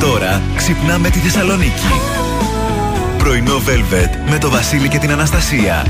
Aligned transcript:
Τώρα 0.00 0.42
ξυπνάμε 0.56 1.10
τη 1.10 1.18
Θεσσαλονίκη. 1.18 1.86
Πρωινό 3.18 3.56
Velvet 3.56 4.30
με 4.30 4.38
το 4.38 4.50
Βασίλη 4.50 4.88
και 4.88 4.98
την 4.98 5.10
Αναστασία. 5.10 5.86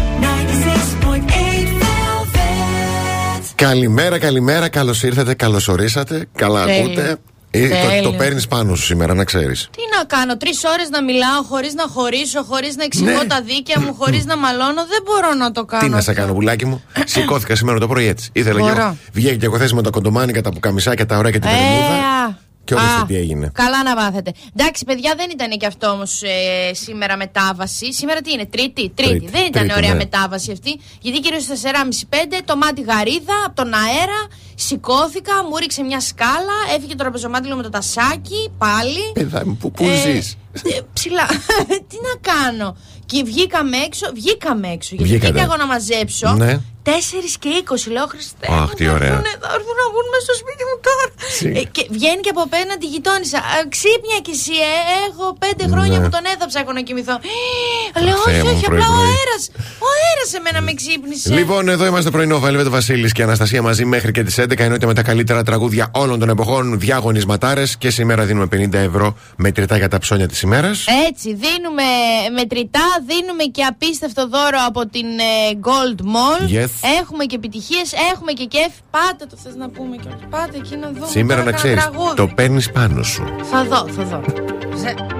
Καλημέρα, 3.54 4.18
καλημέρα, 4.18 4.68
καλώς 4.68 5.02
ήρθατε, 5.02 5.34
καλώς 5.34 5.68
ορίσατε. 5.68 6.26
Καλά 6.34 6.62
ακούτε. 6.62 7.16
Ε, 7.53 7.69
το, 7.69 8.10
το 8.10 8.17
παίρνεις 8.17 8.46
πάνω 8.46 8.74
σου 8.74 8.85
σήμερα, 8.85 9.15
να 9.15 9.24
ξέρεις. 9.24 9.69
Τι 9.72 9.81
να 9.99 10.04
κάνω, 10.04 10.37
τρεις 10.37 10.63
ώρες 10.65 10.88
να 10.90 11.03
μιλάω 11.03 11.42
χωρίς 11.49 11.74
να 11.74 11.85
χωρίσω, 11.88 12.42
χωρίς 12.42 12.77
να 12.77 12.85
εξηγώ 12.85 13.11
Ναι. 13.11 13.24
τα 13.24 13.42
δίκαια 13.42 13.81
μου, 13.81 13.95
χωρίς 13.99 14.24
να 14.24 14.37
μαλώνω. 14.37 14.87
Δεν 14.88 15.03
μπορώ 15.04 15.35
να 15.35 15.51
το 15.53 15.65
κάνω. 15.65 15.83
Τι 15.83 15.88
να 15.88 16.01
σε 16.01 16.11
αυτό. 16.11 16.23
κάνω, 16.23 16.34
πουλάκι 16.34 16.66
μου. 16.66 16.83
Σηκώθηκα 17.05 17.55
σήμερα 17.56 17.79
το 17.79 17.87
πρωί 17.88 18.06
έτσι. 18.06 18.30
Ήθελα 18.33 18.59
Μπορώ. 18.61 18.74
και 18.74 18.80
εγώ. 18.80 18.97
Βγαίνει 19.12 19.37
και 19.37 19.45
εγώ 19.45 19.59
θέση 19.59 19.74
με 19.74 19.83
τα 19.83 19.91
κοντομάνικα, 19.91 20.41
τα 20.41 20.51
πουκαμισάκια, 20.51 21.06
τα 21.06 21.16
ωραία 21.16 21.30
και 21.30 21.38
την 21.38 21.48
Ε, 21.48 21.52
περμούδα. 21.52 21.95
α. 22.27 22.48
Και 22.70 22.77
όντως 22.77 23.02
Α, 23.02 23.06
τι 23.06 23.16
έγινε. 23.16 23.50
Καλά 23.54 23.82
να 23.82 23.95
μάθετε. 23.95 24.32
Εντάξει, 24.56 24.84
παιδιά, 24.84 25.14
δεν 25.16 25.30
ήταν 25.30 25.50
και 25.50 25.66
αυτό 25.66 25.88
όμως 25.90 26.22
σήμερα 26.72 27.16
μετάβαση. 27.16 27.92
Σήμερα 27.92 28.20
τι 28.20 28.32
είναι, 28.32 28.46
Τρίτη; 28.46 28.92
Τρίτη. 28.95 29.10
Τρίτη. 29.10 29.30
Δεν 29.30 29.46
ήταν 29.46 29.62
Τρίτη, 29.62 29.76
ωραία 29.76 29.90
ναι. 29.90 29.96
μετάβαση 29.96 30.52
αυτή. 30.52 30.80
Γιατί 31.00 31.20
κυρίως 31.20 31.42
στι 31.42 31.54
4.30-5 32.10 32.40
το 32.45 32.56
μάτι 32.56 32.80
γαρίδα 32.80 33.34
από 33.46 33.54
τον 33.54 33.74
αέρα. 33.74 34.20
Σηκώθηκα, 34.66 35.34
μου 35.48 35.56
ρίξε 35.56 35.82
μια 35.82 36.00
σκάλα, 36.00 36.56
έφυγε 36.77 36.95
το 36.95 37.05
ραπεζομάτιλο 37.05 37.56
με 37.56 37.62
το 37.62 37.68
τασάκι, 37.68 38.51
πάλι. 38.59 39.05
Παιδά 39.14 39.46
μου, 39.46 39.56
πού, 39.56 39.70
πού 39.70 39.84
Ε, 39.84 39.95
ζεις; 39.96 40.37
ε, 40.52 40.80
ψηλά. 40.92 41.27
Τι 41.88 41.96
να 42.09 42.32
κάνω. 42.32 42.77
Και 43.06 43.23
βγήκαμε 43.24 43.77
έξω, 43.77 44.06
βγήκαμε 44.15 44.68
έξω. 44.77 44.91
Γιατί 44.95 45.04
Βγήκατε. 45.10 45.32
πήγα 45.32 45.45
εγώ 45.45 45.56
να 45.56 45.66
μαζέψω. 45.66 46.28
Ναι. 46.45 46.60
4 46.84 46.91
και 47.42 47.48
20 47.88 47.92
λέω 47.95 48.06
Χριστέ. 48.12 48.46
Αχ, 48.59 48.68
μου, 48.68 48.74
τι 48.78 48.84
θα 48.87 48.92
ωραία. 48.96 49.09
έρθουνε, 49.16 49.32
Θα 49.45 49.48
έρθουν 49.56 49.77
να 49.82 49.87
βγουν 49.92 50.06
μέσα 50.12 50.24
στο 50.28 50.34
σπίτι 50.42 50.62
μου 50.68 50.77
τώρα. 50.88 51.04
Τσι. 51.34 51.46
Ε, 51.60 51.62
και 51.74 51.82
βγαίνει 51.96 52.20
και 52.24 52.32
από 52.34 52.42
απέναντι 52.48 52.84
η 52.88 52.92
γειτόνισσα. 52.95 53.38
«Α, 53.52 53.56
Ξύπνια 53.74 54.18
κι 54.27 54.34
εσύ, 54.38 54.54
ε, 54.70 54.73
έχω 55.09 55.24
πέντε 55.45 55.65
χρόνια 55.73 55.96
Ναι. 55.99 56.04
που 56.04 56.10
τον 56.16 56.24
έδαψα 56.34 56.59
έχω 56.62 56.73
να 56.79 56.82
κοιμηθώ. 56.88 57.16
Ε, 57.96 58.01
Λέω, 58.06 58.16
Θεέ 58.27 58.38
όχι, 58.40 58.46
μου, 58.46 58.52
όχι, 58.56 58.66
απλά 58.71 58.87
ο 58.88 58.93
πρωί-πρωί. 58.93 59.09
αέρας. 59.15 59.43
Ο 59.84 59.88
αέρας 59.96 60.30
εμένα 60.38 60.60
με 60.66 60.73
ξύπνησε. 60.80 61.29
Λοιπόν, 61.38 61.62
εδώ 61.74 61.84
είμαστε 61.90 62.10
πρωινό 62.16 62.37
Velvet 62.46 62.68
Βασίλης 62.77 63.12
και 63.16 63.23
Αναστασία 63.29 63.60
μαζί 63.68 63.84
μέχρι 63.95 64.11
και 64.17 64.23
τις 64.27 64.37
11. 64.39 64.50
Εννοείται 64.59 64.87
με 64.87 64.95
τα 64.95 65.03
καλύτερα 65.03 65.43
τραγούδια 65.43 65.91
όλων 65.95 66.19
των 66.19 66.29
εποχών, 66.29 66.79
διαγωνισματάρε. 66.79 67.62
Και 67.79 67.91
σήμερα 67.91 68.25
δίνουμε 68.25 68.47
50 68.53 68.73
ευρώ 68.73 69.17
μετρητά 69.37 69.77
για 69.77 69.89
τα 69.89 69.98
ψώνια 69.98 70.29
της 70.29 70.41
ημέρας. 70.41 70.84
Έτσι, 71.09 71.29
δίνουμε 71.34 71.83
μετρητά, 72.34 72.87
δίνουμε 73.06 73.43
και 73.45 73.62
απίστευτο 73.62 74.28
δώρο 74.28 74.59
από 74.67 74.87
την 74.87 75.06
ε, 75.06 75.59
Gold 75.62 76.01
Mall. 76.01 76.62
Yes. 76.62 76.69
Έχουμε 77.01 77.25
και 77.25 77.37
επιτυχίες, 77.37 77.93
έχουμε 78.12 78.33
και 78.33 78.45
κέφι. 78.45 78.78
Πάτε 78.91 79.27
το 79.31 79.37
θες 79.43 79.55
να 79.55 79.69
πούμε 79.69 79.97
και 79.97 80.09
Πάτε 80.31 80.56
εκεί 80.56 80.77
να 80.77 80.93
δούμε. 80.93 81.06
Σήμερα 81.11 81.41
τώρα 81.41 81.51
να 81.51 81.56
κανένα 81.56 81.77
ξέρει, 81.77 81.93
τραγούδι. 81.93 82.17
το 82.17 82.27
παίρνεις 82.27 82.71
πάνω 82.71 83.03
σου. 83.03 83.25
Θα 83.51 83.65
δω, 83.65 83.89
θα 83.89 84.05
δω. 84.05 85.20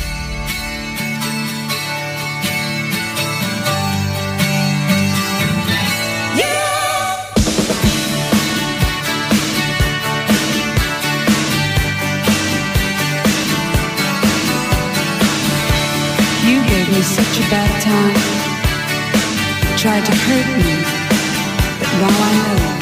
me 17.01 17.05
such 17.05 17.39
a 17.39 17.49
bad 17.49 17.81
time. 17.81 18.15
You 19.71 19.77
tried 19.77 20.05
to 20.05 20.11
hurt 20.11 20.49
me, 20.57 20.73
but 21.79 21.89
now 21.99 22.25
I 22.27 22.75
know. 22.75 22.80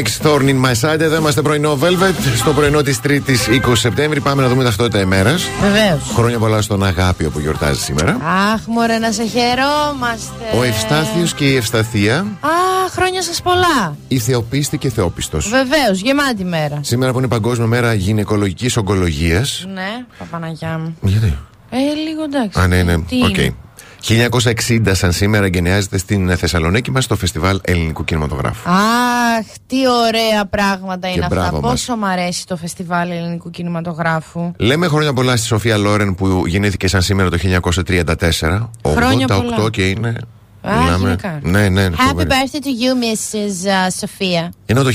Eurythmics 0.00 0.26
Thorn 0.26 0.48
in 0.48 0.64
My 0.64 0.74
Side. 0.80 1.00
Εδώ 1.00 1.16
είμαστε 1.16 1.42
πρωινό 1.42 1.78
Velvet. 1.82 2.14
Στο 2.36 2.52
πρωινό 2.52 2.82
της 2.82 3.00
3ης 3.04 3.36
20 3.68 3.72
Σεπτέμβρη. 3.74 4.20
Πάμε 4.20 4.42
να 4.42 4.48
δούμε 4.48 4.64
ταυτότητα 4.64 5.00
ημέρας. 5.00 5.48
Βεβαίως. 5.60 6.12
Χρόνια 6.14 6.38
πολλά 6.38 6.62
στον 6.62 6.84
Αγάπιο 6.84 7.30
που 7.30 7.40
γιορτάζει 7.40 7.80
σήμερα. 7.80 8.16
Αχ, 8.52 8.60
μωρέ, 8.66 8.98
να 8.98 9.12
σε 9.12 9.24
χαιρόμαστε. 9.26 10.44
Ο 10.58 10.62
Ευστάθιος 10.62 11.34
και 11.34 11.44
η 11.44 11.56
Ευσταθία. 11.56 12.18
Α, 12.40 12.48
χρόνια 12.90 13.22
σας 13.22 13.42
πολλά. 13.42 13.96
Η 14.08 14.18
Θεοπίστη 14.18 14.78
και 14.78 14.90
Θεόπιστος. 14.90 15.48
Βεβαίως, 15.48 16.00
γεμάτη 16.00 16.44
μέρα. 16.44 16.78
Σήμερα 16.82 17.12
που 17.12 17.18
είναι 17.18 17.28
Παγκόσμια 17.28 17.66
Μέρα 17.66 17.94
Γυναικολογικής 17.94 18.76
Ογκολογίας. 18.76 19.64
Ναι, 19.74 20.04
Παναγιά 20.18 20.78
μου. 20.78 20.96
Γιατί; 21.02 21.38
Ε, 21.70 21.76
λίγο 22.08 22.22
εντάξει. 22.22 22.60
Α, 22.60 22.66
ναι, 22.66 22.82
ναι. 22.82 22.98
Τι 22.98 23.24
Οκ. 23.24 23.52
Είναι. 24.14 24.28
1960 24.86 24.90
σαν 24.94 25.12
σήμερα 25.12 25.44
εγκαινιάζεται 25.44 25.98
στην 25.98 26.36
Θεσσαλονίκη 26.36 26.90
μας 26.90 27.04
στο 27.04 27.16
Φεστιβάλ 27.16 27.60
Ελληνικού 27.62 28.04
Κινηματογράφου. 28.04 28.70
Αχ, 28.70 29.46
τι 29.66 29.76
ωραία 30.06 30.44
πράγματα 30.44 31.08
είναι 31.08 31.24
αυτά. 31.24 31.34
μπράβο 31.34 31.60
μας. 31.60 31.70
Πόσο 31.70 31.96
μ' 31.96 32.04
αρέσει 32.04 32.46
το 32.46 32.56
φεστιβάλ 32.56 33.10
ελληνικού 33.10 33.50
κινηματογράφου; 33.50 34.52
Λέμε 34.56 34.88
χρόνια 34.88 35.12
πολλά 35.12 35.36
στη 35.36 35.46
Σοφία 35.46 35.76
Λόρεν 35.76 36.14
που 36.14 36.42
γεννήθηκε 36.46 36.88
σαν 36.88 37.02
σήμερα 37.02 37.30
το 37.30 37.36
1934. 37.36 38.70
Χρόνια 38.86 39.26
88 39.28 39.42
πολλά. 39.56 39.70
και 39.70 39.82
είναι. 39.88 40.14
Α, 40.62 40.96
γυναίκα. 40.98 41.38
Ναι, 41.42 41.68
ναι, 41.68 41.86
Happy 41.86 41.94
φοβερή. 42.08 42.28
birthday 42.30 42.56
to 42.56 42.66
you, 42.66 42.92
Mrs. 43.04 43.68
uh, 43.68 44.04
Sophia. 44.06 44.48
Ενώ 44.66 44.82
το 44.82 44.90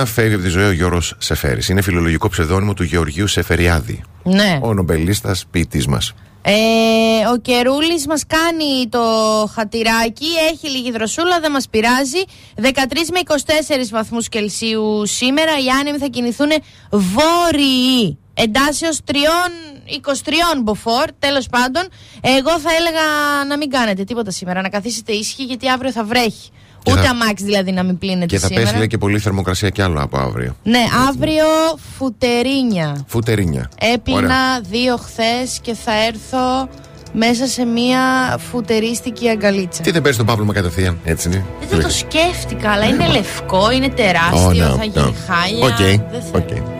1971 0.00 0.02
φεύγει 0.06 0.34
από 0.34 0.42
τη 0.42 0.48
ζωή 0.48 0.64
ο 0.64 0.72
Γιώργος 0.72 1.14
Σεφέρης. 1.18 1.68
Είναι 1.68 1.82
φιλολογικό 1.82 2.28
ψευδόνυμο 2.28 2.74
του 2.74 2.82
Γεωργίου 2.82 3.26
Σεφεριάδη. 3.26 4.02
Ναι. 4.22 4.58
Ο 4.62 4.74
νομπελίστας 4.74 5.44
ποιητής 5.50 5.86
μας. 5.86 6.14
Ε, 6.42 7.26
ο 7.32 7.36
Κερούλης 7.36 8.06
μας 8.06 8.26
κάνει 8.26 8.88
το 8.88 9.00
χατηράκι, 9.54 10.26
έχει 10.52 10.68
λίγη 10.68 10.90
δροσούλα, 10.90 11.40
δεν 11.40 11.50
μας 11.50 11.68
πειράζει. 11.68 12.22
13 12.56 13.10
με 13.12 13.20
24 13.26 13.90
βαθμούς 13.90 14.28
Κελσίου 14.28 15.06
σήμερα, 15.06 15.58
οι 15.58 15.68
άνεμοι 15.80 15.98
θα 15.98 16.06
κινηθούν 16.06 16.50
βόρειοι. 16.90 18.18
Εντάσεως 18.34 19.00
3, 19.04 19.14
23 20.00 20.60
μποφόρ, 20.62 21.04
τέλος 21.18 21.46
πάντων. 21.46 21.88
Εγώ 22.20 22.58
θα 22.58 22.70
έλεγα 22.78 23.04
να 23.48 23.56
μην 23.56 23.70
κάνετε 23.70 24.04
τίποτα 24.04 24.30
σήμερα, 24.30 24.60
να 24.60 24.68
καθίσετε 24.68 25.12
ήσυχοι 25.12 25.44
γιατί 25.44 25.68
αύριο 25.68 25.92
θα 25.92 26.04
βρέχει. 26.04 26.50
Και 26.82 26.92
Ούτε 26.92 27.00
θα- 27.00 27.10
αμάξι 27.10 27.44
δηλαδή 27.44 27.72
να 27.72 27.82
μην 27.82 27.98
πλύνετε 27.98 28.26
Και 28.26 28.38
θα 28.38 28.46
σήμερα. 28.46 28.64
πέσει 28.66 28.76
λέει 28.78 28.86
και 28.86 28.98
πολύ 28.98 29.18
θερμοκρασία 29.18 29.68
κι 29.70 29.82
άλλο 29.82 30.02
από 30.02 30.18
αύριο. 30.18 30.56
Ναι, 30.62 30.84
αύριο 31.08 31.44
φουτερίνια. 31.98 33.04
Φουτερίνια. 33.06 33.70
Έπλυνα 33.94 34.18
Ωραία. 34.20 34.60
δύο 34.70 34.96
χθες 34.96 35.58
και 35.62 35.74
θα 35.84 35.92
έρθω 36.06 36.68
μέσα 37.12 37.46
σε 37.46 37.64
μία 37.64 38.00
φουτερίστικη 38.50 39.28
αγκαλίτσα. 39.28 39.82
Τι 39.82 39.90
δεν 39.90 40.00
παίρνεις 40.00 40.16
τον 40.16 40.26
Παύλο 40.26 40.52
κατευθείαν, 40.52 40.98
έτσι 41.04 41.28
είναι. 41.28 41.44
Δεν 41.68 41.80
θα 41.80 41.86
το 41.88 41.92
σκέφτηκα, 41.94 42.70
αλλά 42.70 42.84
είναι 42.84 43.06
λευκό, 43.06 43.70
είναι 43.70 43.88
τεράστιο, 43.88 44.46
Ω, 44.46 44.52
ναι, 44.52 44.64
θα 44.64 44.84
γίνει 44.84 45.04
ναι. 45.06 45.34
χάλια. 45.34 45.66
Οκ, 45.66 45.76
Δεν 46.10 46.22
θέλω. 46.32 46.79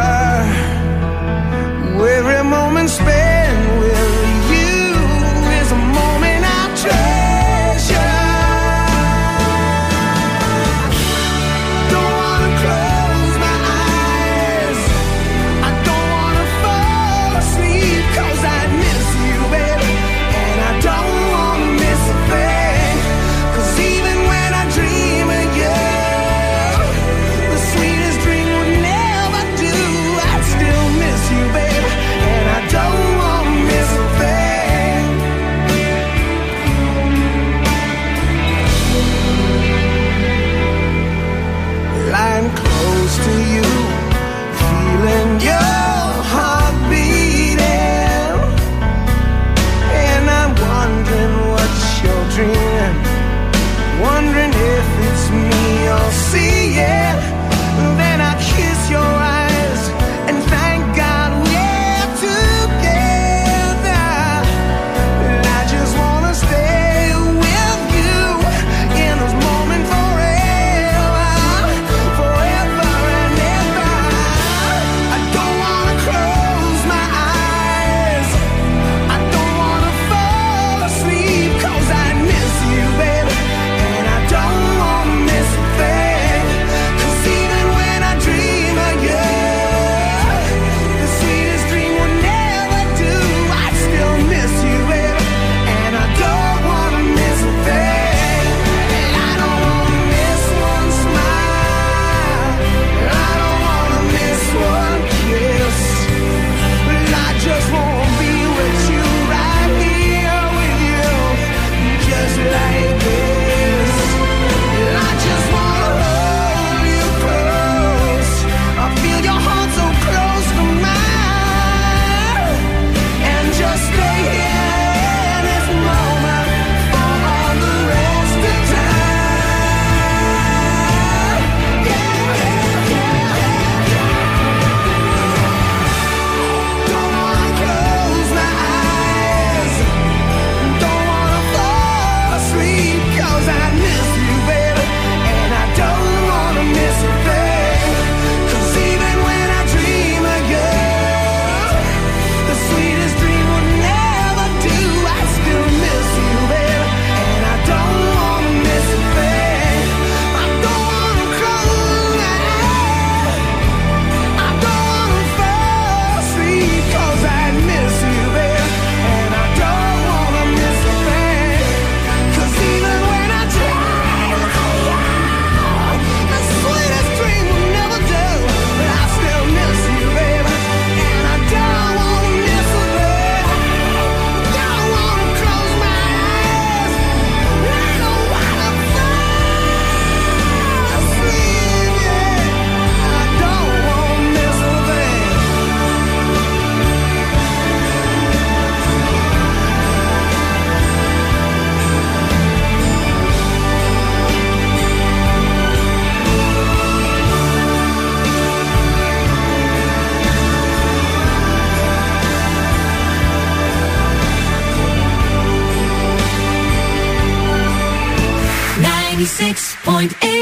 106.8 220.01 220.40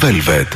Velvet. 0.00 0.51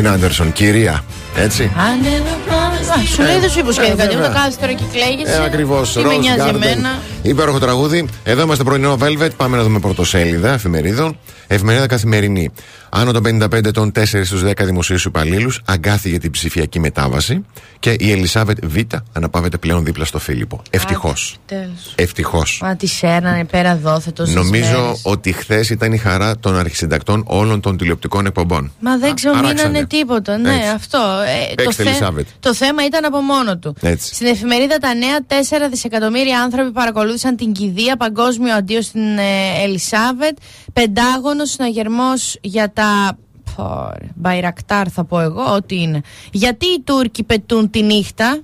Ωραία, 0.00 0.12
Ελίνα 0.12 0.26
Άντερσον, 0.26 0.52
κυρία. 0.52 1.04
Έτσι. 1.36 1.70
I 1.76 2.04
never 2.04 2.50
promised. 2.52 3.00
Α, 3.02 3.06
Σου 3.14 3.22
λέει 3.22 3.38
δεν 3.38 3.50
σου 3.50 3.58
υποσχέθηκα. 3.58 4.02
ε, 4.02 4.06
Τι 4.06 4.14
βέβαια. 4.14 4.28
το 4.30 4.34
κάθεσαι 4.34 4.58
τώρα 4.58 4.72
και 4.72 4.84
κλαίγεσαι. 4.92 5.36
Ε, 5.40 5.44
Ακριβώς. 5.44 5.92
Τι 5.92 6.04
με 6.04 6.16
νοιάζει 6.16 6.48
εμένα. 6.48 6.98
Υπέροχο 7.22 7.58
τραγούδι. 7.58 8.06
Εδώ 8.24 8.42
είμαστε 8.42 8.64
πρωινό 8.64 8.96
Velvet. 9.00 9.30
Πάμε 9.36 9.56
να 9.56 9.62
δούμε 9.62 9.78
πρωτοσέλιδα 9.78 10.52
εφημερίδων. 10.52 11.18
Εφημερίδα 11.46 11.86
καθημερινή. 11.86 12.50
Άνω 12.92 13.12
των 13.12 13.22
55 13.22 13.64
ετών, 13.68 13.92
4 13.92 14.24
στους 14.24 14.42
10 14.42 14.64
δημοσίους 14.64 15.04
υπαλλήλους 15.04 15.60
αγκάθι 15.66 16.08
για 16.08 16.18
την 16.20 16.30
ψηφιακή 16.30 16.80
μετάβαση. 16.80 17.44
Και 17.78 17.96
η 17.98 18.10
Ελισάβετ 18.12 18.64
Β 18.66 18.76
αναπαύεται 19.12 19.56
πλέον 19.58 19.84
δίπλα 19.84 20.04
στο 20.04 20.18
Φίλιππο. 20.18 20.62
Ευτυχώς. 20.70 21.36
Τέλος. 21.46 21.92
Ευτυχώς. 21.94 22.58
Μα 22.62 22.76
τη 22.76 22.86
σέρνανε 22.86 23.44
πέρα 23.44 23.76
δόθε 23.76 24.10
τόσες 24.10 24.34
Νομίζω 24.34 24.80
μέρες. 24.80 25.00
ότι 25.02 25.32
χθες 25.32 25.70
ήταν 25.70 25.92
η 25.92 25.96
χαρά 25.98 26.38
των 26.38 26.56
αρχισυντακτών 26.58 27.22
όλων 27.26 27.60
των 27.60 27.76
τηλεοπτικών 27.76 28.26
εκπομπών. 28.26 28.72
Μα 28.80 28.98
δεν 28.98 29.10
Α- 29.10 29.14
ξεμείνανε 29.14 29.46
αράξανε. 29.48 29.84
τίποτα. 29.86 30.38
Ναι, 30.38 30.50
Έτσι. 30.54 30.68
αυτό. 30.68 30.98
Ε, 30.98 31.54
το, 31.54 31.62
Παίξτε, 31.62 31.82
Ελισάβετ. 31.82 32.26
το 32.40 32.54
θέμα 32.54 32.84
ήταν 32.84 33.04
από 33.04 33.20
μόνο 33.20 33.58
του. 33.58 33.76
Έτσι. 33.80 34.14
Στην 34.14 34.26
εφημερίδα 34.26 34.76
Τα 34.78 34.94
Νέα, 34.94 35.18
4 35.26 35.68
δισεκατομμύρια 35.70 36.40
άνθρωποι 36.42 36.70
παρακολούθησαν 36.72 37.08
την 37.36 37.52
κηδεία. 37.52 37.96
Παγκόσμιο 37.96 38.54
αντίο 38.54 38.82
στην 38.82 39.18
ε, 39.18 39.62
Ελισάβετ. 39.62 40.38
Πεντάγωνος 40.72 41.50
συναγερμός 41.50 42.38
για 42.40 42.72
τα. 42.72 43.18
Πόρε, 43.56 44.08
Μπαϊρακτάρ 44.14 44.92
θα 44.92 45.04
πω 45.04 45.20
εγώ 45.20 45.54
ότι 45.54 45.80
είναι. 45.80 46.00
Γιατί 46.32 46.66
οι 46.66 46.80
Τούρκοι 46.80 47.22
πετούν 47.22 47.70
τη 47.70 47.82
νύχτα; 47.82 48.40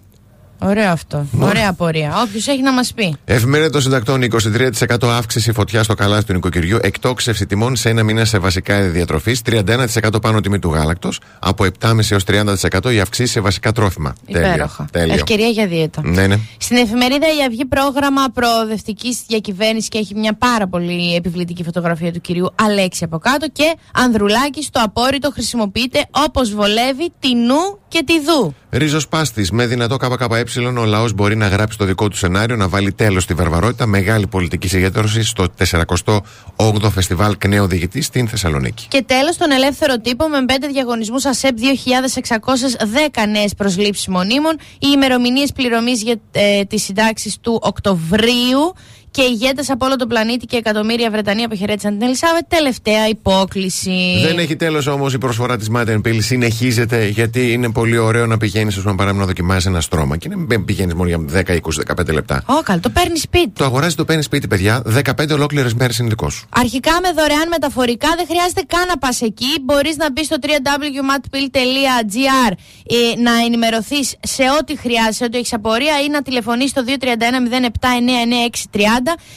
Ωραίο 0.59 0.91
αυτό. 0.91 1.27
Ωραία 1.41 1.73
πορεία. 1.73 2.13
Όποιος 2.27 2.47
έχει 2.47 2.63
να 2.63 2.73
μας 2.73 2.93
πει. 2.93 3.17
Εφημερίδα 3.25 3.71
των 3.71 3.81
συντακτών 3.81 4.23
23% 4.23 5.09
αύξηση 5.09 5.53
φωτιάς 5.53 5.85
στο 5.85 5.95
καλάθι 5.95 6.25
του 6.25 6.33
νοικοκυριού, 6.33 6.79
εκτόξευση 6.83 7.47
τιμών 7.47 7.77
σε 7.77 7.89
ένα 7.89 8.03
μήνα 8.03 8.25
σε 8.25 8.39
βασικά 8.39 8.79
είδη 8.79 8.89
διατροφή, 8.89 9.37
31% 9.47 10.21
πάνω 10.23 10.41
τιμή 10.41 10.59
του 10.59 10.73
γάλακτος, 10.73 11.21
από 11.39 11.65
7,5 11.65 12.11
έως 12.11 12.25
30% 12.25 12.93
η 12.93 13.01
αυξήση 13.01 13.33
σε 13.33 13.41
βασικά 13.41 13.73
τρόφιμα. 13.73 14.15
Υπέροχα. 14.27 14.87
Τέλειο. 14.93 15.15
Ευκαιρία 15.15 15.49
για 15.49 15.67
δίαιτα. 15.67 16.01
Ναι, 16.05 16.27
ναι. 16.27 16.39
Στην 16.59 16.77
εφημερίδα 16.77 17.27
Η 17.27 17.45
Αυγή 17.47 17.65
πρόγραμμα 17.65 18.25
προοδευτικής 18.35 19.21
διακυβέρνησης 19.27 19.89
και 19.89 19.99
έχει 19.99 20.15
μια 20.15 20.35
πάρα 20.35 20.67
πολύ 20.67 21.15
επιβλητική 21.15 21.65
φωτογραφία 21.65 22.13
του 22.13 22.21
κυρίου 22.21 22.55
Αλέξη 22.55 23.05
από 23.05 23.19
κάτω 23.19 23.49
και 23.53 23.77
Ανδρουλάκη 23.93 24.63
στο 24.63 24.81
απόρριτο 24.85 25.31
χρησιμοποιείται 25.31 26.07
όπως 26.11 26.55
βολεύει 26.55 27.13
τη 27.21 27.35
νου 27.35 27.79
και 27.97 28.05
τη 28.05 28.21
δου. 28.21 28.55
Ριζοσπάστη. 28.71 29.49
Με 29.53 29.67
δυνατό 29.67 29.97
ΚΚΕ, 29.97 30.61
ο 30.79 30.85
λαός 30.85 31.13
μπορεί 31.13 31.37
να 31.37 31.49
γράψει 31.49 31.79
το 31.79 31.85
δικό 31.85 32.09
του 32.09 32.17
σενάριο, 32.17 32.57
να 32.57 32.69
βάλει 32.69 32.93
τέλος 32.93 33.23
στη 33.23 33.35
βαρβαρότητα. 33.35 33.87
Μεγάλη 33.87 34.27
πολιτική 34.27 34.69
συγκέντρωση 34.69 35.25
στο 35.25 35.47
48ο 35.71 36.91
Φεστιβάλ 36.91 37.37
Κνέο 37.39 37.67
Διηγητή 37.67 38.03
στην 38.03 38.29
Θεσσαλονίκη. 38.29 38.87
Και 38.89 39.03
τέλος, 39.03 39.37
τον 39.37 39.51
ελεύθερο 39.51 39.99
τύπο 39.99 40.29
με 40.29 40.45
πέντε 40.45 40.67
διαγωνισμούς 40.67 41.25
ΑΣΕΠ 41.25 41.57
2.610 41.59 43.29
νέες 43.29 43.55
προσλήψεις 43.55 44.09
μονίμων. 44.09 44.53
Οι 44.79 44.89
ημερομηνίες 44.95 45.53
πληρωμής 45.53 46.03
για 46.03 46.17
ε, 46.33 46.65
τις 46.65 46.83
συντάξεις 46.83 47.39
του 47.41 47.59
Οκτωβρίου. 47.63 48.75
Και 49.17 49.23
ηγέτες 49.23 49.71
από 49.71 49.87
όλο 49.87 49.97
τον 49.97 50.09
πλανήτη 50.09 50.47
και 50.47 50.57
εκατομμύρια 50.57 51.11
Βρετανοί 51.11 51.43
αποχαιρέτησαν 51.43 51.99
την 51.99 52.07
Ελισάβετ. 52.07 52.43
Τελευταία 52.49 53.09
υπόκληση. 53.09 54.21
Δεν 54.23 54.39
έχει 54.39 54.57
τέλος 54.57 54.87
όμως 54.87 55.15
η 55.15 55.19
προσφορά 55.19 55.57
της 55.57 55.71
Matten 55.77 56.01
Pill. 56.05 56.17
Συνεχίζεται 56.19 57.07
γιατί 57.07 57.53
είναι 57.53 57.71
πολύ 57.71 57.99
ωραίο 57.99 58.27
να 58.27 58.37
πηγαίνεις, 58.37 58.77
ας 58.77 58.83
πούμε, 58.83 58.95
παράδειγμα, 58.95 59.25
να 59.25 59.29
δοκιμάσεις 59.29 59.67
ένα 59.67 59.81
στρώμα. 59.81 60.17
Και 60.17 60.29
να 60.29 60.65
πηγαίνεις 60.65 60.95
μόνο 60.95 61.09
για 61.09 61.19
10, 61.19 61.55
20, 61.55 61.83
15 61.83 62.13
λεπτά. 62.13 62.43
Ω, 62.47 62.63
καλό, 62.63 62.81
το 62.81 62.91
παίρνεις 62.91 63.21
σπίτι. 63.21 63.51
Το 63.55 63.65
αγοράζεις, 63.65 63.95
το 63.95 64.05
παίρνεις 64.05 64.25
σπίτι, 64.25 64.47
παιδιά. 64.47 64.83
15 64.85 65.33
ολόκληρες 65.33 65.75
μέρες 65.75 65.99
είναι 65.99 66.09
δικό 66.09 66.31
σου. 66.31 66.47
Αρχικά 66.51 66.93
με 67.03 67.13
δωρεάν 67.17 67.49
μεταφορικά 67.49 68.09
δεν 68.17 68.27
χρειάζεται 68.27 68.63
καν 68.67 68.87
να 68.87 68.99
πας 68.99 69.21
εκεί. 69.21 69.61
Μπορείς 69.63 69.97
να 69.97 70.13
μπεις 70.13 70.27
στο 70.27 70.37
www.matpill.gr 70.43 72.53
ε, 72.87 73.21
να 73.21 73.33
ενημερωθείς 73.47 74.17
σε 74.21 74.43
ό,τι 74.61 74.77
χρειάζεσαι, 74.77 75.25
ό,τι 75.25 75.39
έχεις 75.39 75.53
απορία 75.53 76.01
ή 76.07 76.09
να 76.09 76.23
τηλεφωνήσει 76.23 76.69
στο 76.69 76.85
231 76.87 76.93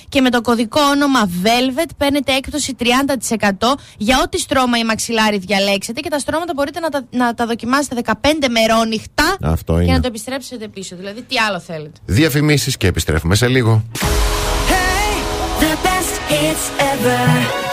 και 0.10 0.22
με 0.22 0.30
το 0.30 0.42
κωδικό 0.42 0.82
όνομα 0.82 1.30
Velvet 1.44 1.90
παίρνετε 1.98 2.34
έκπτωση 2.34 2.76
30% 2.80 2.84
για 3.98 4.22
ό,τι 4.24 4.40
στρώμα 4.40 4.78
ή 4.78 4.84
μαξιλάρι 4.84 5.38
διαλέξετε 5.38 6.00
και 6.00 6.10
τα 6.10 6.20
στρώματα 6.20 6.54
μπορείτε 6.56 6.80
να 6.80 6.90
τα, 6.90 7.06
να 7.10 7.34
τα 7.34 7.46
δοκιμάσετε 7.46 8.02
15 8.06 8.14
μερόνυχτα 8.50 9.38
Αυτό 9.42 9.76
και 9.76 9.84
είναι. 9.84 9.92
να 9.94 10.00
το 10.00 10.08
επιστρέψετε 10.08 10.68
πίσω. 10.68 10.96
Δηλαδή, 10.96 11.22
τι 11.22 11.38
άλλο 11.38 11.60
θέλετε; 11.60 12.00
Διαφημίσεις 12.06 12.78
και 12.78 12.88
επιστρέφουμε 12.88 13.36
σε 13.36 13.48
λίγο. 13.48 13.84
The 15.60 15.76
best 15.86 16.16
hits 16.32 16.66
ever. 16.94 17.69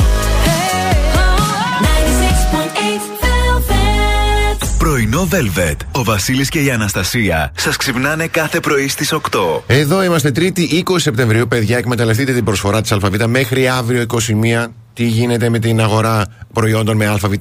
Πρωινό 5.16 5.28
Velvet. 5.32 5.76
Ο 5.92 6.04
Βασίλης 6.04 6.48
και 6.48 6.60
η 6.60 6.70
Αναστασία 6.70 7.52
σας 7.56 7.76
ξυπνάνε 7.76 8.26
κάθε 8.26 8.60
πρωί 8.60 8.88
στις 8.88 9.12
8. 9.12 9.62
Εδώ 9.66 10.02
είμαστε 10.02 10.30
Τρίτη 10.30 10.84
20 10.88 10.94
Σεπτεμβρίου, 10.96 11.48
παιδιά. 11.48 11.78
Εκμεταλλευτείτε 11.78 12.32
την 12.32 12.44
προσφορά 12.44 12.80
της 12.80 12.92
ΑΒ 12.92 13.04
μέχρι 13.26 13.68
αύριο 13.68 14.00
21. 14.00 14.66
Τι 14.92 15.04
γίνεται 15.04 15.48
με 15.48 15.58
την 15.58 15.80
αγορά 15.80 16.24
προϊόντων 16.52 16.96
με 16.96 17.06
ΑΒ. 17.06 17.32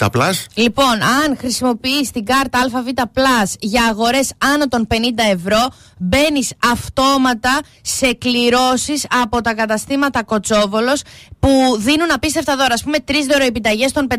Λοιπόν, 0.54 0.94
αν 1.02 1.38
χρησιμοποιείς 1.38 2.12
την 2.12 2.26
κάρτα 2.26 2.60
ΑΒ 2.60 2.88
Plus 3.14 3.54
για 3.60 3.84
αγορές 3.84 4.32
άνω 4.38 4.68
των 4.68 4.88
50 4.88 4.96
ευρώ, 5.32 5.68
μπαίνεις 5.98 6.54
αυτόματα 6.72 7.60
σε 7.82 8.14
κληρώσεις 8.14 9.06
από 9.24 9.42
τα 9.42 9.54
καταστήματα 9.54 10.24
Κοτσόβολος 10.24 11.02
που 11.46 11.78
δίνουν 11.80 12.12
απίστευτα 12.14 12.56
δώρα. 12.56 12.74
Α 12.74 12.84
πούμε, 12.84 12.98
τρεις 13.00 13.26
δωροεπιταγές 13.26 13.92
των 13.92 14.08
500 14.08 14.18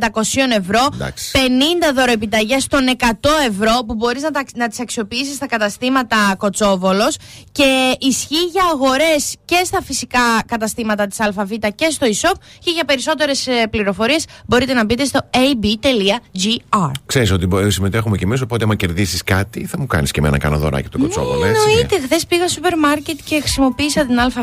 ευρώ, 0.58 0.88
Εντάξει. 0.94 1.30
50 1.34 1.92
δωροεπιταγές 1.94 2.66
των 2.66 2.80
100 2.88 3.28
ευρώ 3.48 3.84
που 3.86 3.94
μπορείς 3.94 4.22
να, 4.22 4.30
τα, 4.30 4.42
να 4.54 4.68
τις 4.68 4.80
αξιοποιήσεις 4.80 5.34
στα 5.34 5.46
καταστήματα 5.46 6.16
Κοτσόβολος 6.38 7.16
και 7.52 7.96
ισχύει 8.00 8.44
για 8.52 8.62
αγορές 8.72 9.36
και 9.44 9.60
στα 9.64 9.82
φυσικά 9.82 10.20
καταστήματα 10.46 11.06
της 11.06 11.20
ΑΒ 11.20 11.50
και 11.74 11.88
στο 11.90 12.06
e-shop 12.06 12.34
και 12.58 12.70
για 12.70 12.84
περισσότερες 12.84 13.46
ε, 13.46 13.66
πληροφορίες 13.70 14.24
μπορείτε 14.46 14.72
να 14.72 14.84
μπείτε 14.84 15.04
στο 15.04 15.20
ab.gr. 15.30 16.90
Ξέρεις 17.06 17.30
ότι 17.32 17.46
μπορεί- 17.46 17.72
συμμετέχουμε 17.72 18.16
κι 18.16 18.24
εμείς, 18.24 18.40
οπότε 18.40 18.64
άμα 18.64 18.74
κερδίσεις 18.74 19.22
κάτι, 19.24 19.66
θα 19.66 19.78
μου 19.78 19.86
κάνεις 19.86 20.10
και 20.10 20.20
εμένα 20.20 20.38
κάνω 20.38 20.58
δωράκι 20.58 20.88
το 20.88 20.98
κοτσόβολο, 20.98 21.44
έτσι. 21.44 21.62
Εννοείται, 21.68 22.00
χθες 22.04 22.26
πήγα 22.26 22.42
στο 22.42 22.52
σούπερ 22.52 22.78
μάρκετ 22.78 23.18
και 23.24 23.40
χρησιμοποίησα 23.40 24.06
την 24.06 24.18
ΑΒ. 24.20 24.34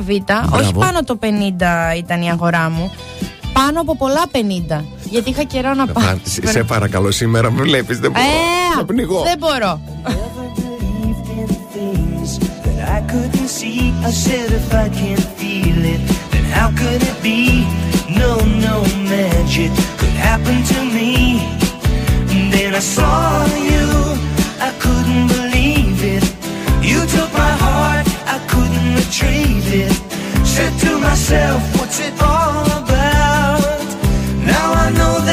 Όχι 0.52 0.74
πάνω 0.74 1.04
το 1.04 1.20
50 1.22 1.28
ήταν 1.98 2.22
η 2.22 2.30
αγορά 2.30 2.70
μου. 2.70 2.73
Πάνω 3.54 3.82
από 3.82 3.96
πολλά 3.96 4.24
50. 4.32 4.84
Γιατί 5.10 5.30
είχα 5.30 5.44
καιρό 5.44 5.74
να 5.74 5.86
πάω. 5.88 6.04
Πα- 6.04 6.10
στο 6.24 6.30
σε- 6.30 6.34
σούπερ- 6.36 6.52
Σε 6.52 6.64
παρακαλώ, 6.64 7.12
σήμερα 7.12 7.52
με 7.52 7.62
βλέπει, 7.62 7.94
δεν 7.96 8.12
μπορώ. 8.12 8.26
Ε, 8.26 8.76
Θα 8.78 8.86
πνιγώ. 8.86 9.22
δεν 9.24 9.38
μπορώ. 9.38 9.80
believed 10.06 11.28
in 11.42 11.50
things 11.76 12.30
that 12.66 12.80
I 12.98 13.00
couldn't 13.12 13.50
see. 13.60 13.82
I 14.10 14.12
said 14.26 14.48
if 14.62 14.68
I 14.86 14.88
can't 15.00 15.26
feel 15.40 15.80
it, 15.94 16.02
then 16.32 16.46
how 16.58 16.68
could 16.80 17.02
it 17.12 17.18
be? 17.30 17.42
No, 18.22 18.32
no 18.68 18.76
magic 19.14 19.72
could 20.00 20.16
happen 20.30 20.58
to 20.72 20.80
me. 20.98 21.12
And 22.34 22.46
then 22.56 22.70
I 22.82 22.84
saw 22.96 23.18
you, 23.72 23.86
I 24.68 24.72
couldn't 24.84 25.26
believe 25.36 25.98
it. 26.16 26.24
You 26.90 27.00
took 27.16 27.32
my 27.44 27.54
heart, 27.66 28.06
I 28.36 28.38
couldn't 28.52 28.90
retrieve 29.02 29.66
it. 29.86 29.94
Said 30.56 30.80
to 30.82 31.00
myself, 31.00 31.62
what's 31.78 32.00
it 32.00 32.14
all 32.22 32.66
about? 32.80 33.60
Now 34.46 34.68
I 34.86 34.92
know 34.98 35.20
there 35.26 35.33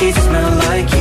Sheets 0.00 0.22
smell 0.22 0.56
like 0.68 0.90
you. 0.94 0.99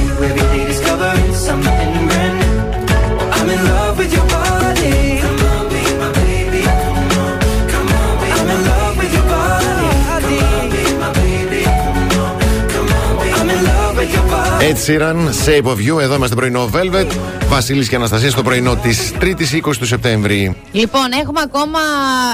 Sheeran, 14.87 15.15
Shape 15.45 15.65
of 15.65 15.77
You. 15.89 16.01
Εδώ 16.01 16.15
είμαστε 16.15 16.35
πρωινό 16.35 16.69
Velvet. 16.73 17.07
Βασίλης 17.47 17.89
και 17.89 17.95
Αναστασίας 17.95 18.31
στο 18.31 18.43
πρωινό 18.43 18.75
της 18.75 19.13
3η 19.21 19.43
20 19.65 19.77
του 19.77 19.85
Σεπτέμβρη. 19.85 20.55
Λοιπόν, 20.71 21.11
έχουμε 21.21 21.41
ακόμα 21.43 21.79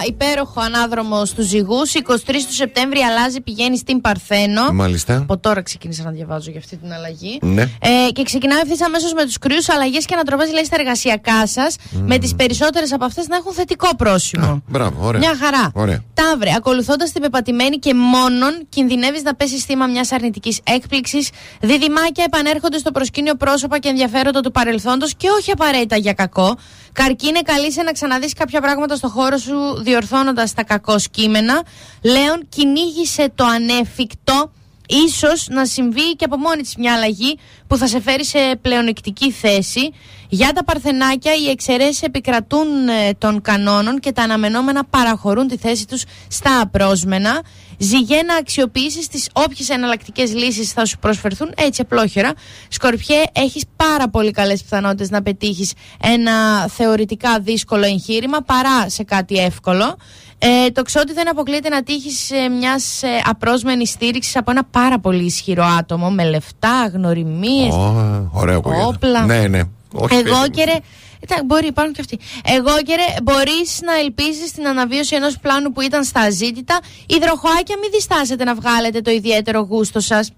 υπέροχο 0.07 0.61
ανάδρομο 0.61 1.25
στους 1.25 1.45
ζυγούς. 1.45 1.93
23 1.93 2.45
του 2.47 2.53
Σεπτέμβρη 2.53 2.99
αλλάζει, 2.99 3.41
πηγαίνει 3.41 3.77
στην 3.77 4.01
Παρθένο. 4.01 4.71
Μάλιστα. 4.71 5.15
Από 5.15 5.37
τώρα 5.37 5.61
ξεκίνησα 5.61 6.03
να 6.03 6.11
διαβάζω 6.11 6.51
για 6.51 6.59
αυτή 6.59 6.77
την 6.77 6.93
αλλαγή. 6.93 7.39
Ναι. 7.41 7.61
Ε, 7.61 8.11
και 8.11 8.23
ξεκινάμε 8.23 8.61
ευθύς 8.61 8.81
αμέσως 8.81 9.13
με 9.13 9.23
τους 9.23 9.37
κρύου 9.37 9.61
αλλαγές 9.73 10.05
και 10.05 10.13
ανατροπέ, 10.13 10.45
λέει, 10.53 10.65
στα 10.65 10.75
εργασιακά 10.79 11.47
σας. 11.47 11.75
Με 11.91 12.17
τις 12.17 12.35
περισσότερες 12.35 12.93
από 12.93 13.05
αυτές 13.05 13.27
να 13.27 13.35
έχουν 13.35 13.53
θετικό 13.53 13.95
πρόσημο. 13.95 14.63
Μπράβο, 14.67 15.05
ωραία. 15.05 15.19
Μια 15.19 15.35
χαρά. 15.41 15.71
Ωραία. 15.73 16.03
Ταύρε, 16.13 16.49
ακολουθώντας 16.55 17.11
την 17.11 17.21
πεπατημένη 17.21 17.77
και 17.77 17.93
μόνον, 17.93 18.65
κινδυνεύεις 18.69 19.23
να 19.23 19.35
πέσεις 19.35 19.63
θύμα 19.63 19.85
μιας 19.85 20.11
αρνητικής 20.11 20.59
έκπληξης. 20.63 21.29
Διδυμάκια 21.61 22.23
επανέρχονται 22.36 22.77
στο 22.77 22.91
προσκήνιο 22.91 23.36
πρόσωπα 23.36 23.79
και 23.79 23.89
ενδιαφέροντα 23.89 24.41
του 24.41 24.51
παρελθόντος 24.51 25.15
και 25.15 25.27
όχι 25.29 25.51
απαραίτητα 25.51 25.95
για 25.97 26.13
κακό. 26.13 26.57
Καρκίνε, 26.93 27.41
καλείσαι 27.41 27.81
να 27.81 27.91
ξαναδείς 27.91 28.33
κάποια 28.33 28.61
πράγματα 28.61 28.95
στο 28.95 29.07
χώρο 29.07 29.38
σου, 29.38 29.81
διορθώνοντας 29.83 30.53
τα 30.53 30.63
κακό 30.63 30.95
κείμενα. 31.11 31.63
Λέων, 32.03 32.47
κυνήγησε 32.49 33.31
το 33.36 33.45
ανέφικτο. 33.45 34.51
Ίσως 34.88 35.47
να 35.49 35.65
συμβεί 35.65 36.15
και 36.15 36.25
από 36.25 36.38
μόνη 36.38 36.61
της 36.61 36.75
μια 36.75 36.93
αλλαγή 36.93 37.38
που 37.67 37.77
θα 37.77 37.88
σε 37.88 38.01
φέρει 38.01 38.25
σε 38.25 38.39
πλεονεκτική 38.61 39.31
θέση. 39.31 39.93
Για 40.30 40.51
τα 40.53 40.63
παρθενάκια 40.63 41.32
οι 41.36 41.49
εξαιρέσεις 41.49 42.01
επικρατούν 42.01 42.88
ε, 42.88 43.13
των 43.17 43.41
κανόνων 43.41 43.99
και 43.99 44.11
τα 44.11 44.21
αναμενόμενα 44.23 44.86
παραχωρούν 44.89 45.47
τη 45.47 45.57
θέση 45.57 45.88
τους 45.88 46.03
στα 46.28 46.61
απρόσμενα. 46.61 47.41
Ζυγέ 47.78 48.21
να 48.21 48.36
αξιοποιήσεις 48.36 49.07
τις 49.07 49.30
όποιες 49.34 49.69
εναλλακτικές 49.69 50.34
λύσεις 50.34 50.71
θα 50.71 50.86
σου 50.86 50.97
προσφερθούν 50.99 51.51
έτσι 51.57 51.82
απλόχερα. 51.82 52.34
Σκορπιέ 52.67 53.23
έχεις 53.32 53.63
πάρα 53.76 54.09
πολύ 54.09 54.32
καλές 54.32 54.61
πιθανότητες 54.61 55.09
να 55.09 55.21
πετύχεις 55.21 55.73
ένα 56.01 56.67
θεωρητικά 56.67 57.39
δύσκολο 57.39 57.86
εγχείρημα 57.86 58.38
παρά 58.41 58.89
σε 58.89 59.03
κάτι 59.03 59.36
εύκολο. 59.38 59.95
Ε, 60.38 60.69
το 60.69 60.82
ξότι 60.82 61.13
δεν 61.13 61.30
αποκλείεται 61.30 61.69
να 61.69 61.84
τύχεις 61.84 62.32
ε, 62.32 62.47
μιας 62.49 63.03
ε, 63.03 63.07
απρόσμενης 63.26 63.89
στήριξης 63.89 64.36
από 64.36 64.51
ένα 64.51 64.63
πάρα 64.71 64.99
πολύ 64.99 65.23
ισχυρό 65.23 65.63
άτομο 65.63 66.09
με 66.09 66.23
λεφτά, 66.30 66.89
γνωριμίες, 66.93 67.73
Ω, 67.73 68.30
ωραίο 68.34 68.57
ακούγεται. 68.57 68.84
όπλα. 68.86 69.26
Ναι, 69.26 69.47
ναι. 69.47 69.61
Όχι, 69.95 70.15
Εγώ 70.15 70.39
παιδί. 70.41 70.49
και 70.49 70.63
ρε. 70.63 70.75
Εντάξει, 71.19 71.43
μπορεί, 71.45 71.67
υπάρχουν 71.67 71.93
και 71.93 72.01
αυτοί. 72.01 72.19
Εγώ 72.45 72.81
και 72.85 72.95
ρε, 72.95 73.15
μπορείς 73.23 73.79
να 73.83 73.93
ελπίζεις 73.93 74.49
στην 74.49 74.67
αναβίωση 74.67 75.15
ενός 75.15 75.37
πλάνου 75.37 75.71
που 75.71 75.81
ήταν 75.81 76.03
στα 76.03 76.19
αζήτητα. 76.21 76.79
Υδροχοάκια, 77.05 77.77
μην 77.81 77.89
διστάσετε 77.91 78.43
να 78.43 78.55
βγάλετε 78.55 79.01
το 79.01 79.11
ιδιαίτερο 79.11 79.59
γούστο 79.59 79.99
σας 79.99 80.31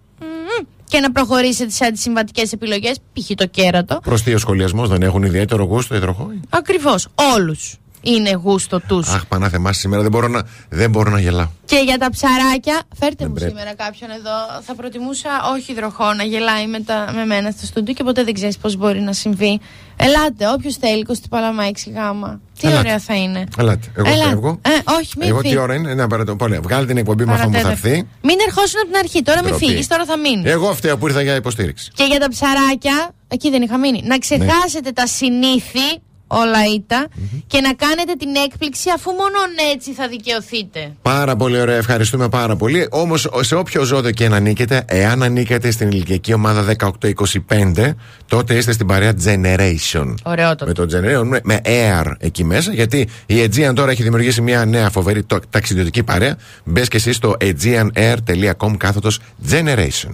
και 0.89 0.99
να 0.99 1.11
προχωρήσετε 1.11 1.69
σε 1.71 1.85
αντισυμβατικές 1.85 2.51
επιλογές, 2.51 2.97
π.χ. 3.13 3.31
το 3.35 3.47
κέρατο. 3.47 3.99
Προστεί 4.03 4.33
ο 4.33 4.37
σχολιασμός 4.37 4.89
δεν 4.89 5.01
έχουν 5.01 5.23
ιδιαίτερο 5.23 5.63
γούστο 5.63 5.95
υδροχόη. 5.95 6.39
Ακριβώς. 6.49 7.07
Όλους 7.35 7.75
είναι 8.01 8.31
γούστο 8.43 8.79
τους. 8.87 9.07
Αχ, 9.13 9.25
πανάθεμά 9.25 9.73
σήμερα 9.73 10.01
δεν 10.01 10.11
μπορώ 10.11 10.27
να, 10.27 10.41
δεν 10.69 10.89
μπορώ 10.89 11.09
να 11.11 11.19
γελάω. 11.19 11.47
Και 11.65 11.81
για 11.85 11.97
τα 11.97 12.09
ψαράκια, 12.09 12.81
φέρτε 12.99 13.15
Δεν 13.17 13.27
μου 13.27 13.33
πρέπει. 13.33 13.49
σήμερα 13.51 13.75
κάποιον 13.75 14.09
εδώ. 14.09 14.61
Θα 14.65 14.75
προτιμούσα 14.75 15.29
όχι 15.55 15.71
υδροχό 15.71 16.13
να 16.13 16.23
γελάει 16.23 16.67
με, 16.67 16.79
τα, 16.79 17.11
με 17.15 17.25
μένα 17.25 17.51
στο 17.51 17.65
στούντιο 17.65 17.93
και 17.93 18.03
ποτέ 18.03 18.23
δεν 18.23 18.33
ξέρεις 18.33 18.57
πώς 18.57 18.75
μπορεί 18.75 18.99
να 19.01 19.13
συμβεί. 19.13 19.59
Ελάτε, 19.97 20.47
όποιος 20.55 20.75
θέλει, 20.75 21.05
25 21.09 21.13
Παλαμά 21.29 21.63
6 21.69 21.71
γάμα. 21.95 22.39
Τι 22.59 22.67
Ελάτε. 22.67 22.79
ωραία 22.79 22.99
θα 22.99 23.15
είναι. 23.15 23.43
Ελάτε. 23.57 23.87
Εγώ 23.95 24.07
Ελάτε. 24.09 24.29
φεύγω. 24.29 24.59
Ε, 24.61 24.69
όχι, 24.99 25.13
μην 25.17 25.27
Εγώ 25.29 25.37
φύγεις. 25.39 25.55
τι 25.55 25.61
ώρα 25.61 25.73
είναι, 25.75 25.93
να 25.93 26.07
παρατώ. 26.07 26.35
Πολύ. 26.35 26.59
Βγάλε 26.63 26.85
την 26.85 26.97
εκπομπή 26.97 27.25
με 27.25 27.33
αυτό 27.33 27.45
που 27.47 27.51
θα 27.53 27.61
Παρατέταρτο. 27.61 27.87
έρθει. 27.97 28.07
Μην 28.21 28.37
ερχόσουν 28.47 28.79
από 28.81 28.89
την 28.91 28.97
αρχή. 28.99 29.21
Τώρα 29.21 29.39
μην 29.43 29.49
Ντροπή. 29.49 29.65
Ε. 29.65 29.67
φύγεις, 29.67 29.87
τώρα 29.87 30.05
θα 30.05 30.17
μείνεις. 30.17 30.51
Εγώ 30.51 30.67
αυτή 30.69 30.97
που 30.97 31.07
ήρθα 31.07 31.21
για 31.21 31.35
υποστήριξη. 31.35 31.91
Και 31.93 32.03
για 32.03 32.19
τα 32.19 32.29
ψαράκια, 32.29 33.09
εκεί 33.27 33.49
δεν 33.49 33.61
είχα 33.61 33.77
μείνει. 33.77 34.01
Να 34.05 34.17
ξεχάσετε 34.17 34.91
τα 34.91 35.07
συνήθη 35.07 35.87
όλα 36.27 36.65
ήττα, 36.75 37.07
και 37.47 37.61
να 37.61 37.73
κάνετε 37.73 38.13
την 38.19 38.35
έκπληξη 38.45 38.89
αφού 38.95 39.11
μόνο 39.11 39.37
έτσι 39.73 39.93
θα 39.93 40.07
δικαιωθείτε. 40.07 40.91
Πάρα 41.01 41.35
πολύ 41.35 41.59
ωραία, 41.61 41.75
ευχαριστούμε 41.75 42.29
πάρα 42.29 42.55
πολύ. 42.55 42.87
Όμως, 42.91 43.27
σε 43.39 43.55
όποιο 43.55 43.83
ζώδιο 43.83 44.11
και 44.11 44.27
να 44.29 44.35
ανήκετε, 44.35 44.83
εάν 44.87 45.23
ανήκετε 45.23 45.71
στην 45.71 45.91
ηλικιακή 45.91 46.33
ομάδα 46.33 46.63
18-25, 46.63 47.93
τότε 48.27 48.53
είστε 48.55 48.71
στην 48.71 48.87
παρέα 48.87 49.13
Generation. 49.25 50.13
Ωραιότατο. 50.23 50.65
Με 50.65 50.73
το 50.73 50.83
Generation, 50.83 51.23
με- 51.25 51.41
με 51.43 51.61
Air 51.65 52.11
εκεί 52.19 52.43
μέσα, 52.43 52.73
γιατί 52.73 53.09
η 53.25 53.35
Aegean 53.43 53.71
τώρα 53.75 53.91
έχει 53.91 54.03
δημιουργήσει 54.03 54.41
μια 54.41 54.65
νέα 54.65 54.89
φοβερή 54.89 55.23
το- 55.23 55.39
ταξιδιωτική 55.49 56.03
παρέα. 56.03 56.37
Μπες 56.63 56.87
και 56.87 56.97
εσύ 56.97 57.13
στο 57.13 57.35
aegeanair.com 57.41 58.77
κάθετος 58.77 59.19
Generation. 59.51 60.13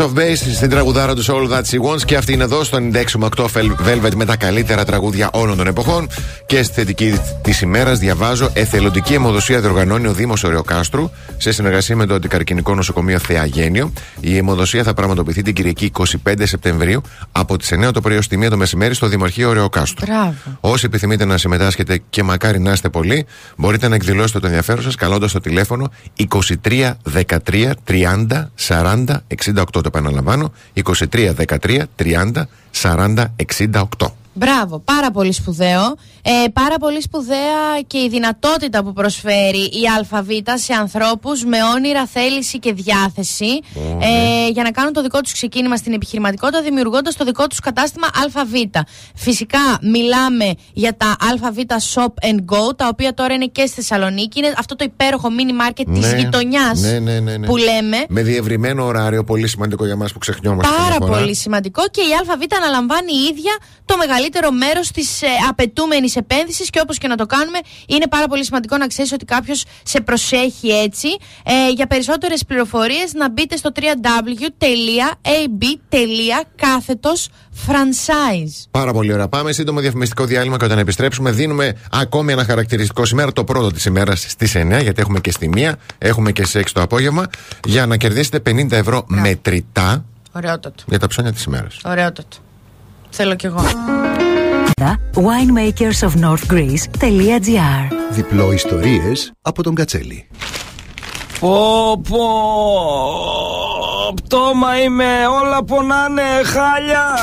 Of 0.00 0.18
Base 0.18 0.52
στην 0.54 0.70
τραγουδάρα 0.70 1.14
τους 1.14 1.28
All 1.30 1.48
That 1.50 1.62
She 1.62 1.90
Wants 1.90 2.02
και 2.04 2.16
αυτή 2.16 2.32
είναι 2.32 2.42
εδώ 2.42 2.64
στο 2.64 2.78
96,8 2.92 3.46
Velvet 3.86 4.14
με 4.16 4.24
τα 4.24 4.36
καλύτερα 4.36 4.84
τραγούδια 4.84 5.30
όλων 5.32 5.56
των 5.56 5.66
εποχών. 5.66 6.08
Και 6.46 6.62
στη 6.62 6.74
θετική 6.74 7.20
της 7.42 7.60
ημέρας 7.60 7.98
διαβάζω 7.98 8.50
εθελοντική 8.52 9.14
αιμοδοσία 9.14 9.60
διοργανώνει 9.60 10.06
ο 10.06 10.12
Δήμος 10.12 10.44
Ωρεοκάστρου 10.44 11.10
σε 11.36 11.52
συνεργασία 11.52 11.96
με 11.96 12.06
το 12.06 12.14
Αντικαρκυνικό 12.14 12.74
Νοσοκομείο 12.74 13.18
Θεαγένιο. 13.18 13.92
Η 14.20 14.36
αιμοδοσία 14.36 14.82
θα 14.82 14.94
πραγματοποιηθεί 14.94 15.42
την 15.42 15.54
Κυριακή 15.54 15.92
25 15.98 16.34
Σεπτεμβρίου 16.42 17.02
από 17.32 17.56
τις 17.56 17.72
9 17.74 17.90
το 17.92 18.00
πρωί 18.00 18.16
ως 18.16 18.28
τη 18.28 18.38
1 18.44 18.48
το 18.50 18.56
μεσημέρι 18.56 18.94
στο 18.94 19.06
Δημαρχείο 19.06 19.48
Ωρεοκάστρου. 19.48 20.06
Μπράβο. 20.06 20.34
Όσοι 20.60 20.86
επιθυμείτε 20.86 21.24
να 21.24 21.38
συμμετάσχετε 21.38 22.00
και 22.10 22.22
μακάρι 22.22 22.60
να 22.60 22.72
είστε 22.72 22.88
πολλοί, 22.88 23.26
μπορείτε 23.56 23.88
να 23.88 23.94
εκδηλώσετε 23.94 24.38
το 24.40 24.46
ενδιαφέρον 24.46 24.82
σας 24.82 24.94
καλώντας 24.94 25.32
το 25.32 25.40
τηλέφωνο 25.40 25.90
23 26.64 26.92
13 27.14 27.70
30 27.88 28.26
40 28.70 29.04
68. 29.26 29.64
Το 29.72 29.80
επαναλαμβάνω. 29.86 30.52
23 30.74 31.32
13 31.36 31.82
30 31.96 32.42
40 32.82 33.24
68. 33.66 33.84
Μπράβο, 34.34 34.78
πάρα 34.78 35.10
πολύ 35.10 35.32
σπουδαίο. 35.32 35.96
Ε, 36.30 36.48
πάρα 36.48 36.76
πολύ 36.78 37.02
σπουδαία 37.02 37.80
και 37.86 37.98
η 37.98 38.08
δυνατότητα 38.08 38.84
που 38.84 38.92
προσφέρει 38.92 39.58
η 39.58 39.82
ΑΒ 39.98 40.28
σε 40.54 40.72
ανθρώπους 40.72 41.44
με 41.44 41.58
όνειρα, 41.74 42.06
θέληση 42.06 42.58
και 42.58 42.72
διάθεση 42.72 43.60
ε, 44.00 44.48
για 44.48 44.62
να 44.62 44.70
κάνουν 44.70 44.92
το 44.92 45.02
δικό 45.02 45.20
τους 45.20 45.32
ξεκίνημα 45.32 45.76
στην 45.76 45.92
επιχειρηματικότητα, 45.92 46.62
δημιουργώντας 46.62 47.16
το 47.16 47.24
δικό 47.24 47.46
τους 47.46 47.60
κατάστημα 47.60 48.06
ΑΒ. 48.24 48.50
Φυσικά, 49.14 49.58
μιλάμε 49.82 50.54
για 50.72 50.96
τα 50.96 51.16
ΑΒ 51.32 51.58
Shop 51.94 52.04
and 52.04 52.38
Go, 52.54 52.76
τα 52.76 52.88
οποία 52.88 53.14
τώρα 53.14 53.34
είναι 53.34 53.46
και 53.46 53.66
στη 53.66 53.74
Θεσσαλονίκη. 53.74 54.38
Είναι 54.38 54.52
αυτό 54.58 54.76
το 54.76 54.84
υπέροχο 54.84 55.28
mini 55.38 55.68
market 55.68 55.84
της 55.94 56.12
γειτονιάς 56.12 56.80
ναι, 56.80 56.98
ναι, 56.98 57.20
ναι, 57.20 57.36
ναι. 57.36 57.46
που 57.46 57.56
λέμε. 57.56 58.04
Με 58.08 58.22
διευρυμένο 58.22 58.84
ωράριο, 58.84 59.24
πολύ 59.24 59.48
σημαντικό 59.48 59.84
για 59.84 59.96
μας 59.96 60.12
που 60.12 60.18
ξεχνιόμαστε. 60.18 60.74
Πάρα 60.76 60.90
καμιά 60.90 61.06
φορά. 61.06 61.18
πολύ 61.18 61.36
σημαντικό 61.36 61.82
και 61.90 62.00
η 62.00 62.12
ΑΒ 62.20 62.42
αναλαμβάνει 62.56 63.12
η 63.12 63.32
ίδια 63.32 63.56
το 63.84 63.96
μεγαλύτερο 63.96 64.50
μέρος 64.50 64.90
της 64.90 65.22
ε, 65.22 65.26
απαιτούμενης 65.48 66.16
επένδυσης 66.20 66.70
και 66.70 66.80
όπως 66.82 66.98
και 66.98 67.08
να 67.08 67.16
το 67.16 67.26
κάνουμε, 67.26 67.58
είναι 67.86 68.06
πάρα 68.08 68.26
πολύ 68.26 68.44
σημαντικό 68.44 68.76
να 68.76 68.86
ξέρεις 68.86 69.12
ότι 69.12 69.24
κάποιος 69.24 69.64
σε 69.82 70.00
προσέχει 70.00 70.68
έτσι. 70.68 71.08
Ε, 71.44 71.70
για 71.74 71.86
περισσότερες 71.86 72.44
πληροφορίες 72.44 73.12
να 73.12 73.30
μπείτε 73.30 73.56
στο 73.56 73.70
www.ab.κάθετο 76.00 77.12
franchise. 77.66 78.66
Πάρα 78.70 78.92
πολύ 78.92 79.12
ωραία. 79.12 79.28
Πάμε 79.28 79.52
σύντομο 79.52 79.80
διαφημιστικό 79.80 80.24
διάλειμμα 80.24 80.56
και 80.56 80.64
όταν 80.64 80.78
επιστρέψουμε 80.78 81.30
δίνουμε 81.30 81.76
ακόμη 81.92 82.32
ένα 82.32 82.44
χαρακτηριστικό 82.44 83.04
σήμερα, 83.04 83.32
το 83.32 83.44
πρώτο 83.44 83.70
της 83.70 83.84
ημέρας 83.84 84.24
στις 84.28 84.54
9, 84.56 84.78
γιατί 84.82 85.00
έχουμε 85.00 85.20
και 85.20 85.30
στη 85.30 85.48
μία, 85.48 85.76
έχουμε 85.98 86.32
και 86.32 86.44
σε 86.46 86.58
6 86.58 86.64
το 86.72 86.82
απόγευμα, 86.82 87.26
για 87.64 87.86
να 87.86 87.96
κερδίσετε 87.96 88.38
50 88.50 88.72
ευρώ 88.72 89.04
μετρητά 89.06 90.04
Ωραιότατο. 90.32 90.82
για 90.86 90.98
τα 90.98 91.06
ψώνια 91.06 91.32
της 91.32 91.44
ημέρας. 91.44 91.76
Ωραιότατο. 91.84 92.36
Θέλω 93.10 93.34
κι 93.34 93.46
εγώ. 93.46 93.62
winemakersofnorthgreece.gr 95.14 97.92
Διπλό 98.10 98.52
ιστορίες 98.52 99.32
από 99.42 99.62
τον 99.62 99.74
Κατσέλη. 99.74 100.28
Πω 101.40 102.00
πω 102.08 102.18
Πτώμα 104.14 104.80
είμαι 104.82 105.04
όλα 105.42 105.64
πονάνε 105.64 106.22
χάλια 106.44 107.18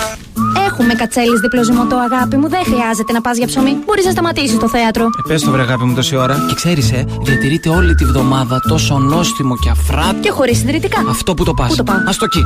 Έχουμε 0.68 0.94
κατσέλης 0.94 1.40
διπλό 1.40 1.64
ζυμωτό, 1.64 1.96
αγάπη 1.96 2.38
μου. 2.38 2.50
Δεν 2.50 2.64
χρειάζεται 2.64 3.12
να 3.14 3.22
πας 3.22 3.38
για 3.38 3.48
ψωμί. 3.48 3.78
Μπορείς 3.86 4.06
να 4.06 4.12
σταματήσεις 4.12 4.58
το 4.58 4.70
θέατρο. 4.70 5.04
ε, 5.04 5.08
Πες 5.28 5.42
το 5.42 5.52
βρε 5.52 5.62
αγάπη 5.62 5.84
μου 5.84 5.94
τόση 5.96 6.16
ώρα 6.16 6.46
Και 6.50 6.56
ξέρεις 6.56 6.92
ε 6.92 7.06
διατηρείται 7.22 7.70
όλη 7.70 7.96
τη 7.96 8.06
βδομάδα 8.06 8.60
τόσο 8.68 9.00
νόστιμο 9.00 9.58
και 9.58 9.70
αφράτο 9.70 10.20
Και 10.22 10.30
χωρίς 10.30 10.58
συντηρητικά. 10.58 11.04
Αυτό 11.10 11.34
που 11.34 11.44
το 11.44 11.54
πας 11.54 11.70
Πού 11.70 11.76
το 11.76 11.84
πάω; 11.84 11.96
Ας 12.08 12.18
το 12.18 12.26
εκεί 12.26 12.44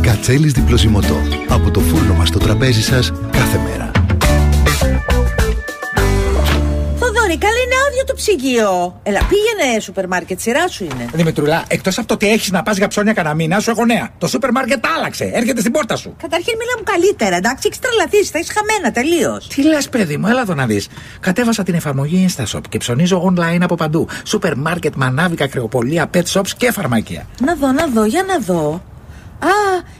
Κατσέλης 0.00 0.52
διπλοζυμωτό. 0.52 1.16
Από 1.48 1.70
το 1.70 1.80
φούρνο 1.80 2.14
μας 2.14 2.28
στο 2.28 2.38
τραπέζι 2.38 2.82
σας 2.82 3.12
κάθε 3.30 3.60
μέρα. 3.68 3.85
Θοδωρή, 7.28 7.46
καλή 7.46 7.62
είναι 7.64 7.74
άδειο 7.88 8.04
το 8.04 8.14
ψυγείο. 8.14 9.00
Έλα, 9.02 9.20
πήγαινε 9.28 9.80
σούπερ 9.80 10.06
μάρκετ, 10.06 10.40
σειρά 10.40 10.68
σου 10.68 10.84
είναι. 10.84 11.08
Δημητρούλα, 11.12 11.64
εκτός 11.68 11.98
από 11.98 12.06
το 12.06 12.14
ότι 12.14 12.28
έχεις 12.28 12.50
να 12.50 12.62
πας 12.62 12.76
για 12.76 12.88
ψώνια 12.88 13.12
κανένα 13.12 13.34
μήνα, 13.34 13.60
σου 13.60 13.70
έχω 13.70 13.84
νέα. 13.84 14.08
Το 14.18 14.26
σούπερ 14.26 14.50
μάρκετ 14.50 14.86
άλλαξε. 14.96 15.30
Έρχεται 15.34 15.60
στην 15.60 15.72
πόρτα 15.72 15.96
σου. 15.96 16.16
Καταρχήν 16.22 16.54
μιλά 16.58 16.72
μου 16.78 16.82
καλύτερα, 16.84 17.36
εντάξει, 17.36 17.68
έχεις 17.70 17.78
τρελαθείς, 17.78 18.30
θα 18.30 18.38
έχεις 18.38 18.52
χαμένα 18.52 18.92
τελείως. 18.92 19.48
Τι 19.48 19.62
λες, 19.62 19.88
παιδί 19.88 20.16
μου, 20.16 20.26
έλα 20.26 20.40
εδώ 20.40 20.54
να 20.54 20.66
δεις. 20.66 20.88
Κατέβασα 21.20 21.62
την 21.62 21.74
εφαρμογή 21.74 22.26
InstaShop 22.28 22.60
και 22.68 22.78
ψωνίζω 22.78 23.32
online 23.32 23.60
από 23.62 23.74
παντού. 23.74 24.08
Σούπερ 24.24 24.56
μάρκετ, 24.56 24.94
μανάβικα, 24.96 25.46
κρεοπολία, 25.46 26.10
pet 26.14 26.24
shops 26.32 26.50
και 26.56 26.72
φαρμακεία. 26.72 27.26
Να 27.40 27.54
δω, 27.54 27.72
να 27.72 27.86
δω, 27.86 28.04
για 28.04 28.22
να 28.22 28.38
δω. 28.38 28.82
Α, 29.38 29.48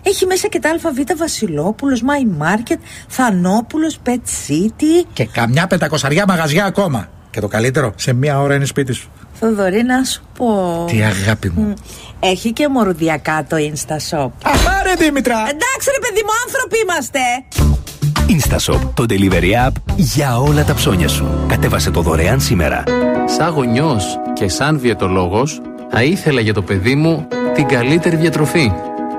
έχει 0.03 0.26
μέσα 0.26 0.49
και 0.49 0.59
τα 0.59 0.70
ΑΒ 0.70 1.18
Βασιλόπουλος, 1.18 2.03
My 2.03 2.43
Market, 2.45 2.78
Θανόπουλος, 3.09 3.99
Pet 4.07 4.11
City. 4.49 5.07
Και 5.12 5.26
καμιά 5.26 5.66
πεντακοσαριά 5.66 6.24
μαγαζιά 6.28 6.64
ακόμα. 6.64 7.09
Και 7.30 7.41
το 7.41 7.49
καλύτερο, 7.49 7.93
σε 7.97 8.12
μία 8.12 8.41
ώρα 8.41 8.55
είναι 8.55 8.64
σπίτι 8.64 8.93
σου. 8.93 9.11
Θοδωρή, 9.41 9.82
να 9.82 10.05
σου 10.05 10.22
πω. 10.37 10.84
Τι 10.89 11.03
αγάπη 11.03 11.53
μου. 11.55 11.62
Μ, 11.62 11.72
Έχει 12.20 12.53
και 12.53 12.68
μορουδιακά 12.68 13.45
το 13.49 13.57
InstaShop. 13.57 14.30
Πάρε 14.64 14.95
Δήμητρα! 14.99 15.34
Εντάξει, 15.39 15.91
ρε 15.91 15.99
παιδί 16.01 16.20
μου, 16.24 16.32
άνθρωποι 16.47 16.76
είμαστε. 16.84 17.18
Instashop, 18.28 18.91
το 18.95 19.05
delivery 19.09 19.68
app 19.68 19.72
για 19.97 20.39
όλα 20.41 20.64
τα 20.64 20.74
ψώνια 20.74 21.09
σου. 21.09 21.45
Κατέβασε 21.49 21.91
το 21.91 22.01
δωρεάν 22.03 22.41
σήμερα. 22.41 22.82
Σαν 23.37 23.49
γονιός 23.49 24.18
και 24.32 24.49
σαν 24.49 24.80
διαιτολόγος 24.80 25.61
θα 25.91 26.03
ήθελα 26.03 26.41
για 26.41 26.55
το 26.55 26.62
παιδί 26.62 26.95
μου 26.95 27.28
την 27.55 27.66
καλύτερη 27.66 28.16
διατροφή. 28.16 28.72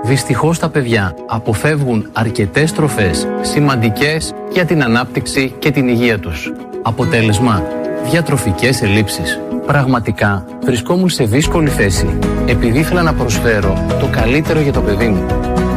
Δυστυχώς 0.08 0.60
τα 0.60 0.70
παιδιά 0.70 1.16
αποφεύγουν 1.28 2.10
αρκετές 2.14 2.74
τροφές 2.74 3.28
σημαντικές 3.41 4.34
για 4.51 4.66
την 4.66 4.84
ανάπτυξη 4.84 5.53
και 5.60 5.72
την 5.72 5.88
υγεία 5.88 6.20
τους. 6.20 6.51
Αποτέλεσμα, 6.82 7.64
διατροφικές 8.10 8.82
ελλείψεις. 8.82 9.39
Πραγματικά 9.66 10.45
βρισκόμουν 10.64 11.10
σε 11.10 11.24
δύσκολη 11.24 11.70
θέση 11.70 12.18
επειδή 12.45 12.80
ήθελα 12.80 13.01
να 13.01 13.14
προσφέρω 13.14 13.86
το 13.99 14.08
καλύτερο 14.12 14.60
για 14.60 14.74
το 14.74 14.82
παιδί 14.82 15.08
μου. 15.08 15.26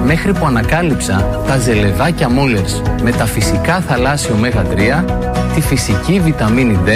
Μέχρι 0.05 0.33
που 0.33 0.47
ανακάλυψα 0.47 1.43
τα 1.47 1.59
ζελεδάκια 1.59 2.29
μόλερς 2.29 2.83
με 3.03 3.11
τα 3.11 3.27
φυσικά 3.27 3.81
θαλάσσιο 3.81 4.35
ωμέγα 4.35 4.65
3, 4.65 5.05
τη 5.55 5.61
φυσική 5.61 6.21
βιταμίνη 6.21 6.79
D 6.87 6.89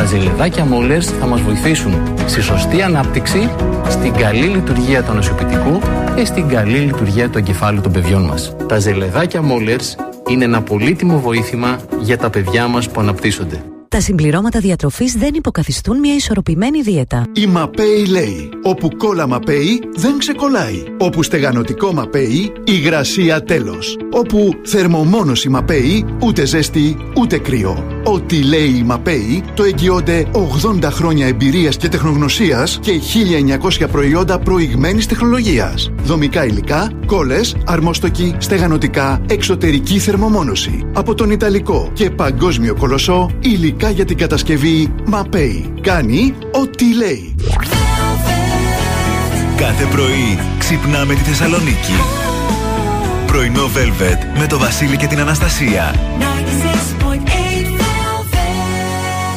τα 0.00 0.06
ζελεδάκια 0.06 0.64
Μόλερς 0.64 1.06
θα 1.06 1.26
μας 1.26 1.40
βοηθήσουν 1.40 1.92
στη 2.26 2.40
σωστή 2.40 2.82
ανάπτυξη, 2.82 3.50
στην 3.88 4.12
καλή 4.12 4.46
λειτουργία 4.46 5.02
του 5.02 5.12
νοσοποιητικού 5.12 5.80
και 6.16 6.24
στην 6.24 6.48
καλή 6.48 6.78
λειτουργία 6.78 7.30
του 7.30 7.38
εγκεφάλου 7.38 7.80
των 7.80 7.92
παιδιών 7.92 8.22
μας. 8.22 8.56
Τα 8.68 8.78
ζελεδάκια 8.78 9.42
Μόλερς 9.42 9.96
είναι 10.28 10.44
ένα 10.44 10.62
πολύτιμο 10.62 11.20
βοήθημα 11.20 11.80
για 12.00 12.18
τα 12.18 12.30
παιδιά 12.30 12.66
μας 12.66 12.90
που 12.90 13.00
αναπτύσσονται. 13.00 13.64
Τα 13.88 14.00
συμπληρώματα 14.00 14.60
διατροφής 14.60 15.14
δεν 15.14 15.34
υποκαθιστούν 15.34 15.98
μια 15.98 16.14
ισορροπημένη 16.14 16.82
δίαιτα. 16.82 17.26
Η 17.32 17.46
ΜΑΠΕΗ 17.46 18.06
λέει, 18.06 18.48
όπου 18.62 18.96
κόλλα 18.96 19.26
ΜΑΠΕΗ 19.26 19.80
δεν 19.94 20.18
ξεκολλάει. 20.18 20.82
Όπου 20.98 21.22
στεγανοτικό 21.22 21.92
ΜΑΠΕΗ, 21.92 22.52
υγρασία 22.64 23.42
τέλος. 23.42 23.98
Όπου 24.10 24.50
θερμομόνωση 24.64 25.48
ΜΑΠΕΗ, 25.48 26.04
ούτε 26.22 26.44
ζέστη, 26.44 26.96
ούτε 27.16 27.38
κρύο. 27.38 27.99
Ό,τι 28.04 28.42
λέει 28.42 28.74
η 28.78 28.82
ΜΑΠΕΗ, 28.82 29.42
το 29.54 29.62
εγγυώνται 29.62 30.26
80 30.82 30.82
χρόνια 30.82 31.26
εμπειρίας 31.26 31.76
και 31.76 31.88
τεχνογνωσίας 31.88 32.78
και 32.82 32.92
1900 33.80 33.86
προϊόντα 33.92 34.38
προηγμένης 34.38 35.06
τεχνολογίας. 35.06 35.92
Δομικά 36.02 36.46
υλικά, 36.46 36.90
κόλλες, 37.06 37.56
αρμόστοκοι, 37.66 38.34
στεγανοτικά, 38.38 39.20
εξωτερική 39.28 39.98
θερμομόνωση. 39.98 40.84
Από 40.92 41.14
τον 41.14 41.30
Ιταλικό 41.30 41.90
και 41.92 42.10
παγκόσμιο 42.10 42.74
κολοσσό, 42.74 43.30
υλικά 43.40 43.90
για 43.90 44.04
την 44.04 44.16
κατασκευή 44.16 44.92
ΜΑΠΕΗ. 45.06 45.74
Κάνει 45.80 46.34
ό,τι 46.52 46.94
λέει. 46.94 47.34
Κάθε 49.56 49.84
πρωί 49.84 50.38
ξυπνάμε 50.58 51.14
τη 51.14 51.20
Θεσσαλονίκη. 51.20 51.92
Πρωινό 53.26 53.64
Velvet 53.64 54.38
με 54.38 54.46
το 54.46 54.58
Βασίλη 54.58 54.96
και 54.96 55.06
την 55.06 55.20
Αναστασία. 55.20 55.94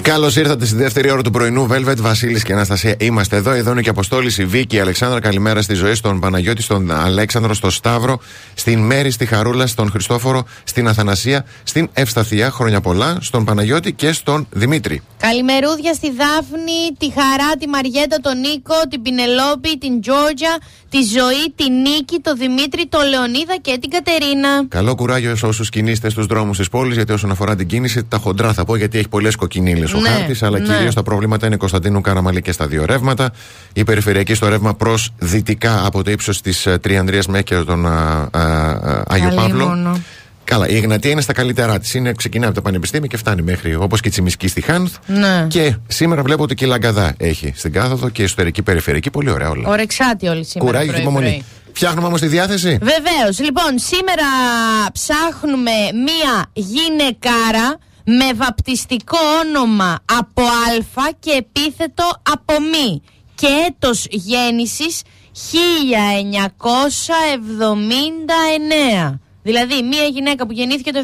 Καλώς 0.04 0.36
ήρθατε 0.36 0.66
στη 0.66 0.76
δεύτερη 0.76 1.12
ώρα 1.12 1.22
του 1.22 1.32
πρωινού. 1.32 1.68
Velvet, 1.72 1.97
Βασίλης 1.97 2.43
και 2.43 2.54
Αναστασία. 2.54 2.95
Είμαστε 2.99 3.36
εδώ. 3.36 3.51
Εδώ 3.51 3.72
είναι 3.72 3.82
και 3.82 3.89
Αποστόλης, 3.89 4.38
η 4.38 4.45
Βίκη, 4.45 4.76
η 4.76 4.80
Αλεξάνδρα. 4.80 5.20
Καλημέρα 5.20 5.62
στη 5.62 5.74
ζωή, 5.74 5.93
στον 5.93 6.20
Παναγιώτη, 6.20 6.62
στον 6.62 6.91
Αλέξανδρο, 6.91 7.54
στον 7.54 7.72
Σταύρο, 7.72 8.20
στην 8.54 8.80
Μέρη, 8.80 9.12
στη 9.12 9.26
Χαρούλα, 9.26 9.68
στον 9.68 9.89
Χριστόφορο, 9.89 10.45
στην 10.64 10.88
Αθανασία, 10.88 11.45
στην 11.64 11.89
Ευσταθία. 11.93 12.51
Χρόνια 12.51 12.82
πολλά, 12.82 13.18
στον 13.22 13.45
Παναγιώτη 13.45 13.93
και 13.93 14.12
στον 14.12 14.47
Δημήτρη. 14.51 15.01
Καλημερούδια 15.18 15.93
στη 15.93 16.12
Δάφνη, 16.12 16.82
τη 16.97 17.12
Χαρά, 17.12 17.56
τη 17.60 17.68
Μαριέτα, 17.68 18.18
τον 18.22 18.39
Νίκο, 18.39 18.76
την 18.89 19.01
Πινελόπη, 19.01 19.78
την 19.78 20.01
Τζόρτζα, 20.01 20.58
τη 20.89 20.97
Ζωή, 21.01 21.54
την 21.56 21.74
Νίκη, 21.82 22.20
τον 22.22 22.38
Δημήτρη, 22.38 22.86
τον 22.89 23.08
Λεωνίδα 23.10 23.56
και 23.62 23.78
την 23.82 23.89
Κατερίνα. 23.89 24.66
Καλό 24.68 24.95
κουράγιο 24.95 25.36
σε 25.36 25.45
όσους 25.45 25.70
κινείστε 25.70 26.10
στους 26.10 26.26
δρόμους 26.26 26.58
της 26.58 26.70
πόλης, 26.70 26.95
γιατί 26.95 27.12
όσον 27.12 27.32
αφορά 27.32 27.56
την 27.56 27.68
κίνηση, 27.68 28.04
τα 28.04 28.18
χοντρά 28.18 28.54
θα 28.54 28.66
πω, 28.66 28.76
γιατί 28.76 28.97
έχει 28.97 29.08
πολλές 29.08 29.36
κοκκινίλες 29.36 29.92
ο 29.97 29.99
Ναι, 30.01 30.09
χάρτη, 30.09 30.45
αλλά 30.45 30.59
ναι. 30.59 30.75
κυρίως 30.75 30.95
τα 30.95 31.03
προβλήματα 31.03 31.47
είναι 31.47 31.55
Κωνσταντίνου 31.55 32.01
Καραμαλή 32.01 32.41
και 32.41 32.51
στα 32.51 32.67
δύο 32.67 32.85
ρεύματα. 32.85 33.31
Η 33.73 33.83
περιφερειακή 33.83 34.33
στο 34.33 34.47
ρεύμα 34.47 34.73
προς 34.75 35.13
δυτικά 35.17 35.85
από 35.85 36.03
το 36.03 36.11
ύψος 36.11 36.41
της 36.41 36.67
Τριανδρία 36.81 37.21
μέχρι 37.27 37.43
και 37.43 37.55
τον 37.55 37.85
α, 37.87 38.29
α, 38.31 38.41
α, 38.41 39.03
Άγιο 39.07 39.29
Παύλο. 39.35 39.65
Καλήμωνο. 39.65 40.01
Καλά, 40.43 40.67
η 40.67 40.75
Εγνατία 40.77 41.11
είναι 41.11 41.21
στα 41.21 41.33
καλύτερά 41.33 41.79
της. 41.79 41.95
Ξεκινάει 42.15 42.47
από 42.47 42.55
το 42.55 42.61
Πανεπιστήμιο 42.61 43.07
και 43.07 43.17
φτάνει 43.17 43.41
μέχρι 43.41 43.75
όπως 43.75 44.01
και 44.01 44.07
η 44.07 44.11
Τσιμισκή 44.11 44.47
στη 44.47 44.61
Χάνθ. 44.61 44.95
Ναι. 45.05 45.45
Και 45.49 45.75
σήμερα 45.87 46.21
βλέπω 46.21 46.43
ότι 46.43 46.55
και 46.55 46.65
η 46.65 46.67
Λαγκαδά 46.67 47.13
έχει 47.17 47.53
στην 47.55 47.71
κάθοδο 47.71 48.09
και 48.09 48.21
η 48.21 48.25
εσωτερική 48.25 48.61
περιφερειακή. 48.61 49.09
Πολύ 49.09 49.29
ωραία 49.29 49.49
όλα. 49.49 49.69
Ορεξάτη 49.69 50.27
όλοι 50.27 50.45
σήμερα. 50.45 50.71
Κουράγιο 50.71 50.93
και 50.93 51.01
πρωί, 51.01 51.01
υπομονή. 51.01 51.25
πρωί. 51.29 51.43
Φτιάχνουμε 51.73 52.07
όμως 52.07 52.19
τη 52.21 52.27
διάθεση. 52.27 52.67
Βεβαίως. 52.81 53.39
Λοιπόν, 53.39 53.71
σήμερα 53.75 54.23
ψάχνουμε 54.93 55.71
μία 55.93 56.45
γυναικάρα 56.53 57.77
με 58.04 58.34
βαπτιστικό 58.34 59.18
όνομα 59.45 59.99
από 60.18 60.41
Α 60.41 61.10
και 61.20 61.32
επίθετο 61.32 62.04
από 62.32 62.54
Μη 62.62 63.01
και 63.36 63.47
έτος 63.68 64.06
γέννησης 64.10 65.01
1979. 69.14 69.20
Δηλαδή, 69.43 69.82
μία 69.84 70.04
γυναίκα 70.04 70.45
που 70.45 70.51
γεννήθηκε 70.54 70.91
το 70.91 70.99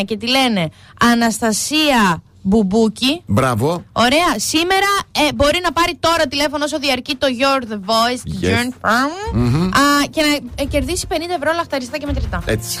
79 0.00 0.04
και 0.04 0.16
τη 0.16 0.26
λένε 0.28 0.68
Αναστασία 1.00 2.22
Μπουμπούκι. 2.42 3.22
Μπράβο. 3.26 3.84
Ωραία. 3.92 4.34
Σήμερα 4.36 4.86
ε, 5.28 5.32
μπορεί 5.34 5.60
να 5.62 5.72
πάρει 5.72 5.96
τώρα 6.00 6.26
τηλέφωνο 6.26 6.64
όσο 6.64 6.78
διαρκεί 6.78 7.16
το 7.16 7.26
You're 7.40 7.62
the 7.72 7.76
Voice 7.76 8.20
του 8.24 8.38
Yes. 8.42 8.46
John 8.46 8.68
Farm 8.88 9.34
Μμμ. 9.34 9.62
α, 9.64 10.04
και 10.10 10.20
να 10.22 10.62
ε, 10.62 10.64
κερδίσει 10.64 11.06
50 11.10 11.14
ευρώ 11.36 11.52
λαχταριστά 11.54 11.98
και 11.98 12.06
μετρητά. 12.06 12.42
Έτσι. 12.46 12.80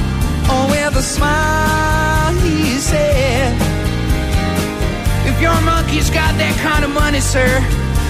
Oh, 0.53 0.67
with 0.69 0.97
a 0.97 1.01
smile, 1.01 2.33
he 2.43 2.77
said, 2.77 3.55
If 5.25 5.39
your 5.39 5.55
monkey's 5.61 6.09
got 6.09 6.35
that 6.41 6.55
kind 6.59 6.83
of 6.83 6.91
money, 6.91 7.21
sir, 7.21 7.47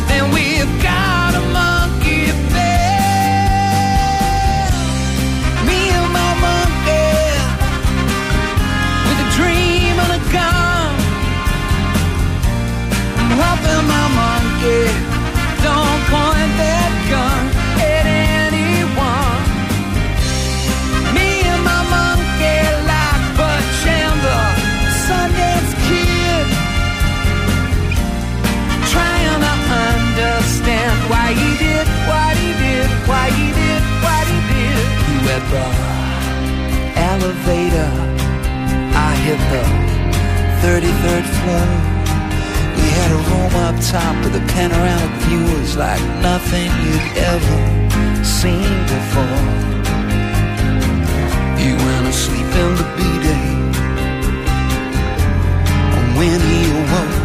then 0.09 0.31
we've 0.33 0.73
got 0.81 1.35
a 1.37 1.43
monkey 1.53 2.33
bed. 2.49 2.71
Me 5.69 5.79
and 5.93 6.09
my 6.17 6.31
monkey, 6.47 7.13
with 9.05 9.25
a 9.25 9.29
dream 9.37 9.95
and 10.01 10.11
a 10.17 10.21
gun. 10.33 10.97
I'm 13.21 13.31
helping 13.37 13.85
my 13.85 14.05
monkey. 14.17 15.10
He 35.51 35.57
the 35.57 35.67
elevator. 36.95 37.91
I 38.95 39.11
hit 39.25 39.39
the 39.51 39.63
33rd 40.63 41.25
floor. 41.39 41.67
We 42.77 42.87
had 42.95 43.11
a 43.11 43.21
room 43.27 43.53
up 43.59 43.75
top 43.83 44.15
with 44.23 44.35
a 44.35 44.45
panoramic 44.53 45.13
view. 45.23 45.43
Was 45.59 45.75
like 45.75 46.01
nothing 46.21 46.71
you'd 46.85 47.17
ever 47.17 47.59
seen 48.23 48.71
before. 48.95 49.43
He 51.59 51.75
went 51.75 52.05
to 52.07 52.13
sleep 52.13 52.47
in 52.63 52.71
the 52.79 52.87
B-day. 52.95 53.51
And 55.95 56.15
when 56.15 56.39
he 56.39 56.61
awoke, 56.79 57.19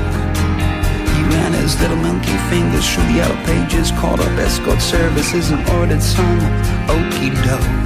he 1.15 1.23
ran 1.31 1.53
his 1.53 1.81
little 1.81 1.97
monkey 1.97 2.37
fingers 2.51 2.93
through 2.93 3.05
the 3.05 3.19
yellow 3.23 3.39
pages, 3.45 3.93
called 3.93 4.19
up 4.19 4.37
escort 4.39 4.83
services 4.83 5.51
and 5.51 5.63
ordered 5.71 6.03
some 6.03 6.41
okey 6.91 7.31
doke. 7.47 7.86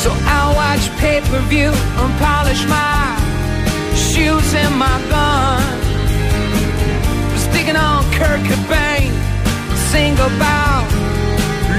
So 0.00 0.10
I'll 0.24 0.54
watch 0.56 0.88
pay-per-view 0.96 1.72
and 2.00 2.12
polish 2.24 2.64
my 2.64 3.20
shoes 3.94 4.54
and 4.54 4.74
my 4.78 4.96
gun. 5.12 5.60
Sticking 7.36 7.76
on 7.76 8.02
Kurt 8.16 8.40
Cobain, 8.48 9.12
sing 9.92 10.14
about 10.14 10.88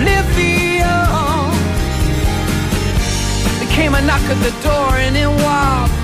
lithium. 0.05 1.49
There 3.57 3.71
came 3.73 3.95
a 3.95 4.01
knock 4.03 4.21
at 4.29 4.37
the 4.45 4.53
door 4.61 4.91
and 5.01 5.17
in 5.17 5.31
walked 5.41 5.97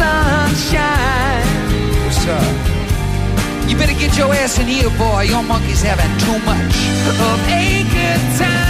sunshine. 0.00 1.44
What's 2.06 2.26
up? 2.26 3.68
You 3.68 3.76
better 3.76 3.92
get 3.92 4.16
your 4.16 4.32
ass 4.32 4.58
in 4.58 4.68
here, 4.68 4.88
boy. 4.96 5.24
Your 5.24 5.42
monkey's 5.42 5.82
having 5.82 6.12
too 6.24 6.38
much 6.48 6.76
of 7.10 7.16
a 7.20 7.84
good 7.92 8.38
time. 8.40 8.69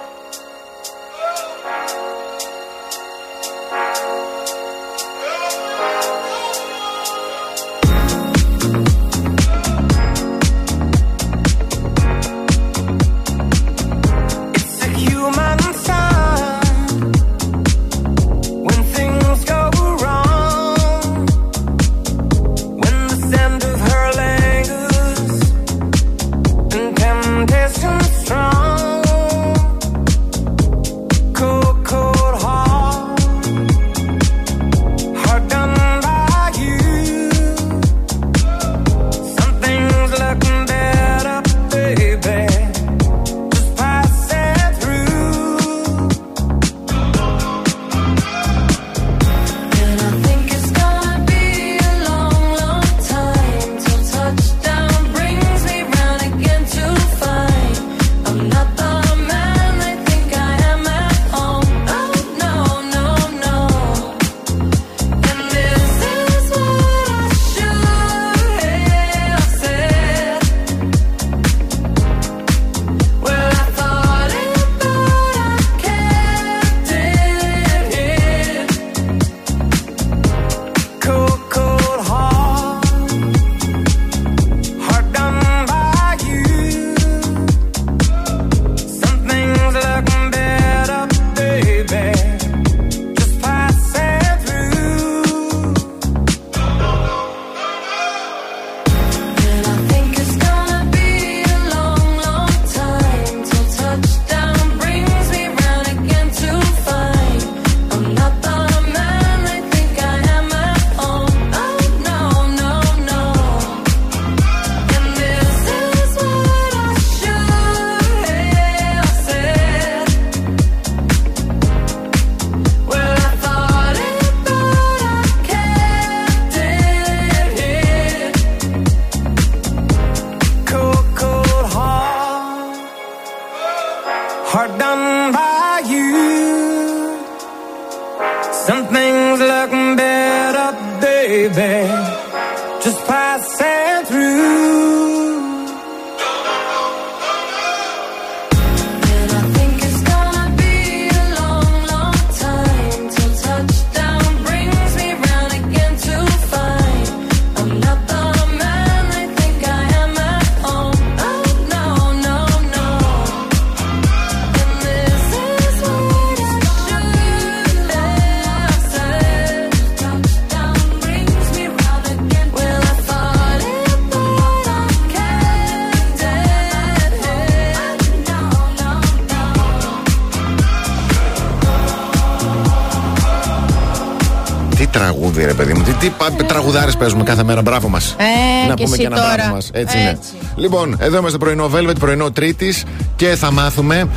Τραγουδάρε 186.95 187.03
παίζουμε 187.03 187.23
κάθε 187.23 187.43
μέρα. 187.43 187.61
Μπράβο 187.61 187.89
μας. 187.89 188.15
Ε, 188.19 188.67
να 188.67 188.73
και 188.73 188.83
πούμε 188.83 188.95
εσύ 188.95 189.01
και 189.01 189.05
ένα 189.07 189.15
τώρα. 189.15 189.33
μπράβο 189.35 189.53
μας. 189.53 189.69
Έτσι, 189.73 189.97
είναι. 189.99 190.09
Έτσι. 190.09 190.31
Λοιπόν, 190.55 190.97
εδώ 190.99 191.17
είμαστε 191.17 191.37
πρωινό 191.37 191.69
Velvet, 191.75 191.99
πρωινό 191.99 192.31
Τρίτης 192.31 192.83
και 193.15 193.35
θα 193.35 193.51
μάθουμε 193.51 194.07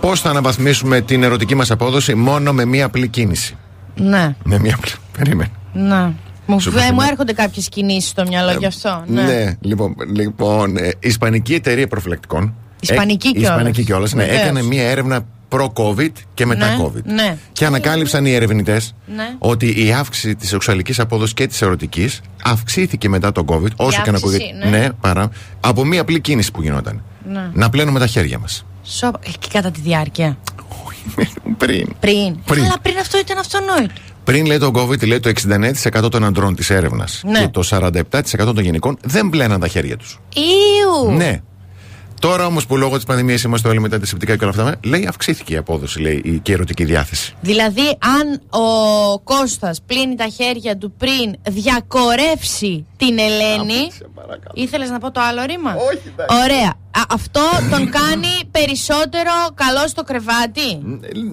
πώς 0.00 0.20
θα 0.20 0.30
αναβαθμίσουμε 0.30 1.00
την 1.00 1.22
ερωτική 1.22 1.54
μας 1.54 1.70
απόδοση 1.70 2.14
μόνο 2.14 2.52
με 2.52 2.64
μία 2.64 2.84
απλή 2.84 3.08
κίνηση. 3.08 3.56
Ναι, 3.96 4.34
Με 4.44 4.58
μία 4.58 4.74
απλή. 4.74 4.90
Περίμενε. 5.18 5.50
ναι. 5.72 6.10
Μου, 6.46 6.60
Σου 6.60 6.68
ε, 6.78 6.90
μου 6.92 6.96
πες, 6.98 7.08
έρχονται 7.08 7.32
κάποιες 7.32 7.68
κινήσεις 7.68 8.10
στο 8.10 8.24
μυαλό 8.28 8.52
γι' 8.58 8.66
αυτό. 8.66 9.02
Ναι. 9.06 9.22
Ναι, 9.22 9.56
λοιπόν, 9.60 9.94
λοιπόν 10.14 10.76
ε, 10.76 10.86
η 10.88 10.96
Ισπανική 11.00 11.54
εταιρεία 11.54 11.86
προφυλακτικών. 11.88 12.54
Ισπανική 12.80 13.28
ε, 13.28 13.30
κιόλας. 13.30 13.50
Ισπανική 13.50 13.84
κιόλας, 13.84 14.12
ναι, 14.14 14.22
Βεβαίως. 14.24 14.40
έκανε 14.42 14.62
μία 14.62 14.90
έρευνα 14.90 15.20
προ-COVID 15.48 16.08
και 16.34 16.46
μετά 16.46 16.66
Ναι, 16.66 16.76
COVID. 16.84 17.02
ναι. 17.04 17.36
Και 17.52 17.66
ανακάλυψαν 17.66 18.26
οι 18.26 18.32
ερευνητές 18.34 18.94
Ναι. 19.16 19.34
ότι 19.38 19.84
η 19.86 19.92
αύξηση 19.92 20.34
της 20.36 20.48
σεξουαλικής 20.48 21.00
απόδοσης 21.00 21.34
και 21.34 21.46
της 21.46 21.62
ερωτικής 21.62 22.20
αυξήθηκε 22.44 23.08
μετά 23.08 23.32
τον 23.32 23.44
COVID, 23.48 23.74
όσο 23.76 24.02
και 24.02 24.10
να 24.10 24.16
αύξηση, 24.16 24.42
ακούγεται. 24.52 24.68
ναι. 24.78 24.88
παρά, 25.00 25.30
από 25.60 25.84
μία 25.84 26.00
απλή 26.00 26.20
κίνηση 26.20 26.50
που 26.50 26.62
γινόταν. 26.62 27.02
Ναι. 27.28 27.50
Να 27.52 27.70
πλένουμε 27.70 27.98
τα 27.98 28.06
χέρια 28.06 28.38
μας. 28.38 28.64
Σο- 28.82 29.06
ε, 29.26 29.30
και 29.38 29.48
κατά 29.52 29.70
τη 29.70 29.80
διάρκεια. 29.80 30.36
Πριν. 31.58 31.88
Πριν. 32.00 32.36
Πριν. 32.44 32.62
Αλλά 32.64 32.74
πριν 32.82 32.98
αυτό 32.98 33.18
ήταν 33.18 33.38
αυτονόητο. 33.38 33.92
Πριν 34.24 34.46
λέει 34.46 34.58
το 34.58 34.70
COVID, 34.74 35.06
λέει 35.06 35.20
το 35.20 35.32
69% 36.04 36.10
των 36.10 36.24
αντρών 36.24 36.54
της 36.54 36.70
έρευνας 36.70 37.22
Ναι. 37.24 37.38
και 37.40 37.48
το 37.48 37.62
47% 37.62 38.54
των 38.54 38.58
γυναικών 38.58 38.96
δεν 39.02 39.28
πλέναν 39.30 39.60
τα 39.60 39.68
χέρια 39.68 39.96
τους. 39.96 40.20
Ιου. 40.34 41.12
Ναι. 41.16 41.40
Τώρα 42.22 42.46
όμως 42.46 42.66
που 42.66 42.76
λόγω 42.76 42.96
της 42.96 43.04
πανδημίας 43.04 43.42
είμαστε 43.42 43.68
όλοι 43.68 43.80
με 43.80 43.88
τα 43.88 43.96
αντισηπτικά 43.96 44.36
και 44.36 44.44
όλα 44.44 44.52
αυτά, 44.62 44.74
λέει 44.84 45.06
αυξήθηκε 45.06 45.54
η 45.54 45.56
απόδοση, 45.56 46.00
λέει, 46.00 46.20
η- 46.24 46.38
και 46.38 46.50
η 46.50 46.54
ερωτική 46.54 46.84
διάθεση. 46.84 47.34
Δηλαδή, 47.40 47.96
αν 48.18 48.40
ο 48.62 49.18
Κώστας 49.18 49.80
πλύνει 49.86 50.14
τα 50.14 50.26
χέρια 50.28 50.76
του 50.76 50.92
πριν 50.98 51.34
διακορεύσει 51.50 52.86
την 52.96 53.18
Ελένη. 53.18 53.90
Ήθελες 54.54 54.90
να 54.90 54.98
πω 54.98 55.10
το 55.10 55.20
άλλο 55.20 55.42
ρήμα; 55.44 55.74
Όχι, 55.74 56.00
Ωραία. 56.44 56.68
Α, 56.68 57.00
αυτό 57.08 57.40
τον 57.70 57.90
κάνει 57.90 58.28
περισσότερο 58.50 59.30
καλό 59.54 59.88
στο 59.88 60.02
κρεβάτι; 60.02 60.80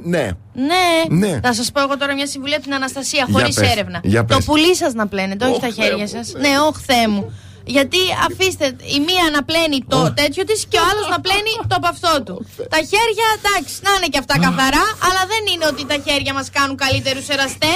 Ναι. 0.04 0.30
Ναι. 0.54 1.18
Ναι. 1.28 1.40
Θα 1.44 1.54
σας 1.54 1.72
πω 1.72 1.82
εγώ 1.82 1.98
τώρα 1.98 2.14
μια 2.14 2.28
συμβουλή 2.28 2.54
από 2.54 2.64
την 2.64 2.74
Αναστασία, 2.74 3.26
Για 3.28 3.40
χωρίς 3.40 3.56
πες. 3.56 3.72
έρευνα. 3.72 4.00
Για 4.04 4.26
το 4.26 4.36
πες. 4.36 4.46
πουλί 4.46 4.76
σας 4.76 4.94
να 4.94 5.08
πλένετε, 5.08 5.46
όχι 5.46 5.54
Ωχ, 5.54 5.60
τα 5.62 5.70
χέρια 5.70 6.08
Θεέ 6.08 6.24
σας. 6.24 6.34
Ναι, 6.34 6.50
όχι 6.70 6.84
Θεέ 6.86 7.08
μου. 7.08 7.32
Γιατί 7.76 8.02
αφήστε 8.28 8.66
η 8.96 9.00
μία 9.08 9.26
να 9.36 9.42
πλένει 9.50 9.80
το 9.94 10.00
τέτοιο 10.22 10.44
της 10.50 10.60
και 10.72 10.78
ο 10.84 10.86
άλλος 10.90 11.08
να 11.14 11.20
πλένει 11.26 11.52
το 11.70 11.76
από 11.80 11.88
αυτό 11.96 12.14
του. 12.26 12.36
Τα 12.76 12.82
χέρια, 12.92 13.28
εντάξει, 13.38 13.74
να 13.86 13.92
είναι 13.96 14.08
και 14.14 14.20
αυτά 14.24 14.36
καθαρά, 14.46 14.86
αλλά 15.08 15.22
δεν 15.34 15.44
είναι 15.52 15.66
ότι 15.72 15.84
τα 15.92 15.98
χέρια 16.06 16.34
μας 16.34 16.48
κάνουν 16.58 16.76
καλύτερους 16.86 17.28
εραστέ. 17.36 17.74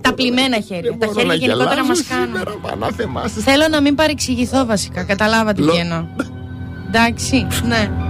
Τα 0.00 0.14
πλημμένα 0.14 0.60
χέρια. 0.60 0.90
Τα 0.98 1.06
χέρια 1.14 1.34
γενικότερα 1.34 1.84
μας 1.84 2.00
κάνουν. 2.12 2.36
Θέλω 3.48 3.68
να 3.68 3.80
μην 3.80 3.94
παρεξηγηθώ 3.94 4.64
βασικά. 4.64 5.04
Καταλάβατε 5.04 5.62
τι 5.62 5.76
εννοώ. 5.76 6.04
Εντάξει, 6.88 7.46
ναι. 7.62 8.09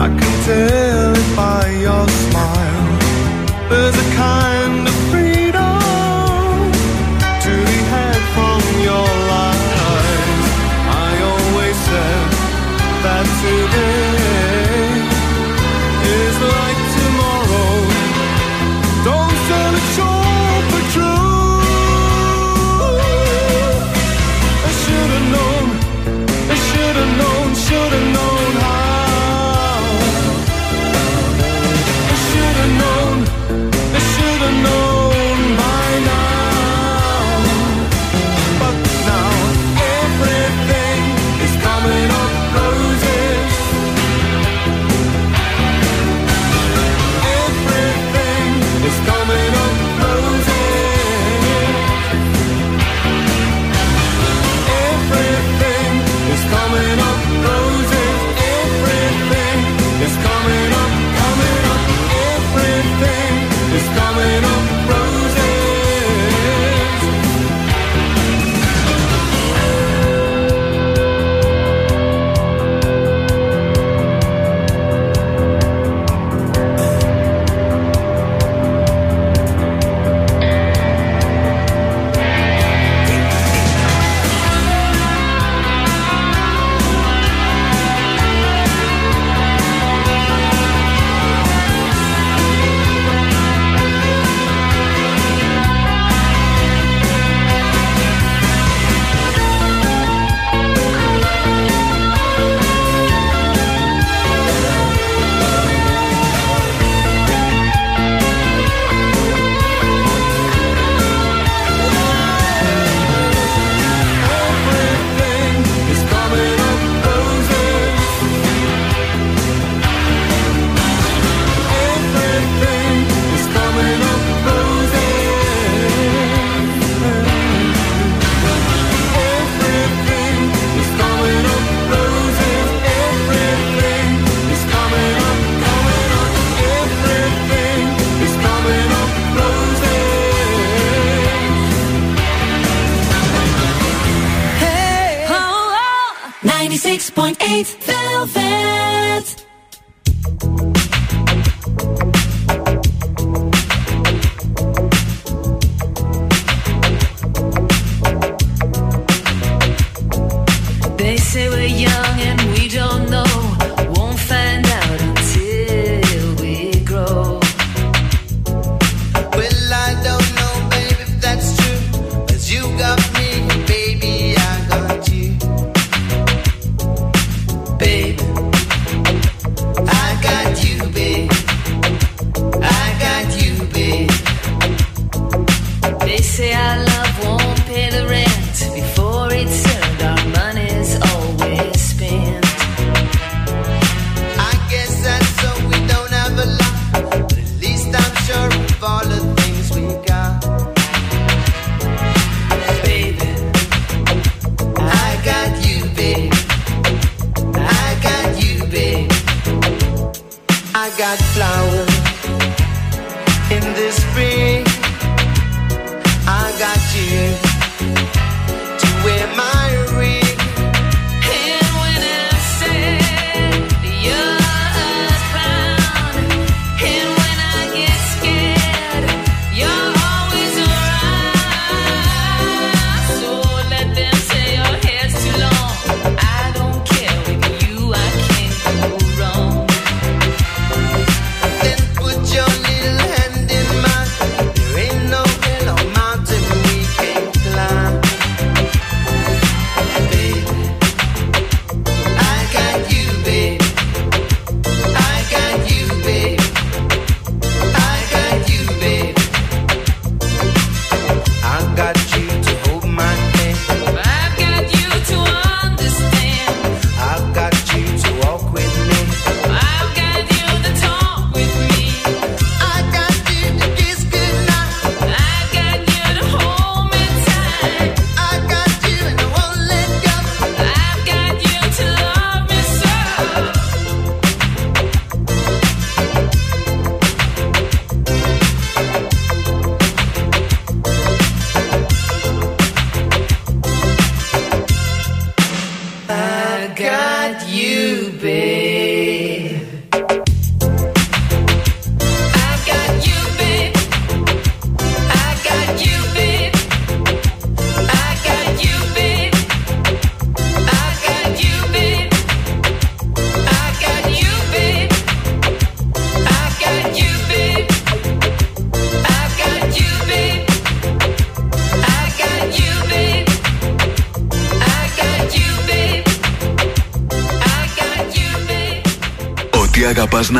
I 0.00 0.06
can 0.08 0.44
tell 0.44 0.77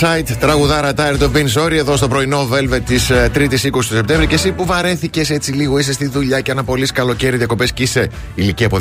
Being 0.00 0.26
Ringside, 0.30 0.36
τραγουδάρα 0.40 0.92
Tire 0.96 1.16
το 1.18 1.30
Bean 1.34 1.62
Sorry 1.62 1.72
εδώ 1.72 1.96
στο 1.96 2.08
πρωινό 2.08 2.48
Velvet 2.52 2.80
της 2.86 3.10
3η 3.34 3.48
20 3.52 3.70
του 3.70 3.82
Σεπτέμβρη. 3.82 4.26
Και 4.26 4.34
εσύ 4.34 4.52
που 4.52 4.64
βαρέθηκες 4.66 5.30
έτσι 5.30 5.52
λίγο, 5.52 5.78
είσαι 5.78 5.92
στη 5.92 6.06
δουλειά 6.06 6.40
και 6.40 6.50
ένα 6.50 6.64
πολύ 6.64 6.86
καλοκαίρι 6.86 7.36
διακοπές 7.36 7.72
και 7.72 7.82
είσαι 7.82 8.08
ηλικία 8.34 8.66
από 8.66 8.78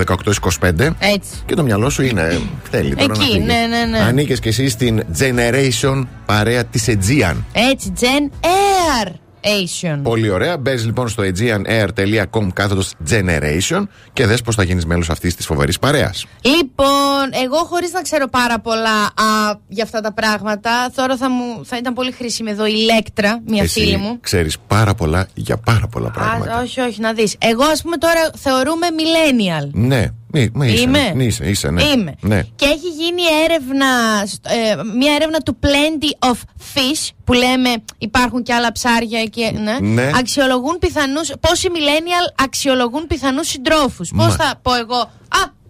18-25. 0.60 0.70
Έτσι. 1.00 1.30
Και 1.46 1.56
το 1.56 1.64
μυαλό 1.64 1.90
σου 1.90 2.02
είναι. 2.04 2.42
Θέλει 2.72 2.96
τώρα 2.96 3.08
να 3.18 3.24
Εκεί, 3.24 3.32
φύγεις. 3.32 3.46
ναι, 3.46 3.54
ναι, 3.70 3.86
ναι. 3.98 4.04
Ανήκες 4.04 4.40
και 4.40 4.50
εσύ 4.50 4.70
στην 4.70 5.04
Generation 5.20 6.04
παρέα 6.26 6.64
της 6.66 6.86
Aegean. 6.88 7.36
Έτσι, 7.72 7.94
Gen 8.00 8.32
Air 8.46 9.08
Asian. 9.46 10.00
Πολύ 10.04 10.30
ωραία. 10.30 10.58
Μπες 10.58 10.86
λοιπόν 10.86 11.08
στο 11.10 11.24
aegeanair.com 11.24 12.48
κάθετος 12.54 12.92
Generation 13.14 13.84
και 14.14 14.26
δες 14.26 14.42
πώς 14.42 14.56
θα 14.56 14.64
γίνεις 14.64 14.86
μέλος 14.86 15.10
αυτής 15.10 15.36
της 15.36 15.46
φοβερής 15.46 15.80
παρέας. 15.80 16.26
Λοιπόν, 16.42 17.30
εγώ 17.44 17.58
χωρίς 17.58 17.92
να 17.92 18.02
ξέρω 18.02 18.28
πάρα 18.28 18.60
πολλά 18.60 19.02
α, 19.04 19.56
για 19.68 19.84
αυτά 19.84 20.02
τα 20.02 20.14
πράγματα, 20.14 20.92
τώρα 20.96 21.18
θα, 21.18 21.30
μου, 21.30 21.66
θα 21.66 21.78
ήταν 21.78 21.94
πολύ 21.94 22.12
χρήσιμη 22.12 22.50
εδώ 22.52 22.66
η 22.66 22.76
Λέκτρα, 22.76 23.40
μια 23.46 23.64
Εσύ 23.64 23.80
φίλη 23.80 23.98
μου. 23.98 24.18
ξέρεις 24.22 24.58
πάρα 24.68 24.94
πολλά 24.94 25.28
για 25.34 25.58
πάρα 25.58 25.88
πολλά 25.88 26.10
πράγματα. 26.10 26.56
Α, 26.56 26.62
όχι, 26.62 26.80
όχι, 26.82 27.02
να 27.02 27.14
δεις. 27.14 27.36
Εγώ, 27.40 27.64
ας 27.64 27.82
πούμε, 27.82 27.98
τώρα 27.98 28.30
θεωρούμε 28.38 28.88
millennial. 28.98 29.70
Ναι, 29.72 30.06
μη, 30.34 30.50
μη 30.54 30.68
είσαι, 30.72 30.82
Είμαι. 30.82 31.12
μη 31.16 31.26
είσαι, 31.26 31.50
είσαι, 31.50 31.70
ναι. 31.70 31.84
Είμαι. 31.84 32.16
Ναι. 32.22 32.42
Και 32.56 32.66
έχει 32.66 32.88
γίνει 32.88 33.22
έρευνα, 33.44 33.86
σ- 34.26 34.48
ε, 34.48 34.76
μια 34.98 35.14
έρευνα 35.16 35.38
του 35.40 35.58
Plenty 35.64 36.28
of 36.30 36.36
Fish 36.74 37.10
που 37.24 37.34
λέμε 37.34 37.70
υπάρχουν 37.98 38.44
και 38.44 38.54
άλλα 38.54 38.72
ψάρια 38.72 39.24
και 39.24 39.52
ναι, 39.64 39.78
Ναι. 39.80 40.12
αξιολογούν 40.20 40.78
πιθανούς, 40.80 41.32
πόσοι 41.40 41.68
millennial 41.74 42.34
αξιολογούν 42.44 43.08
πιθανούς 43.08 43.48
συντρόφους. 43.48 44.12
Μα. 44.12 44.26
Πώς 44.26 44.36
θα 44.36 44.60
πω 44.62 44.74
εγώ, 44.76 44.98
α, 45.28 45.62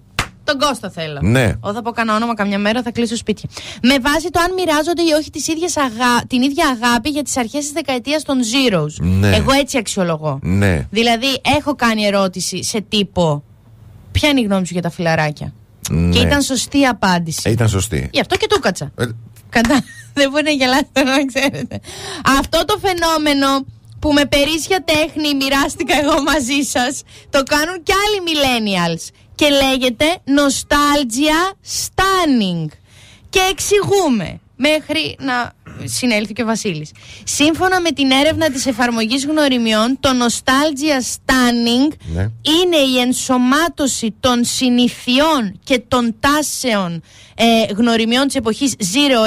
τον 0.44 0.58
Κώστα 0.60 0.90
θέλω. 0.90 1.20
Ναι. 1.22 1.44
Εγώ 1.44 1.74
θα 1.74 1.82
πω 1.82 1.92
κανένα 1.92 2.16
όνομα 2.18 2.34
καμιά 2.34 2.60
μέρα, 2.60 2.82
θα 2.82 2.92
κλείσω 2.92 3.16
σπίτια. 3.16 3.50
Με 3.84 3.96
βάση 4.00 4.30
το 4.30 4.40
αν 4.40 4.54
μοιράζονται 4.54 5.02
ή 5.02 5.12
όχι 5.20 5.30
τις 5.30 5.48
ίδιες 5.48 5.78
αγα... 5.78 6.26
την 6.28 6.42
ίδια 6.42 6.78
αγάπη 6.82 7.10
για 7.10 7.24
τις 7.24 7.38
αρχές 7.38 7.60
της 7.60 7.72
δεκαετίας 7.72 8.24
των 8.24 8.38
Zeros. 8.40 8.94
Ναι. 9.00 9.36
Εγώ 9.36 9.52
έτσι 9.52 9.78
αξιολογώ. 9.78 10.40
Ναι. 10.42 10.88
Δηλαδή, 10.90 11.28
έχω 11.58 11.76
κάνει 11.76 12.06
ερώτηση 12.06 12.64
σε 12.64 12.82
τύπο. 12.90 13.44
Ποια 14.14 14.30
είναι 14.30 14.40
η 14.40 14.44
γνώμη 14.44 14.66
σου 14.66 14.74
για 14.74 14.82
τα 14.82 14.90
φιλαράκια; 14.90 15.54
ναι. 15.90 16.16
Και 16.16 16.20
ήταν 16.20 16.42
σωστή 16.42 16.80
η 16.80 16.88
απάντηση. 16.88 17.42
Ε, 17.44 17.52
ήταν 17.52 17.70
σωστή. 17.70 18.10
Γι' 18.12 18.20
αυτό 18.20 18.36
και 18.36 18.48
του 18.50 18.60
κάτσα. 18.60 18.92
Ε, 18.98 19.06
Κατά. 19.50 19.84
Δεν 20.18 20.30
μπορεί 20.30 20.44
να 20.44 20.52
γελάσετε 20.52 21.04
να 21.04 21.26
ξέρετε. 21.26 21.80
Αυτό 22.40 22.66
το 22.66 22.80
φαινόμενο 22.82 23.66
που 24.00 24.14
με 24.14 24.26
περίσσια 24.26 24.84
τέχνη 24.84 25.36
μοιράστηκα 25.36 25.96
εγώ 26.02 26.22
μαζί 26.22 26.62
σας 26.62 27.02
το 27.30 27.44
κάνουν 27.44 27.84
κι 27.84 27.94
άλλοι 28.04 28.20
millennials 28.30 29.04
και 29.36 29.48
λέγεται 29.50 30.06
nostalgia 30.40 31.42
stunning 31.78 32.66
και 33.30 33.40
εξηγούμε 33.52 34.40
μέχρι 34.56 35.16
να 35.20 35.52
συνέλθει 35.84 36.34
και 36.34 36.42
ο 36.42 36.46
Βασίλης. 36.46 36.92
Σύμφωνα 37.24 37.82
με 37.82 37.90
την 37.92 38.12
έρευνα 38.12 38.50
της 38.52 38.66
εφαρμογής 38.66 39.26
γνωριμιών, 39.26 39.98
το 40.00 40.10
nostalgia 40.10 41.02
stunning 41.16 41.94
Ναι. 42.14 42.22
είναι 42.62 42.78
η 42.96 43.00
ενσωμάτωση 43.00 44.14
των 44.20 44.44
συνηθιών 44.44 45.60
και 45.64 45.80
των 45.88 46.16
τάσεων 46.20 47.02
ε, 47.36 47.74
γνωριμιών 47.74 48.26
της 48.28 48.36
εποχής 48.36 48.74
0 48.80 48.84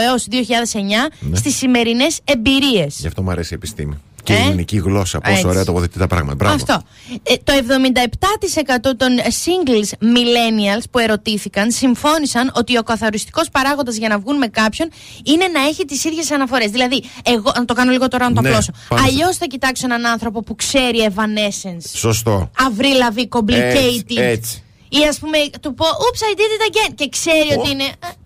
έως 0.09 0.27
2009 0.31 1.09
Ναι. 1.21 1.37
στις 1.37 1.57
σημερινές 1.57 2.19
εμπειρίες. 2.25 2.97
Γι' 3.01 3.07
αυτό 3.07 3.23
μου 3.23 3.31
αρέσει 3.31 3.53
η 3.53 3.57
επιστήμη. 3.57 3.95
Και 4.27 4.33
Ε; 4.33 4.37
η 4.37 4.41
ελληνική 4.47 4.77
γλώσσα, 4.77 5.19
πόσο 5.21 5.33
Έτσι. 5.35 5.47
ωραία 5.47 5.65
τοποθετεί 5.65 5.99
τα 5.99 6.07
πράγματα. 6.07 6.35
Μπράβο. 6.35 6.55
Αυτό. 6.55 6.83
Ε, 7.23 7.35
το 7.45 7.53
77% 7.53 8.97
των 8.97 9.09
singles 9.45 10.05
millennials 10.15 10.83
που 10.91 10.99
ερωτήθηκαν 10.99 11.71
συμφώνησαν 11.71 12.53
ότι 12.55 12.79
ο 12.79 12.83
καθοριστικός 12.83 13.49
παράγοντας 13.51 13.97
για 13.97 14.09
να 14.09 14.19
βγουν 14.19 14.37
με 14.37 14.47
κάποιον 14.47 14.89
είναι 15.25 15.47
να 15.47 15.61
έχει 15.61 15.85
τις 15.85 16.05
ίδιες 16.05 16.31
αναφορές. 16.31 16.71
Δηλαδή, 16.71 17.03
εγώ, 17.23 17.53
να 17.57 17.65
το 17.65 17.75
κάνω 17.75 17.91
λίγο 17.91 18.09
τώρα 18.09 18.29
να 18.29 18.35
το 18.35 18.41
Ναι, 18.41 18.49
απλώσω. 18.49 18.73
πάμε. 18.89 19.03
Αλλιώς 19.07 19.37
θα 19.37 19.47
κοιτάξω 19.47 19.87
έναν 19.87 20.07
άνθρωπο 20.07 20.43
που 20.43 20.55
ξέρει 20.55 21.09
Evanescence. 21.15 21.91
Σωστό. 21.95 22.51
Avril 22.59 23.11
Lavigne, 23.13 23.39
complicated. 23.39 23.97
Έτσι, 23.97 24.15
έτσι. 24.17 24.63
Ή 24.89 24.99
ας 25.09 25.19
πούμε 25.19 25.39
του 25.61 25.75
πω 25.75 25.85
Oops, 25.85 26.21
I 26.33 26.39
did 26.39 26.41
it 26.41 26.71
again. 26.71 26.93
Και 26.95 27.09
ξέρει 27.09 27.59
ότι 27.59 27.71
είναι 27.71 27.85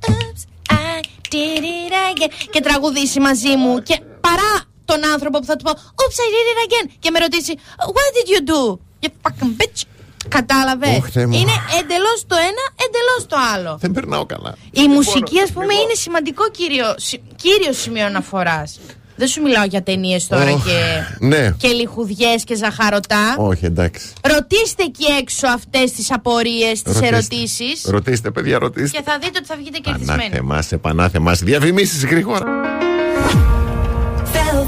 Oops, 0.09 0.73
I 0.73 1.01
did 1.35 1.63
it 1.63 1.93
again. 2.15 2.49
Και 2.51 2.61
τραγουδήσει 2.61 3.21
μαζί 3.21 3.57
μου. 3.57 3.83
Και 3.83 4.01
παρά 4.21 4.53
τον 4.93 5.01
άνθρωπο 5.13 5.37
που 5.41 5.45
θα 5.51 5.57
του 5.57 5.65
πω 5.65 5.73
Oops, 6.01 6.19
I 6.25 6.29
did 6.35 6.47
it 6.53 6.59
again. 6.67 6.87
Και 7.03 7.11
με 7.11 7.19
ρωτήσει 7.19 7.53
What 7.97 8.09
did 8.17 8.27
you 8.33 8.41
do? 8.53 8.61
You 9.03 9.09
fucking 9.25 9.53
bitch. 9.61 9.81
Κατάλαβε. 10.29 10.87
Ωχ, 10.97 11.09
Θεέ 11.13 11.27
μου. 11.27 11.33
είναι 11.39 11.53
εντελώς 11.81 12.19
το 12.27 12.37
ένα, 12.51 12.65
εντελώς 12.85 13.27
το 13.29 13.37
άλλο. 13.55 13.79
Δεν 13.81 13.91
περνάω 13.93 14.27
καλά. 14.27 14.55
Η 14.71 14.89
μουσική, 14.89 15.41
ας 15.41 15.51
πούμε, 15.53 15.75
είναι 15.75 15.95
σημαντικό 15.95 16.51
κύριο, 16.51 16.95
σι- 16.97 17.21
κύριος 17.37 17.77
σημείο 17.81 18.07
αναφοράς. 18.07 18.81
Δεν 19.17 19.29
σου 19.29 19.43
μιλάω 19.43 19.65
για 19.65 19.83
ταινίες 19.83 20.27
τώρα 20.27 20.53
Ωχ, 20.53 20.65
και, 20.65 20.81
ναι. 21.27 21.55
και 21.59 21.69
λιχουδιές 21.69 22.45
και 22.45 22.55
ζαχαρωτά. 22.55 23.35
Όχι, 23.39 23.65
εντάξει. 23.65 24.13
Ρωτήστε 24.23 24.83
εκεί 24.83 25.05
έξω 25.21 25.47
αυτές 25.47 25.93
τις 25.93 26.13
απορίες, 26.13 26.83
τις 26.83 26.95
Ρωτήστε. 26.95 27.07
ερωτήσεις. 27.17 27.85
Ρωτήστε, 27.85 28.31
παιδιά, 28.31 28.59
ρωτήστε. 28.59 28.99
Και 28.99 29.05
θα 29.05 29.19
δείτε 29.23 29.39
ότι 29.39 29.47
θα 29.47 29.57
βγείτε 29.57 29.79
κερδισμένοι. 29.79 30.19
Πανάθεμά, 30.21 30.63
σε 30.63 30.77
πανάθεμά. 30.77 31.33
Διαφημίσεις 31.33 32.05
γρήγορα. 32.05 32.45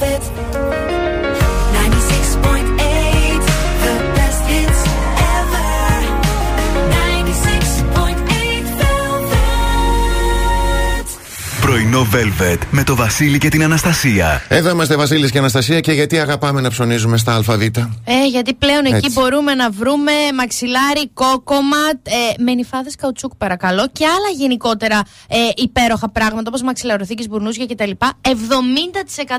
Velvet 0.02 0.41
Πρωινό 11.72 12.06
Velvet 12.12 12.58
με 12.70 12.84
το 12.84 12.96
Βασίλη 12.96 13.38
και 13.38 13.48
την 13.48 13.62
Αναστασία. 13.62 14.42
Εδώ 14.48 14.70
είμαστε 14.70 14.96
Βασίλης 14.96 15.30
και 15.30 15.38
Αναστασία 15.38 15.80
και 15.80 15.92
γιατί 15.92 16.18
αγαπάμε 16.18 16.60
να 16.60 16.70
ψωνίζουμε 16.70 17.16
στα 17.16 17.34
ΑΒ. 17.34 17.48
Ε, 17.48 18.26
γιατί 18.30 18.54
πλέον 18.54 18.84
εκεί 18.84 18.94
Έτσι. 18.94 19.10
μπορούμε 19.12 19.54
να 19.54 19.70
βρούμε 19.70 20.12
μαξιλάρι, 20.36 21.10
κόκομα, 21.14 21.76
ε, 22.02 22.42
με 22.42 22.54
νυφάδες 22.54 22.96
καουτσούκ 22.96 23.32
παρακαλώ 23.38 23.88
και 23.92 24.06
άλλα 24.06 24.28
γενικότερα 24.36 25.02
ε, 25.28 25.36
υπέροχα 25.56 26.10
πράγματα 26.10 26.48
όπως 26.48 26.62
μαξιλαροθήκες, 26.62 27.28
μπουρνούζια 27.28 27.66
κτλ. 27.66 27.90
70% 27.90 28.10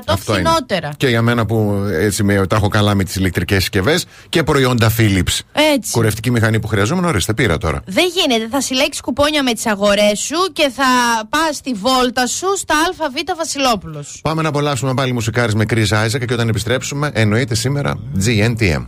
Αυτό 0.06 0.32
είναι. 0.32 0.48
φθηνότερα. 0.48 0.90
Και 0.96 1.08
για 1.08 1.22
μένα 1.22 1.46
που 1.46 1.86
έτσι 1.92 2.22
με, 2.22 2.46
τα 2.46 2.56
έχω 2.56 2.68
καλά 2.68 2.94
με 2.94 3.04
τις 3.04 3.16
ηλεκτρικές 3.16 3.58
συσκευές 3.58 4.06
και 4.28 4.42
προϊόντα 4.42 4.92
Philips. 4.98 5.38
Έτσι. 5.74 5.90
Κουρευτική 5.90 6.30
μηχανή 6.30 6.60
που 6.60 6.66
χρειαζόμουν, 6.66 7.04
ορίστε, 7.04 7.34
πήρα 7.34 7.58
τώρα. 7.58 7.82
Δεν 7.86 8.04
γίνεται. 8.14 8.48
Θα 8.50 8.60
συλλέξεις 8.60 9.00
κουπόνια 9.00 9.42
με 9.42 9.52
τις 9.52 9.66
αγορές 9.66 10.18
σου 10.18 10.52
και 10.52 10.70
θα 10.76 10.84
πας 11.28 11.56
στη 11.56 11.72
βόλτα 11.72 12.22
σου 12.26 12.46
στα 12.56 12.74
ΑΒ 12.74 13.36
Βασιλόπουλο. 13.36 14.04
Πάμε 14.22 14.42
να 14.42 14.48
απολαύσουμε 14.48 14.94
πάλι 14.94 15.12
μουσικάρι 15.12 15.54
με 15.54 15.64
Chris 15.70 15.88
Isaac 15.88 16.26
και 16.26 16.32
όταν 16.34 16.48
επιστρέψουμε, 16.48 17.10
εννοείται 17.14 17.54
σήμερα 17.54 17.98
GNTM. 18.26 18.86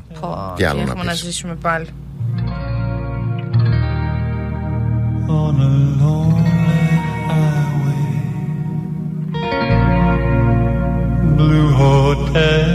Τι 0.56 0.64
άλλο 0.64 0.80
να 0.80 0.90
Έχουμε 0.90 1.04
να 1.04 1.10
πεις. 1.10 1.20
ζήσουμε 1.20 1.54
πάλι. 1.54 1.86
on 5.28 5.56
a 5.68 5.70
lonely 6.00 6.90
highway. 7.30 8.06
Blue 11.38 11.70
hotel. 11.80 12.70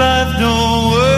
Life 0.00 0.32
don't 0.42 0.82
work 0.92 1.17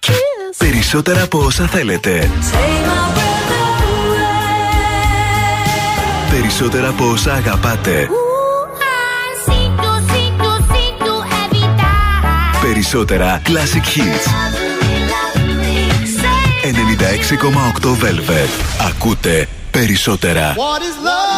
Kiss. 0.00 0.56
Περισσότερα 0.58 1.22
από 1.22 1.38
όσα 1.38 1.66
θέλετε. 1.66 2.30
Περισσότερα 6.30 6.88
από 6.88 7.10
όσα 7.10 7.32
αγαπάτε. 7.32 8.08
Περισσότερα 12.62 13.42
Classic 13.46 13.98
Hits. 13.98 14.26
96,8 16.66 17.88
Velvet. 17.88 18.86
Ακούτε 18.88 19.48
περισσότερα. 19.70 20.54
What 20.54 20.80
is 20.80 20.96
love? 21.04 21.36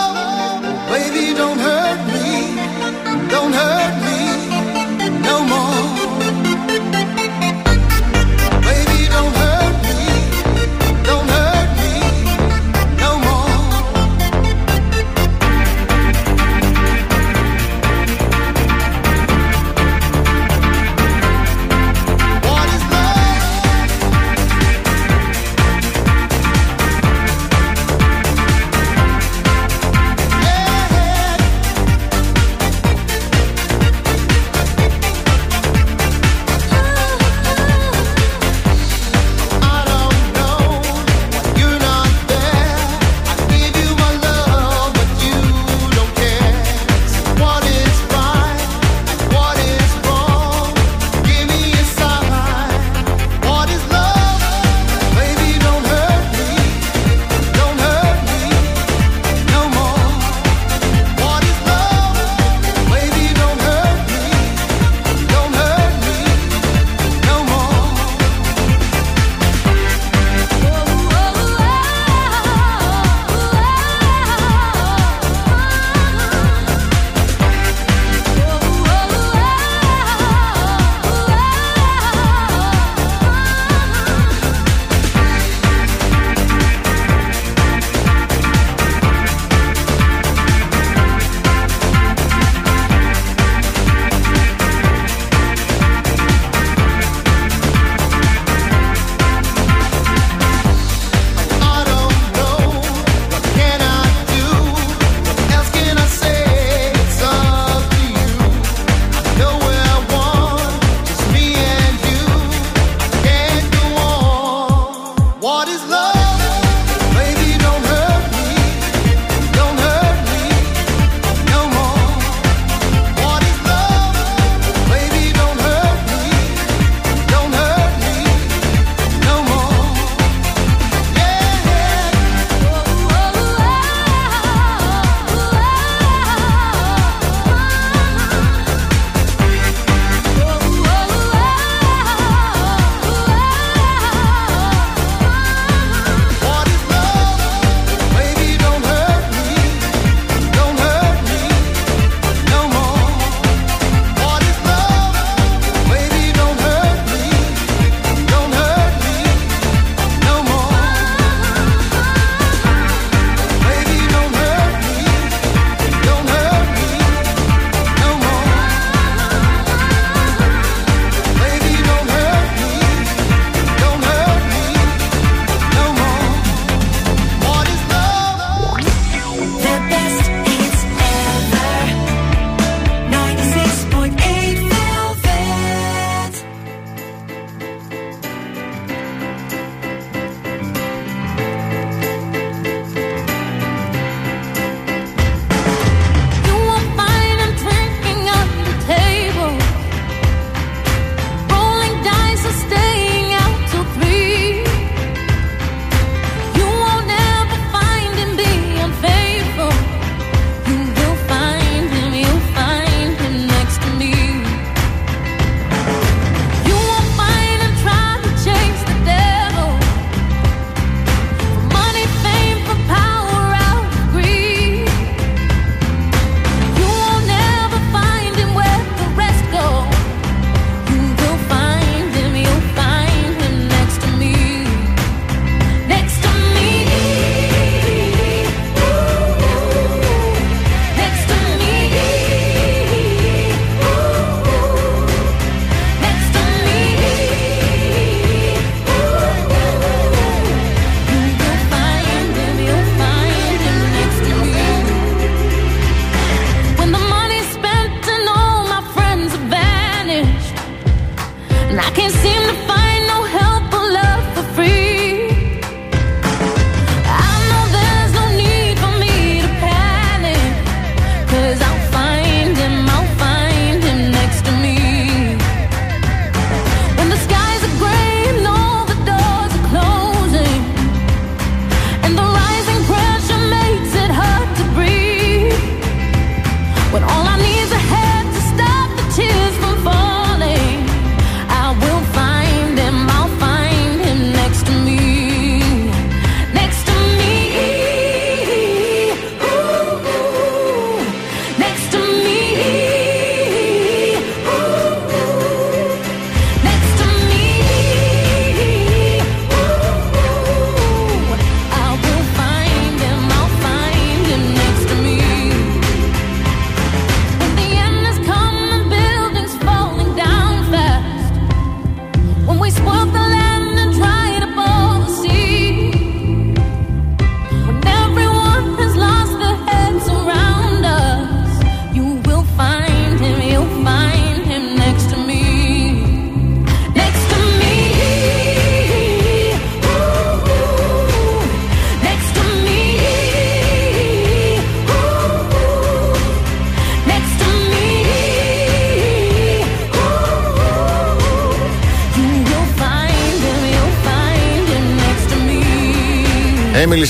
Baby, 0.91 1.35
don't 1.39 1.61
hurt 1.61 2.01
me. 2.13 2.18
Don't 3.29 3.53
hurt 3.53 3.98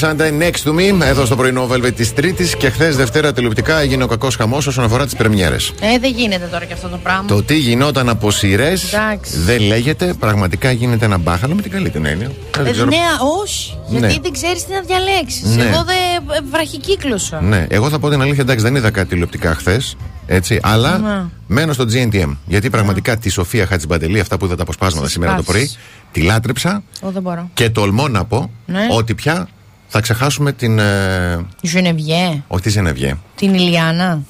me. 0.03 0.05
Έμιλι 0.05 0.19
Σάντα 0.19 0.29
next 0.41 0.69
to 0.69 1.01
me, 1.03 1.07
εδώ 1.07 1.25
στο 1.25 1.37
πρωινό 1.37 1.69
Velvet 1.71 1.93
της 1.95 2.15
Τρίτης 2.15 2.57
και 2.57 2.71
χθες 2.71 2.97
Δευτέρα 2.97 3.33
τηλεοπτικά 3.33 3.81
έγινε 3.81 4.03
ο 4.03 4.07
κακός 4.07 4.37
χαμός 4.37 4.67
όσον 4.67 4.85
αφορά 4.85 5.05
τις 5.05 5.15
πρεμιέρες. 5.15 5.73
Ε, 5.81 5.99
δεν 5.99 6.13
γίνεται 6.15 6.49
τώρα 6.53 6.65
και 6.65 6.73
αυτό 6.73 6.89
το 6.89 6.97
πράγμα. 7.03 7.25
Το 7.25 7.43
τι 7.43 7.57
γινόταν 7.59 8.09
από 8.09 8.31
σειρές 8.31 8.93
Εντάξει. 8.93 9.39
δεν 9.39 9.61
λέγεται, 9.63 10.15
πραγματικά 10.19 10.71
γίνεται 10.71 11.05
ένα 11.05 11.19
μπάχαλο 11.19 11.55
με 11.55 11.63
την 11.63 11.71
καλή 11.71 11.91
την 11.91 12.07
έννοια. 12.07 12.31
Δεν 12.57 12.67
Ε, 12.67 12.71
ξέρω. 12.71 12.87
ναι, 12.89 12.97
όχι. 13.43 13.79
Γιατί 13.89 14.07
Ναι. 14.15 14.21
δεν 14.23 14.33
ξέρεις 14.33 14.65
τι 14.67 14.73
να 14.73 14.81
διαλέξεις. 14.81 15.57
Ναι. 15.57 15.63
Εγώ 15.63 15.85
δεν 15.85 16.37
ε, 16.37 16.41
βραχικύκλωσα. 16.51 17.41
Ναι, 17.41 17.67
εγώ 17.71 17.89
θα 17.89 17.99
πω 17.99 18.09
την 18.11 18.21
αλήθεια, 18.21 18.43
εντάξει, 18.43 18.65
δεν 18.65 18.75
είδα 18.75 18.91
κάτι 18.91 19.09
τηλεοπτικά 19.09 19.55
χθες. 19.55 19.97
Έτσι, 20.27 20.59
αλλά 20.63 20.99
Ναι. 20.99 21.23
μένω 21.47 21.73
στο 21.73 21.85
GNTM. 21.93 22.37
Γιατί 22.47 22.71
πραγματικά 22.71 23.17
τη 23.17 23.29
Σοφία 23.31 23.67
Χατζιμπαντελή, 23.67 24.21
αυτά 24.21 24.37
που 24.39 24.45
είδα 24.45 24.57
τα 24.57 24.63
αποσπάσματα 24.63 25.09
σήμερα 25.09 25.35
το 25.37 25.43
πρωί, 25.43 25.61
πάσες. 25.61 25.79
τη 26.13 26.21
λάτρεψα 26.21 26.83
Εγώ 27.03 27.11
δεν 27.11 27.23
μπορώ. 27.23 27.51
και 27.55 27.71
τολμώ 27.71 28.09
να 28.09 28.25
πω 28.25 28.51
Ναι. 28.67 28.87
ότι 28.91 29.15
πια 29.15 29.49
θα 29.89 30.01
ξεχάσουμε 30.01 30.53
την. 30.53 30.79
Ε, 30.79 31.47
Ζενεβιέ, 31.63 32.43
όχι 32.49 32.63
τη 32.63 32.71
Ζενεβιέ. 32.71 33.17
την 33.35 33.55
Ηλιάνα. 33.55 34.23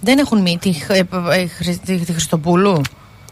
Δεν 0.00 0.18
έχουν 0.18 0.40
μη 0.40 0.58
τη, 0.60 0.72
Χ- 0.72 0.90
ε, 0.90 0.98
ε, 1.32 1.46
Χρυσ- 1.46 1.84
τη, 1.84 1.96
τη 1.98 2.12
Χριστοπούλου. 2.12 2.80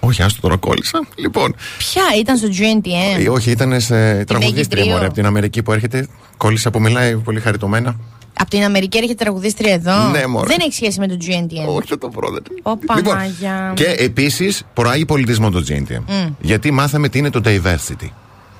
Όχι, 0.01 0.23
άστο 0.23 0.41
τώρα 0.41 0.57
κόλλησα. 0.57 1.01
Λοιπόν, 1.17 1.55
Ποια 1.79 2.03
ήταν 2.21 2.37
στο 2.37 2.49
GNTM. 2.51 3.21
ε, 3.25 3.29
όχι, 3.29 3.51
ήταν 3.51 3.81
σε 3.81 4.25
τραγουδίστρια 4.25 4.83
Τρίο. 4.83 4.93
μωρέ, 4.95 5.05
από 5.05 5.15
την 5.15 5.27
Αμερική 5.27 5.63
που 5.63 5.73
έρχεται. 5.73 6.09
Κόλλησα 6.37 6.71
που 6.71 6.81
μιλάει 6.81 7.17
πολύ 7.17 7.41
χαριτωμένα. 7.41 7.97
Από 8.39 8.51
την 8.51 8.63
Αμερική 8.65 8.97
έρχεται 8.99 9.25
τραγουδίστρια 9.25 9.73
εδώ. 9.73 10.09
Ναι, 10.11 10.27
μωρέ. 10.27 10.47
Δεν 10.47 10.57
έχει 10.61 10.73
σχέση 10.73 10.99
με 11.01 11.07
το 11.09 11.17
GNTM. 11.21 11.75
Όχι, 11.77 11.89
θα 11.89 11.99
το 11.99 12.11
βρω. 12.11 12.31
δεν- 12.31 12.43
Ωπα, 12.63 12.95
Λοιπόν, 12.97 13.17
Μάγια. 13.17 13.73
Και 13.77 13.85
επίσης 13.99 14.63
προάγει 14.75 15.05
πολιτισμό 15.05 15.51
το 15.51 15.65
GNTM. 15.69 16.01
Μμ. 16.07 16.33
Γιατί 16.41 16.71
μάθαμε 16.71 17.09
τι 17.09 17.19
είναι 17.19 17.31
το 17.31 17.41
diversity. 17.45 18.09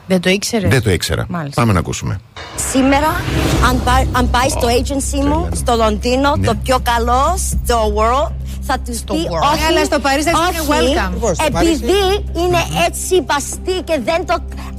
Δεν 0.07 0.21
το 0.21 0.31
ήξερες; 0.31 0.71
Δεν 0.71 0.83
το 0.83 0.91
ήξερα. 0.91 1.25
Μάλιστα. 1.29 1.61
Πάμε 1.61 1.73
να 1.73 1.79
ακούσουμε. 1.79 2.21
Σήμερα, 2.73 3.07
αν, 3.69 3.81
πά- 3.85 4.07
αν 4.13 4.31
πάει 4.31 4.49
στο 4.49 4.67
agency 4.69 5.25
μου, 5.27 5.49
στο 5.55 5.75
Λονδίνο, 5.77 6.37
Ναι. 6.37 6.47
το 6.47 6.55
πιο 6.63 6.79
καλό 6.83 7.37
στο 7.63 7.93
world, 7.97 8.33
θα 8.69 8.77
του 8.85 8.93
πει 9.09 9.19
world. 9.33 9.51
όχι. 9.53 9.63
Ε, 9.63 9.67
αλλά 9.69 9.83
στο 9.91 9.99
Παρίσι 10.05 10.29
θα 10.29 10.31
είναι 10.39 10.61
όχι, 10.61 10.69
welcome. 10.75 11.15
Επειδή 11.15 11.35
Στο 11.35 11.51
Παρίσι. 11.51 11.85
είναι 12.43 12.61
έτσι 12.87 13.15
μπαστοί 13.27 13.77
και 13.89 13.97
δεν 14.09 14.21
το. 14.31 14.35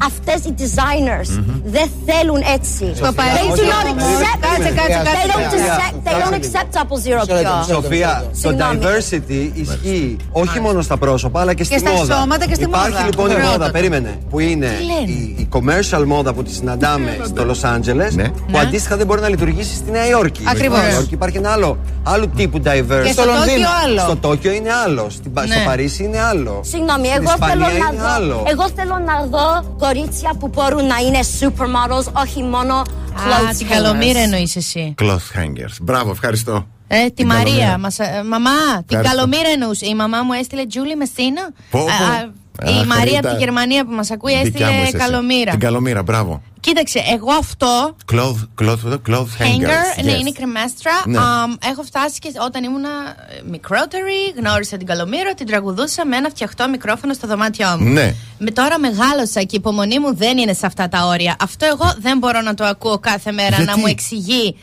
Αυτές 0.09 0.39
οι 0.47 0.53
designers 0.61 1.30
δεν 1.76 1.88
θέλουν 2.07 2.41
έτσι. 2.55 2.85
Στο 3.01 3.09
Παρίσι. 3.19 3.43
They 3.45 3.59
do 3.59 3.65
not 3.73 3.85
Όχι, 3.85 3.93
accept. 3.97 4.39
κάτσε, 4.45 4.69
κάτσε, 4.80 4.99
κάτσε. 5.07 5.23
They 5.23 5.30
don't 5.34 5.49
Σοφία. 5.51 5.76
accept. 5.77 5.95
They 6.07 6.15
don't 6.23 6.35
accept 6.39 6.72
Apple 6.81 6.99
Zero 7.05 7.22
πια. 7.27 7.64
Σοφία, 7.73 8.23
το 8.31 8.38
Συγγνώμη. 8.49 8.80
diversity 8.81 9.49
ισχύει 9.53 10.18
όχι 10.31 10.59
μόνο 10.59 10.81
στα 10.81 10.97
πρόσωπα 10.97 11.41
αλλά 11.41 11.53
και 11.53 11.64
στη 11.64 11.73
Και 11.73 11.80
στα 11.80 11.91
μόδα. 11.91 12.15
σώματα 12.15 12.45
και 12.45 12.53
στη 12.53 12.64
Υπάρχει 12.64 12.89
μόδα. 12.91 13.03
λοιπόν 13.05 13.30
η 13.30 13.34
Πρώτον. 13.34 13.49
μόδα, 13.51 13.72
περίμενε, 13.72 14.18
που 14.30 14.39
είναι 14.39 14.68
Τι 14.80 14.84
λένε; 14.85 15.11
η, 15.11 15.35
η 15.38 15.47
commercial 15.53 16.03
μόδα 16.05 16.34
που 16.34 16.43
τη 16.43 16.51
συναντάμε 16.53 17.18
στο 17.26 17.43
Los 17.49 17.61
Angeles, 17.76 18.11
που 18.15 18.51
Ναι. 18.51 18.59
αντίστοιχα 18.59 18.97
δεν 18.97 19.05
μπορεί 19.05 19.22
να 19.22 19.30
λειτουργήσει 19.30 19.76
στη 19.76 19.91
Νέα 19.91 20.07
Υόρκη. 20.07 20.41
Ακριβώς. 20.47 20.77
Στη 20.77 20.88
Νέα 20.88 20.95
Υόρκη 20.95 21.14
υπάρχει 21.14 21.38
ένα 21.38 21.51
άλλο, 21.51 21.77
άλλου 22.03 22.30
τύπου 22.35 22.57
diverse. 22.65 23.03
Και 23.05 23.11
στο 23.11 23.23
Τόκιο 23.23 23.43
άλλο. 23.83 23.99
Στο 23.99 24.15
Τόκιο 24.17 24.51
είναι 24.51 24.73
άλλο. 24.73 25.09
Στην, 25.09 25.33
Πα- 25.33 25.45
Ναι. 25.45 25.53
Στο 25.55 25.63
Παρίσι 25.65 26.03
είναι 26.03 26.21
άλλο. 26.21 26.61
Συγγνώμη, 26.63 27.07
Στην 27.07 27.21
εγώ 27.21 27.35
θέλω, 27.47 27.61
Ισπανία 27.61 27.79
να 27.83 27.87
είναι 27.93 28.01
δω, 28.01 28.07
άλλο. 28.15 28.43
εγώ 28.47 28.65
θέλω 28.75 28.97
να 29.05 29.25
δω 29.25 29.75
κορίτσια 29.77 30.31
που 30.39 30.47
μπορούν 30.47 30.85
να 30.85 30.97
είναι 30.97 31.19
supermodels, 31.39 32.13
όχι 32.23 32.43
μόνο 32.43 32.73
Α, 32.75 32.83
clothes 33.15 33.55
την 33.57 33.67
καλομήρα 33.67 34.19
hangers. 34.19 34.23
εννοείς 34.23 34.55
εσύ. 34.55 34.93
Cloth 35.01 35.39
hangers. 35.39 35.75
Μπράβο, 35.81 36.11
ευχαριστώ. 36.11 36.67
Ε, 36.87 37.03
τη 37.05 37.11
Την 37.11 37.25
Μαρία. 37.27 37.43
καλομήρα. 37.43 37.77
Μας, 37.77 37.99
ε, 37.99 38.23
μαμά, 38.29 38.49
την 38.51 38.83
Ευχαριστώ. 38.97 39.15
καλομήρα 39.15 39.49
εννοούσε. 39.49 39.85
Η 39.85 39.95
μαμά 39.95 40.21
μου 40.23 40.33
έστειλε 40.33 40.65
Τζούλη 40.65 40.95
Μεσίνα. 40.95 41.49
Πω, 41.71 41.79
πω. 41.79 42.31
Α, 42.65 42.69
α, 42.69 42.71
Η 42.75 42.79
Αχ, 42.79 42.85
Μαρία 42.85 43.03
Ρίτα. 43.03 43.19
από 43.19 43.38
τη 43.38 43.43
Γερμανία 43.43 43.85
που 43.85 43.91
μας 43.93 44.11
ακούει 44.11 44.31
Δικιά 44.43 44.65
μου 44.65 44.71
έστειλε 44.71 44.88
είσαι 44.88 44.97
εσύ. 44.97 45.09
καλομήρα. 45.11 45.51
Την 45.51 45.59
καλομήρα, 45.59 46.03
μπράβο. 46.03 46.41
Κοίταξε, 46.59 46.99
εγώ 47.13 47.31
αυτό 47.39 47.95
Cloth, 48.11 48.61
cloth, 48.61 48.84
cloth 49.09 49.31
hangers. 49.39 49.43
Hanger, 49.43 50.03
ναι, 50.03 50.15
Yes. 50.15 50.19
είναι 50.19 50.31
κρεμάστρα. 50.31 50.91
Ναι. 51.05 51.17
Αμ, 51.17 51.53
έχω 51.71 51.84
φτάσει 51.84 52.19
και 52.19 52.31
όταν 52.45 52.63
ήμουνα 52.63 52.89
ε, 52.89 53.41
μικρότερη, 53.49 54.13
γνώρισα 54.38 54.77
την 54.77 54.88
Καλομήρα, 54.88 55.34
την 55.34 55.45
τραγουδούσα 55.45 56.05
με 56.05 56.15
ένα 56.15 56.29
φτιαχτό 56.29 56.69
μικρόφωνο 56.69 57.13
στο 57.13 57.27
δωμάτιό 57.27 57.67
μου. 57.79 57.89
Ναι. 57.89 58.13
Με 58.39 58.51
τώρα 58.51 58.79
μεγάλωσα 58.79 59.39
και 59.39 59.55
η 59.55 59.57
υπομονή 59.59 59.99
μου 59.99 60.15
δεν 60.15 60.38
είναι 60.38 60.53
σε 60.53 60.65
αυτά 60.65 60.88
τα 60.89 61.05
όρια. 61.05 61.35
Αυτό 61.39 61.65
εγώ 61.65 61.93
δεν 61.99 62.17
μπορώ 62.17 62.41
να 62.41 62.53
το 62.53 62.63
ακούω 62.65 62.99
κάθε 62.99 63.31
μέρα 63.31 63.57
να 63.57 63.63
Γιατί; 63.63 63.79
μου 63.79 63.85
εξηγεί. 63.88 64.55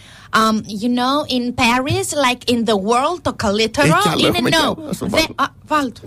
Um, 0.43 0.57
you 0.83 0.89
know, 0.99 1.17
in 1.37 1.45
Paris, 1.63 2.07
like 2.27 2.43
in 2.53 2.59
the 2.71 2.77
world, 2.89 3.19
το 3.23 3.33
καλύτερο 3.37 3.87
Ε, 3.87 3.91
κι 4.03 4.09
άλλο, 4.09 4.19
είναι 4.19 4.29
έχουμε 4.37 4.51
κι 4.51 4.57
no. 4.61 4.65
άλλο. 4.65 4.77
Ας 4.91 4.99
το 4.99 5.07
Δεν- 5.07 5.25
α, 5.35 5.45
βάλ' 5.67 5.93
το. 5.93 6.01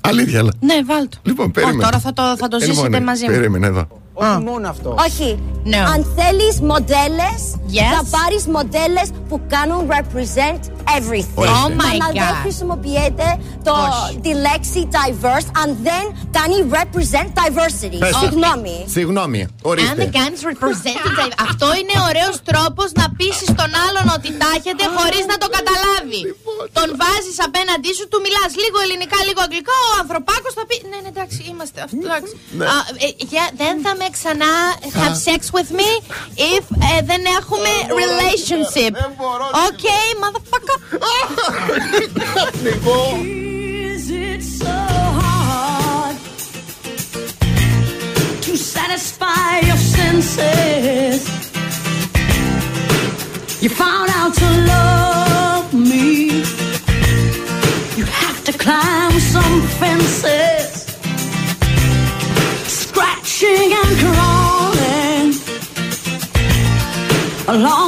Αλήθεια, 0.00 0.38
αλλά. 0.38 0.52
Ναι, 0.60 0.74
βάλ' 0.84 1.08
το. 1.08 1.16
Λοιπόν, 1.22 1.46
Ω, 1.46 1.50
περίμενε. 1.50 1.82
τώρα 1.82 1.98
θα 1.98 2.12
το, 2.12 2.22
θα 2.36 2.48
το 2.48 2.56
Ε, 2.60 2.64
ζήσετε 2.64 2.88
λοιπόν, 2.88 3.02
μαζί 3.02 3.24
μου. 3.24 3.30
Περίμενε 3.30 3.66
εδώ. 3.66 3.86
Όχι 4.14 4.38
μόνο 4.44 4.68
αυτό. 4.68 4.94
Όχι. 5.06 5.38
No. 5.64 5.74
Αν 5.94 6.06
θέλεις 6.16 6.60
μοντέλες, 6.60 7.40
Yes. 7.68 7.94
θα 7.96 8.18
πάρεις 8.18 8.46
μοντέλες 8.46 9.10
που 9.28 9.40
κάνουν 9.48 9.88
represent 9.88 10.58
everything. 10.98 11.48
Oh 11.58 11.68
my 11.82 11.92
Αλλά 11.94 12.06
δεν 12.20 12.32
God. 12.34 12.42
χρησιμοποιείτε 12.44 13.26
το, 13.66 13.72
Όχι. 13.72 14.18
τη 14.26 14.32
λέξη 14.46 14.80
diverse 14.98 15.48
αν 15.62 15.68
δεν 15.88 16.04
κάνει 16.38 16.56
represent 16.78 17.28
diversity. 17.40 17.98
Πες. 18.04 18.14
Συγγνώμη. 18.22 18.76
Συγγνώμη, 18.96 19.40
Αν 19.42 19.50
ορίστε. 19.70 19.94
δεν 20.02 20.10
κάνεις 20.18 20.40
representative, 20.50 21.32
αυτό 21.48 21.66
είναι 21.80 21.96
ωραίος 22.08 22.36
τρόπος 22.50 22.88
να 23.00 23.06
πείσει 23.18 23.46
τον 23.60 23.70
άλλον 23.86 24.06
ότι 24.16 24.28
τάχεται 24.42 24.84
χωρίς 24.96 25.24
να 25.32 25.36
το 25.42 25.46
καταλάβει. 25.56 26.20
Τον 26.78 26.88
βάζεις 27.00 27.36
απέναντί 27.46 27.90
σου, 27.98 28.04
του 28.10 28.18
μιλάς 28.26 28.50
λίγο 28.62 28.78
ελληνικά, 28.84 29.18
λίγο 29.28 29.40
αγγλικά. 29.46 29.76
Ο 29.90 29.92
ανθρωπάκος 30.02 30.52
θα 30.58 30.64
πει: 30.68 30.76
Ναι, 30.92 30.98
ναι, 31.04 31.10
εντάξει, 31.14 31.38
είμαστε. 31.50 31.78
αυτό, 31.86 31.96
εντάξει. 32.08 32.32
Ναι. 32.58 32.64
Α, 32.72 32.76
ε, 33.04 33.08
για- 33.32 33.50
δεν 33.62 33.74
θα 33.84 33.92
με 34.00 34.06
ξανά 34.16 34.52
have 35.00 35.16
sex 35.26 35.40
with 35.56 35.70
me 35.80 35.90
if 36.54 36.64
ε, 36.90 36.92
δεν 37.10 37.22
έχουμε 37.38 37.70
relationship. 38.02 38.92
Okay, 39.68 40.06
motherfucker. 40.24 40.78
Is 43.94 44.10
it 44.10 44.42
so 44.42 44.66
hard 44.66 46.16
to 48.42 48.56
satisfy 48.56 49.60
your 49.60 49.76
senses? 49.76 51.28
You 53.62 53.68
found 53.70 54.10
out 54.10 54.34
to 54.34 54.48
love 54.72 55.72
me. 55.72 56.42
You 57.96 58.04
have 58.04 58.42
to 58.44 58.52
climb 58.52 59.20
some 59.20 59.62
fences, 59.78 60.84
scratching 62.66 63.72
and 63.80 63.98
crawling 64.02 65.32
along. 67.48 67.81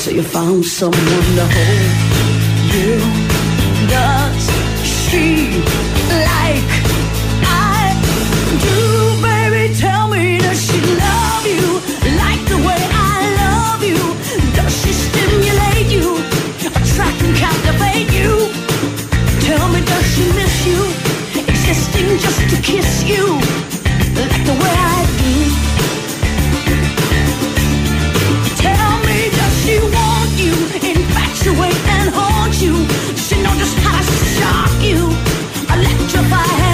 so 0.00 0.10
you 0.10 0.22
found 0.22 0.64
someone 0.64 1.26
to 1.36 1.46
hold 1.56 1.92
you. 2.72 2.96
Does 3.86 4.44
she 4.88 5.60
like 6.24 6.72
I 7.44 7.92
do? 8.64 8.80
Baby, 9.20 9.74
tell 9.74 10.08
me, 10.08 10.38
does 10.38 10.58
she 10.64 10.80
love 10.80 11.44
you 11.44 11.66
like 12.16 12.42
the 12.48 12.56
way 12.68 12.80
I 12.80 13.18
love 13.44 13.82
you? 13.84 14.00
Does 14.56 14.72
she 14.80 14.90
stimulate 14.90 15.92
you, 15.92 16.16
attract 16.64 17.20
and 17.20 17.36
captivate 17.36 18.08
you? 18.08 18.48
Tell 19.44 19.68
me, 19.68 19.84
does 19.84 20.06
she 20.14 20.24
miss 20.32 20.56
you, 20.64 20.80
existing 21.44 22.08
just 22.24 22.40
to 22.48 22.62
kiss 22.62 23.04
you 23.04 23.36
like 24.16 24.44
the 24.48 24.56
way 24.62 24.74
I 24.96 25.04
do? 25.20 25.69
if 36.30 36.36
I 36.36 36.46
had 36.46 36.69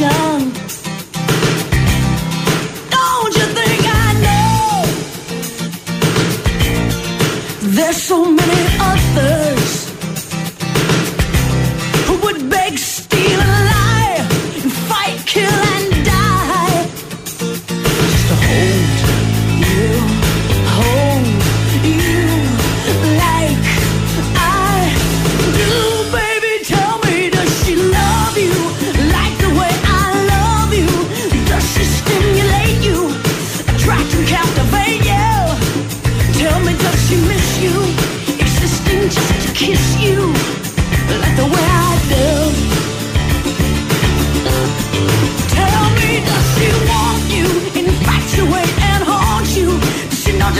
shine. 0.00 0.29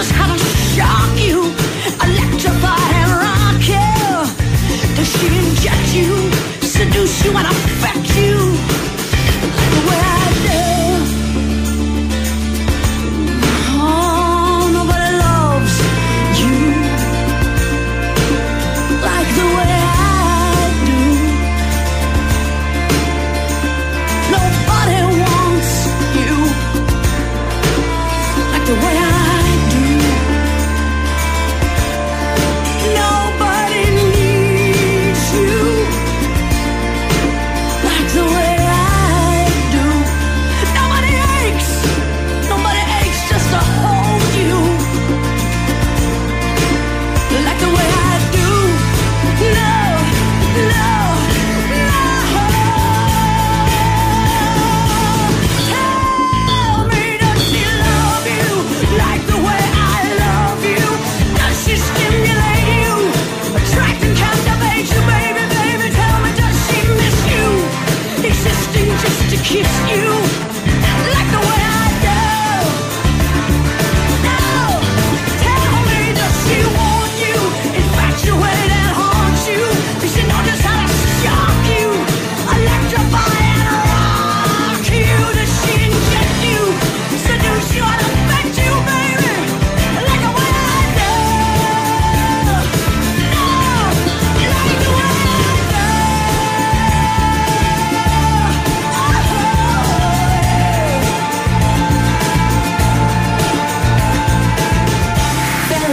just 0.01 0.12
haven't 0.12 0.39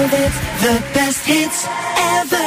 The 0.09 0.83
best 0.93 1.25
hits 1.25 1.67
ever. 1.67 2.37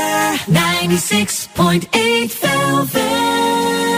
96.8 0.50 2.30
Velvet. 2.40 3.89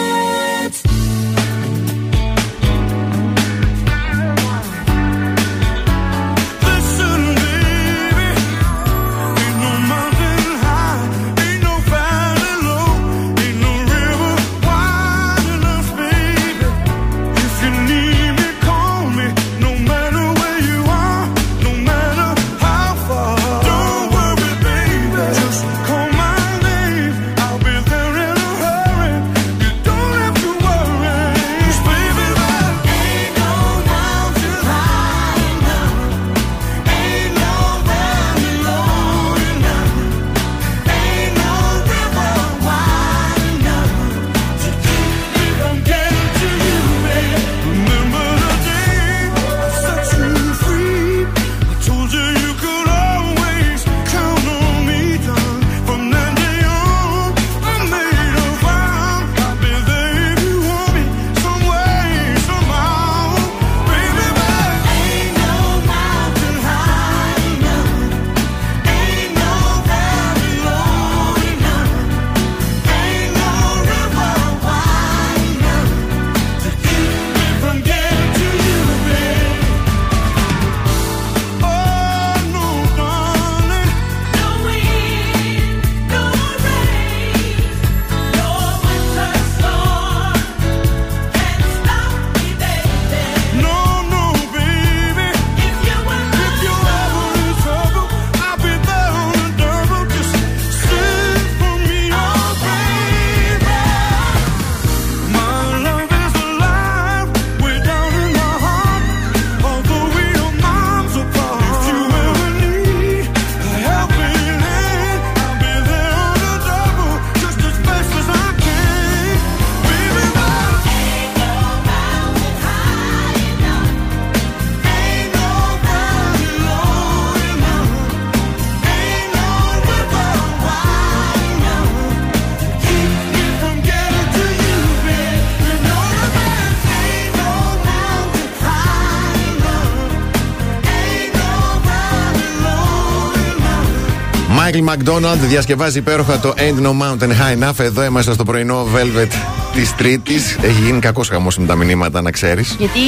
Μάικλ 144.73 144.91
Μακδόναλντ 144.91 145.41
διασκευάζει 145.43 145.99
υπέροχα 145.99 146.39
το 146.39 146.55
Ain't 146.57 146.87
No 146.87 146.89
Mountain 146.89 147.29
High 147.29 147.63
Enough. 147.63 147.79
Εδώ 147.79 148.05
είμαστε 148.05 148.33
στο 148.33 148.45
πρωινό 148.45 148.87
Velvet 148.95 149.29
της 149.75 149.95
Τρίτης. 149.95 150.59
Έχει 150.63 150.83
γίνει 150.83 150.99
κακός 150.99 151.29
χαμός 151.29 151.59
με 151.59 151.67
τα 151.67 151.75
μηνύματα, 151.75 152.23
να 152.23 152.31
ξέρεις. 152.31 152.77
Γιατί 152.79 153.01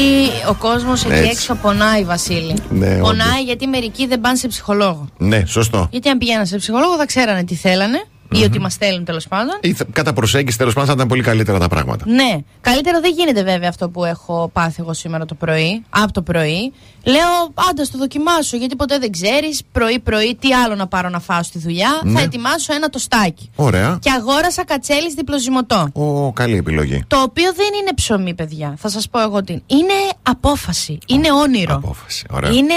ο 0.48 0.54
κόσμος 0.54 1.04
εκεί 1.04 1.14
Έτσι. 1.14 1.28
έξω 1.30 1.54
πονάει, 1.54 2.04
Βασίλη. 2.04 2.54
Ναι, 2.70 2.86
πονάει 2.86 3.28
όντως. 3.28 3.44
γιατί 3.44 3.66
μερικοί 3.66 4.06
δεν 4.06 4.20
πάνε 4.20 4.36
σε 4.36 4.48
ψυχολόγο. 4.48 5.08
Ναι, 5.16 5.42
σωστό. 5.46 5.88
Γιατί 5.90 6.08
αν 6.08 6.18
πηγαίναν 6.18 6.46
σε 6.46 6.56
ψυχολόγο 6.56 6.96
θα 6.96 7.06
ξέρανε 7.06 7.44
τι 7.44 7.54
θέλανε 7.54 8.04
ή 8.40 8.44
ότι 8.44 8.58
μας 8.60 8.74
θέλουν 8.74 9.04
τέλος 9.04 9.28
πάντων. 9.28 9.58
Ή 9.60 9.72
θα- 9.72 9.84
κατά 9.92 10.12
προσέγγιση, 10.12 10.58
τέλος 10.58 10.72
πάντων, 10.74 10.88
θα 10.88 10.94
ήταν 10.94 11.08
πολύ 11.08 11.22
καλύτερα 11.22 11.58
τα 11.58 11.68
πράγματα. 11.68 12.04
Ναι. 12.08 12.36
Καλύτερο 12.60 13.00
δεν 13.00 13.12
γίνεται 13.16 13.42
βέβαια 13.42 13.68
αυτό 13.68 13.88
που 13.88 14.04
έχω 14.04 14.50
πάθει 14.52 14.76
εγώ 14.80 14.92
σήμερα 14.92 15.24
το 15.24 15.34
πρωί. 15.34 15.84
Από 15.90 16.12
το 16.12 16.22
πρωί. 16.22 16.72
Λέω, 17.04 17.52
άντα 17.70 17.82
το 17.92 17.98
δοκιμάσω. 17.98 18.56
Γιατί 18.56 18.76
ποτέ 18.76 18.98
δεν 18.98 19.10
ξέρεις 19.12 19.62
πρωί-πρωί 19.72 20.36
τι 20.40 20.52
άλλο 20.54 20.74
να 20.74 20.86
πάρω 20.86 21.08
να 21.08 21.20
φάω 21.20 21.42
στη 21.42 21.58
δουλειά. 21.58 22.00
Ναι. 22.02 22.12
Θα 22.12 22.20
ετοιμάσω 22.20 22.74
ένα 22.74 22.88
τοστάκι. 22.88 23.50
Ωραία. 23.56 23.98
Και 24.02 24.10
αγόρασα 24.10 24.64
κατσέλη 24.64 25.14
διπλοζυμωτό. 25.14 25.88
Ω, 25.92 26.32
καλή 26.32 26.56
επιλογή. 26.56 27.04
Το 27.06 27.22
οποίο 27.22 27.52
δεν 27.56 27.68
είναι 27.80 27.90
ψωμί, 27.94 28.34
παιδιά. 28.34 28.74
Θα 28.78 28.88
σας 28.88 29.08
πω 29.08 29.20
εγώ 29.20 29.42
τι. 29.44 29.52
είναι. 29.52 29.62
Είναι 29.66 29.92
απόφαση. 30.22 30.98
Είναι 31.06 31.32
όνειρο. 31.32 31.74
Απόφαση. 31.74 32.24
Ωραία. 32.30 32.50
Είναι 32.50 32.74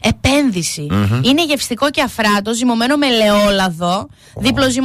επένδυση. 0.00 0.86
Μμμ. 0.90 1.20
Είναι 1.22 1.44
γευστικό 1.44 1.90
και 1.90 2.02
αφράτο, 2.02 2.54
ζυμωμένο 2.54 2.96
με 2.96 3.06
ελαιόλαδο. 3.06 4.08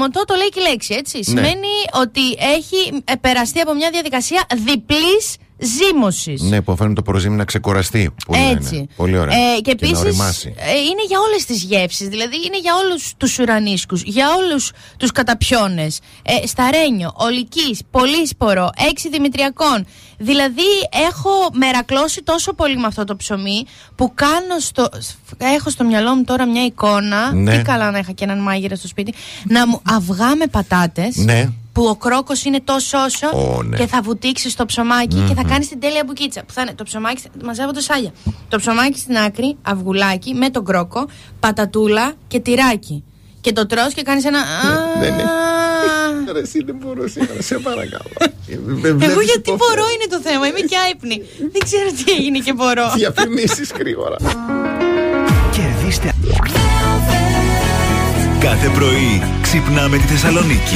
Διπλοζυμωτό 0.05 0.25
το 0.25 0.35
λέει 0.35 0.49
και 0.49 0.59
η 0.59 0.69
λέξη, 0.69 0.93
έτσι. 0.93 1.17
Ναι. 1.17 1.23
Σημαίνει 1.23 1.73
ότι 1.93 2.35
έχει 2.39 3.01
ε, 3.05 3.15
περαστεί 3.15 3.59
από 3.59 3.73
μια 3.73 3.89
διαδικασία 3.89 4.45
διπλής 4.65 5.35
ζύμωσης. 5.57 6.41
Ναι, 6.41 6.61
που 6.61 6.71
αφήνουν 6.71 6.93
το 6.93 7.01
προζύμι 7.01 7.35
να 7.35 7.45
ξεκουραστεί. 7.45 8.11
Που 8.25 8.33
Έτσι. 8.51 8.73
λένε. 8.73 8.87
Πολύ 8.95 9.17
ωραία. 9.17 9.35
Ε, 9.37 9.59
και 9.61 9.61
να 9.65 9.71
επίσης 9.71 9.99
οριμάσει. 9.99 10.47
είναι 10.89 11.03
για 11.07 11.19
όλες 11.19 11.45
τις 11.45 11.63
γεύσεις. 11.63 12.07
Δηλαδή 12.07 12.35
είναι 12.45 12.59
για 12.59 12.73
όλους 12.75 13.13
τους 13.17 13.39
ουρανίσκους, 13.39 14.01
για 14.03 14.27
όλους 14.35 14.71
τους 14.97 15.11
καταπιώνες. 15.11 15.99
Ε, 16.23 16.47
σταρένιο, 16.47 17.11
ολικής, 17.15 17.81
πολύσπορο, 17.91 18.69
έξι 18.91 19.09
δημητριακών. 19.09 19.85
Δηλαδή 20.17 20.61
έχω 21.07 21.29
μερακλώσει 21.53 22.23
τόσο 22.23 22.53
πολύ 22.53 22.77
με 22.77 22.87
αυτό 22.87 23.03
το 23.03 23.15
ψωμί 23.15 23.65
που 23.95 24.11
κάνω 24.13 24.59
στο. 24.59 24.89
Έχω 25.37 25.69
στο 25.69 25.83
μυαλό 25.83 26.15
μου 26.15 26.23
τώρα 26.23 26.45
μια 26.45 26.65
εικόνα. 26.65 27.33
Ναι. 27.33 27.57
Τι 27.57 27.63
καλά 27.63 27.91
να 27.91 27.97
είχα 27.97 28.11
και 28.11 28.23
έναν 28.23 28.39
μάγειρα 28.39 28.75
στο 28.75 28.87
σπίτι. 28.87 29.13
Να 29.47 29.67
μου 29.67 29.81
αυγά 29.89 30.35
με 30.35 30.47
πατάτες. 30.47 31.15
Ναι. 31.15 31.49
Που 31.75 31.85
ο 31.85 31.95
κρόκο 31.95 32.33
είναι 32.45 32.59
τόσο 32.63 32.97
όσο 32.97 33.27
Ω, 33.37 33.63
ναι. 33.63 33.77
και 33.77 33.87
θα 33.87 34.01
βουτήξεις 34.01 34.55
το 34.55 34.65
ψωμάκι 34.65 35.15
και 35.27 35.33
θα 35.33 35.41
Μμμ. 35.41 35.49
κάνεις 35.49 35.67
την 35.67 35.79
τέλεια 35.79 36.03
μπουκίτσα. 36.05 36.43
Που 36.43 36.53
θα 36.53 36.61
είναι 36.61 36.73
το 36.73 36.83
ψωμάκι, 36.83 37.21
μαζεύονται 37.43 37.81
σάλια. 37.81 38.11
Το 38.47 38.57
ψωμάκι 38.57 38.99
στην 38.99 39.17
άκρη, 39.17 39.57
αυγουλάκι 39.61 40.33
με 40.33 40.49
τον 40.49 40.65
κρόκο, 40.65 41.07
πατατούλα 41.39 42.13
και 42.27 42.39
τυράκι. 42.39 43.03
Και 43.41 43.53
το 43.53 43.65
τρως 43.65 43.93
και 43.93 44.01
κάνεις 44.01 44.25
ένα. 44.25 44.39
Δεν 44.99 45.13
είναι. 45.13 45.21
«Α». 45.23 46.33
Ρε, 46.33 46.39
εσύ 46.39 46.63
δεν 46.65 46.75
μπορώ 46.79 47.07
σήμερα, 47.07 47.41
σε 47.41 47.57
παρακαλώ. 47.57 48.11
Εγώ 49.09 49.21
γιατί 49.21 49.51
μπορώ 49.51 49.85
είναι 49.93 50.07
το 50.09 50.19
θέμα, 50.29 50.47
είμαι 50.47 50.59
και 50.59 50.77
άϊπνη. 50.85 51.21
Δεν 51.51 51.61
ξέρω 51.63 51.89
τι 52.05 52.11
έγινε 52.11 52.39
και 52.39 52.53
μπορώ. 52.53 52.91
Διαφημίσεις 52.95 53.71
γρήγορα. 53.79 54.15
Κερδίστε. 55.51 56.13
Κάθε 58.39 58.69
πρωί 58.69 59.21
ξυπνάμε 59.41 59.97
τη 59.97 60.03
Θεσσαλονίκη. 60.03 60.75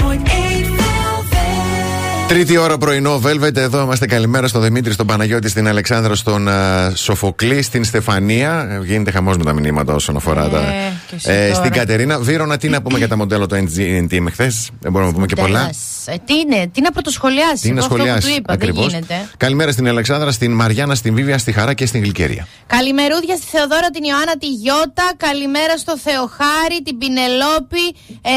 Τρίτη 2.31 2.57
ώρα 2.57 2.77
πρωινό, 2.77 3.21
Velvet. 3.25 3.55
Εδώ 3.55 3.81
είμαστε. 3.81 4.05
Καλημέρα 4.05 4.47
στον 4.47 4.61
Δημήτρη, 4.61 4.93
στον 4.93 5.07
Παναγιώτη, 5.07 5.49
στην 5.49 5.67
Αλεξάνδρα, 5.67 6.15
στον 6.15 6.47
α, 6.47 6.91
Σοφοκλή, 6.95 7.61
στην 7.61 7.83
Στεφανία. 7.83 8.67
Ε, 8.81 8.85
Γίνεται 8.85 9.11
χαμός 9.11 9.37
με 9.37 9.43
τα 9.43 9.53
μηνύματα 9.53 9.93
όσον 9.93 10.15
αφορά 10.15 10.49
τα. 10.49 10.59
και 11.07 11.15
εσύ 11.15 11.29
Ε, 11.31 11.41
τώρα. 11.43 11.53
στην 11.55 11.71
Κατερίνα. 11.71 12.19
Βίρονα, 12.19 12.57
τι 12.57 12.69
να 12.69 12.81
πούμε 12.81 12.97
για 12.97 13.07
τα 13.07 13.17
μοντέλο 13.17 13.45
το 13.47 13.55
NGNT 13.55 14.19
με 14.19 14.29
χθες; 14.31 14.69
Δεν 14.79 14.91
μπορούμε 14.91 15.09
να 15.09 15.15
πούμε 15.15 15.25
και 15.27 15.35
πολλά. 15.35 15.59
Τέλος. 15.59 15.77
Ε, 16.05 16.21
τι 16.25 16.33
είναι, 16.35 16.67
τι 16.73 16.81
να 16.81 16.91
πρωτοσχολιάσεις. 16.91 17.61
Τι 17.61 17.67
να 17.67 17.73
Εγώ 17.73 17.79
αυτό 17.83 17.95
που 17.95 18.01
σχολιάσεις. 18.01 18.29
του 18.31 18.35
είπα, 18.37 18.53
ακριβώς. 18.53 18.91
δεν 18.91 18.93
γίνεται. 19.09 19.29
Καλημέρα 19.37 19.71
στην 19.71 19.87
Αλεξάνδρα, 19.87 20.31
στην 20.31 20.51
Μαριάννα, 20.51 20.95
στην 20.95 21.15
Βίβια, 21.15 21.37
στη 21.37 21.51
Χαρά 21.51 21.73
και 21.73 21.85
στην 21.85 22.01
Γλυκέρια. 22.03 22.47
Καλημερούδια 22.67 23.35
στη 23.35 23.45
Θεοδόρα, 23.51 23.89
την 23.89 24.03
Ιωάννα, 24.03 24.37
τη 24.39 24.47
Γιώτα. 24.47 25.11
Καλημέρα 25.17 25.77
στο 25.77 25.97
Θεοχάρη, 25.97 26.81
την 26.85 26.97
Πινελόπη, 26.97 27.85
ε, 28.21 28.31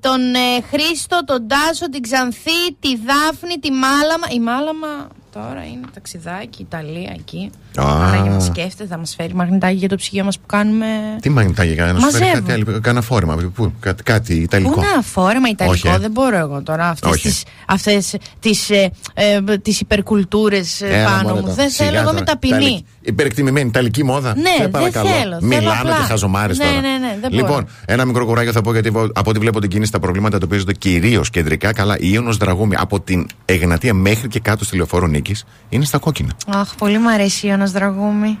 τον 0.00 0.20
ε, 0.34 0.62
Χρήστο, 0.70 1.24
τον 1.24 1.48
Τάσο, 1.48 1.88
την 1.90 2.02
Ξανθή, 2.02 2.60
τη 2.80 2.96
Δάφνη, 3.16 3.58
τη 3.58 3.70
Μάλαμα. 3.70 4.26
Η 4.30 4.40
Μάλαμα 4.40 5.08
τώρα 5.36 5.64
είναι 5.72 5.86
ταξιδάκι, 5.94 6.62
Ιταλία 6.62 7.12
εκεί. 7.18 7.50
Α. 7.80 8.06
Άρα 8.08 8.22
για 8.22 8.30
να 8.30 8.40
σκέφτεται, 8.40 8.86
θα 8.88 8.98
μας 8.98 9.14
φέρει 9.14 9.34
μαγνητάκι 9.34 9.74
για 9.76 9.88
το 9.88 9.96
ψυγείο 9.96 10.24
μας 10.24 10.38
που 10.38 10.46
κάνουμε. 10.46 10.86
Τι 11.20 11.28
μαγνητάκι 11.30 11.72
για 11.72 11.84
να 11.92 12.00
σου 12.00 12.10
φέρει 12.10 12.24
Μαζεύω. 12.24 12.46
κάτι 12.46 12.52
άλλο, 12.70 12.80
κάνα 12.80 13.00
φόρμα. 13.00 13.34
Πού, 13.54 13.72
κάτι, 13.80 14.02
κάτι 14.02 14.34
ιταλικό. 14.34 14.70
Πού 14.70 14.80
να 14.96 15.02
φόρεμα 15.02 15.48
ιταλικό, 15.48 15.74
Όχι, 15.88 15.96
ε. 15.96 15.98
δεν 15.98 16.10
μπορώ 16.10 16.36
εγώ 16.36 16.62
τώρα 16.62 16.88
αυτές 16.88 17.10
Όχι. 17.10 17.28
τις, 17.28 17.42
αυτές 17.66 18.16
τις, 18.40 18.70
ε, 18.70 18.90
ε, 19.14 19.58
τις 19.58 19.80
υπερκουλτούρες 19.80 20.80
ε, 20.80 20.86
Έλα, 20.86 21.04
πάνω 21.10 21.28
μωρέ 21.28 21.40
μου. 21.40 21.46
το. 21.46 21.52
Δεν 21.54 21.70
Σιγά 21.70 21.84
θέλω, 21.88 21.96
εγώ 22.00 22.06
τώρα. 22.10 22.16
είμαι 22.16 22.26
ταπεινή. 22.26 22.54
Ιταλική- 22.56 22.84
Υπερεκτιμημένη 23.00 23.68
Ιταλική 23.68 24.04
μόδα. 24.04 24.34
Ναι, 24.36 24.42
Σε 24.48 24.56
δεν 24.62 24.70
παρακαλώ. 24.70 25.08
θέλω, 25.08 25.20
θέλω 25.22 25.38
Μιλάμε 25.42 25.80
απλά. 25.80 25.96
και 25.96 26.02
χαζομάρες 26.02 26.58
Ναι, 26.58 26.64
τώρα. 26.64 26.80
ναι, 26.80 26.88
ναι, 26.88 27.18
δεν 27.20 27.32
λοιπόν, 27.32 27.50
μπορώ. 27.50 27.66
ένα 27.86 28.04
μικρό 28.04 28.26
κουράγιο 28.26 28.52
θα 28.52 28.60
πω 28.60 28.72
γιατί 28.72 28.90
βο- 28.90 29.10
από 29.14 29.30
ό,τι 29.30 29.38
βλέπω 29.38 29.60
την 29.60 29.70
κίνηση 29.70 29.92
τα 29.92 29.98
προβλήματα 30.00 30.36
εντοπίζονται 30.36 30.72
κυρίως 30.72 31.30
κεντρικά. 31.30 31.72
Καλά, 31.72 31.94
η 31.98 32.08
Ιωνος 32.12 32.36
Δραγούμη 32.36 32.74
από 32.78 33.00
την 33.00 33.26
Εγνατία 33.44 33.94
μέχρι 33.94 34.28
και 34.28 34.40
κάτω 34.40 34.64
στη 34.64 34.76
λεωφόρο 34.76 35.06
Νίκη 35.06 35.25
είναι 35.68 35.84
στα 35.84 35.98
κόκκινα. 35.98 36.32
Αχ, 36.46 36.74
πολύ 36.74 36.98
μου 36.98 37.10
αρέσει 37.10 37.46
η 37.46 37.48
Ιώνας 37.52 37.70
Δραγούμη. 37.70 38.38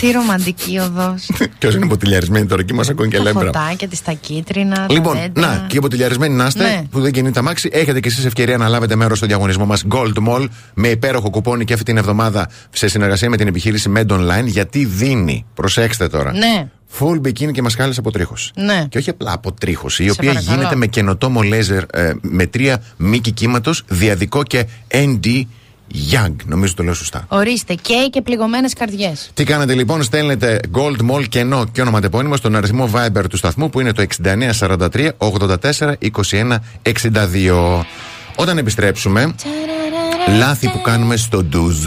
Τι 0.00 0.10
ρομαντική 0.10 0.78
οδός. 0.78 1.30
Ποιος 1.58 1.74
είναι 1.74 1.86
ποτηλιαρισμένη 1.86 2.46
τώρα 2.46 2.60
εκεί 2.60 2.74
μας 2.74 2.88
ακούνε 2.88 3.08
και 3.08 3.16
τα 3.16 3.22
λέμπρα. 3.22 3.44
φωτάκια, 3.44 3.88
της 3.88 4.02
τα 4.02 4.12
κίτρινα, 4.12 4.86
Λοιπόν, 4.90 5.14
τα 5.14 5.20
δέντρα. 5.20 5.46
να 5.46 5.64
και 5.68 5.80
ποτηλιαρισμένοι 5.80 6.34
να 6.34 6.46
είστε 6.46 6.62
Ναι. 6.62 6.82
που 6.90 7.00
δεν 7.00 7.12
κινείται 7.12 7.38
αμάξι. 7.38 7.68
Έχετε 7.72 8.00
και 8.00 8.08
εσείς 8.08 8.24
ευκαιρία 8.24 8.56
να 8.56 8.68
λάβετε 8.68 8.96
μέρος 8.96 9.18
στο 9.18 9.26
διαγωνισμό 9.26 9.66
μας 9.66 9.84
Gold 9.90 10.28
Mall 10.28 10.46
με 10.74 10.88
υπέροχο 10.88 11.30
κουπόνι 11.30 11.64
και 11.64 11.72
αυτή 11.72 11.84
την 11.84 11.96
εβδομάδα 11.96 12.48
σε 12.70 12.88
συνεργασία 12.88 13.30
με 13.30 13.36
την 13.36 13.46
επιχείρηση 13.46 13.92
Med 13.96 14.06
Online. 14.06 14.44
Γιατί 14.46 14.84
δίνει, 14.84 15.44
προσέξτε 15.54 16.08
τώρα, 16.08 16.32
Ναι, 16.32 16.68
full 16.98 17.20
bikini 17.26 17.52
και 17.52 17.62
μασχάλε 17.62 17.94
από 17.98 18.10
τρίχωση. 18.10 18.50
ναι. 18.54 18.86
Και 18.88 18.98
όχι 18.98 19.10
απλά 19.10 19.32
αποτρίχωση, 19.32 20.02
η 20.02 20.06
Σε 20.06 20.12
οποία 20.12 20.28
παρακαλώ. 20.32 20.54
γίνεται 20.56 20.76
με 20.76 20.86
καινοτόμο 20.86 21.42
λέιζερ 21.42 21.82
ε, 21.92 22.12
με 22.20 22.46
τρία 22.46 22.82
μήκη 22.96 23.30
κύματος, 23.32 23.82
διαδικό 23.88 24.42
και 24.42 24.66
ND 24.88 25.42
Young. 25.94 26.34
Νομίζω 26.44 26.74
το 26.74 26.82
λέω 26.82 26.94
σωστά. 26.94 27.24
Ορίστε, 27.28 27.74
καίει 27.74 28.10
και 28.10 28.20
πληγωμένες 28.22 28.72
καρδιές. 28.72 29.30
Τι 29.34 29.44
κάνετε 29.44 29.74
λοιπόν, 29.74 30.02
στέλνετε 30.02 30.60
Gold 30.72 31.10
Mall 31.10 31.28
κενό 31.28 31.64
και 31.72 31.80
ονοματεπώνυμο 31.80 32.36
στον 32.36 32.56
αριθμό 32.56 32.90
Viber 32.94 33.24
του 33.28 33.36
σταθμού 33.36 33.70
που 33.70 33.80
είναι 33.80 33.92
το 33.92 34.04
6943 34.58 35.08
84 35.18 35.92
21 36.30 36.56
62. 36.82 37.84
Όταν 38.36 38.58
επιστρέψουμε, 38.58 39.34
λάθη 40.38 40.68
που 40.68 40.80
κάνουμε 40.80 41.16
στο 41.16 41.42
ντουζ, 41.42 41.86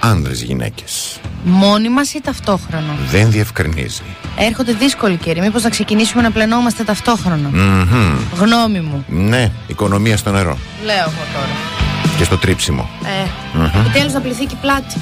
άνδρες 0.00 0.42
γυναίκες. 0.42 1.20
Μόνοι 1.44 1.88
μας 1.88 2.14
ή 2.14 2.20
ταυτόχρονα; 2.20 2.96
Δεν 3.10 3.30
διευκρινίζει. 3.30 4.02
Έρχονται 4.38 4.72
δύσκολοι 4.72 5.16
καιροί. 5.16 5.40
Μήπως 5.40 5.62
να 5.62 5.70
ξεκινήσουμε 5.70 6.22
να 6.22 6.30
πλενόμαστε 6.30 6.84
ταυτόχρονα; 6.84 7.48
Μμμ. 7.48 8.16
Γνώμη 8.40 8.80
μου. 8.80 9.04
Ναι, 9.08 9.50
οικονομία 9.66 10.16
στο 10.16 10.30
νερό 10.30 10.58
Λέω 10.84 10.96
εγώ 10.96 11.22
τώρα. 11.34 11.83
Και 12.18 12.24
στο 12.24 12.38
τρίψιμο. 12.38 12.88
Ε, 13.04 13.28
Μμμ. 13.58 13.64
Επιτέλους 13.64 14.12
να 14.12 14.20
πληθεί 14.20 14.44
και 14.44 14.54
η 14.54 14.58
πλάτη. 14.60 15.00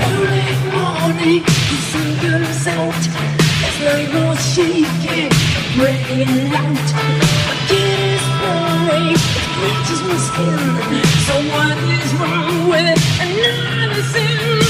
Early 0.00 0.44
morning, 0.74 1.42
the 1.70 1.78
sun 1.90 2.08
goes 2.22 2.66
out. 2.76 3.02
There's 3.60 3.78
no 3.88 4.20
more 4.20 4.36
shaking, 4.36 5.30
breaking 5.76 6.52
out. 6.60 6.88
My 7.48 7.56
kid 7.68 7.98
is 8.14 8.26
pouring, 8.40 9.08
it 9.38 9.48
bleaches 9.56 10.00
my 10.08 10.16
skin. 10.28 10.60
So 11.26 11.34
what 11.52 11.76
is 11.96 12.10
wrong 12.20 12.68
with 12.70 13.00
another 13.24 13.77
dancing. 14.00 14.67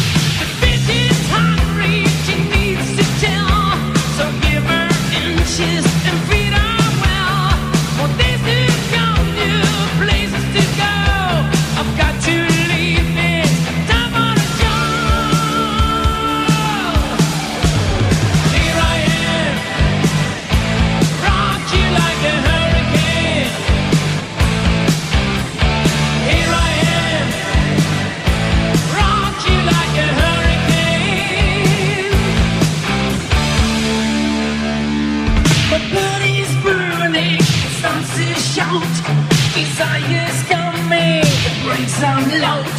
some 42.00 42.28
light 42.40 42.78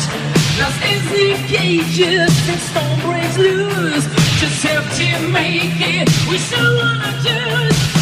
Lost 0.59 0.81
in 0.91 1.01
the 1.11 1.47
cages 1.47 2.49
and 2.49 2.59
storm 2.59 2.99
breaks 3.01 3.37
loose. 3.37 4.05
Just 4.39 4.63
help 4.63 4.85
to 4.99 5.27
make 5.27 5.79
it. 5.79 6.09
We 6.29 6.37
still 6.37 6.75
wanna 6.75 7.11
just 7.23 7.98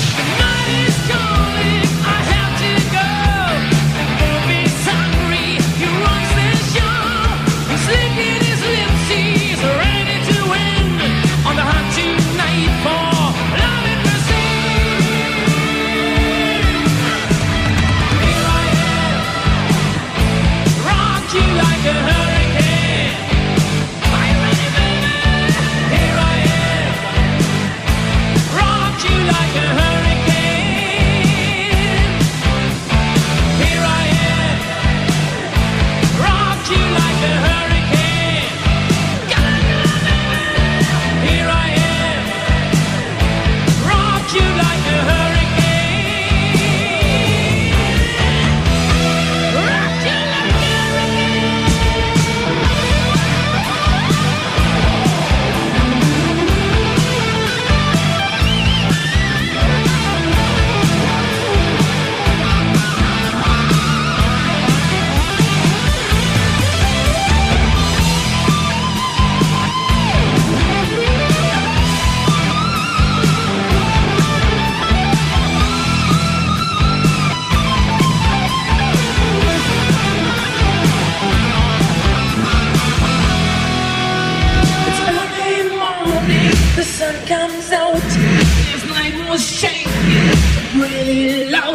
Really 90.80 91.50
willow. 91.50 91.74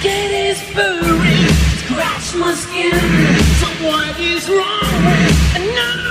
Get 0.00 0.30
his 0.30 0.60
furry, 0.72 1.48
scratch 1.82 2.34
my 2.36 2.54
skin. 2.54 2.94
Someone 3.58 4.14
is 4.20 4.48
wrong. 4.48 5.02
And 5.56 5.66
now 5.74 6.03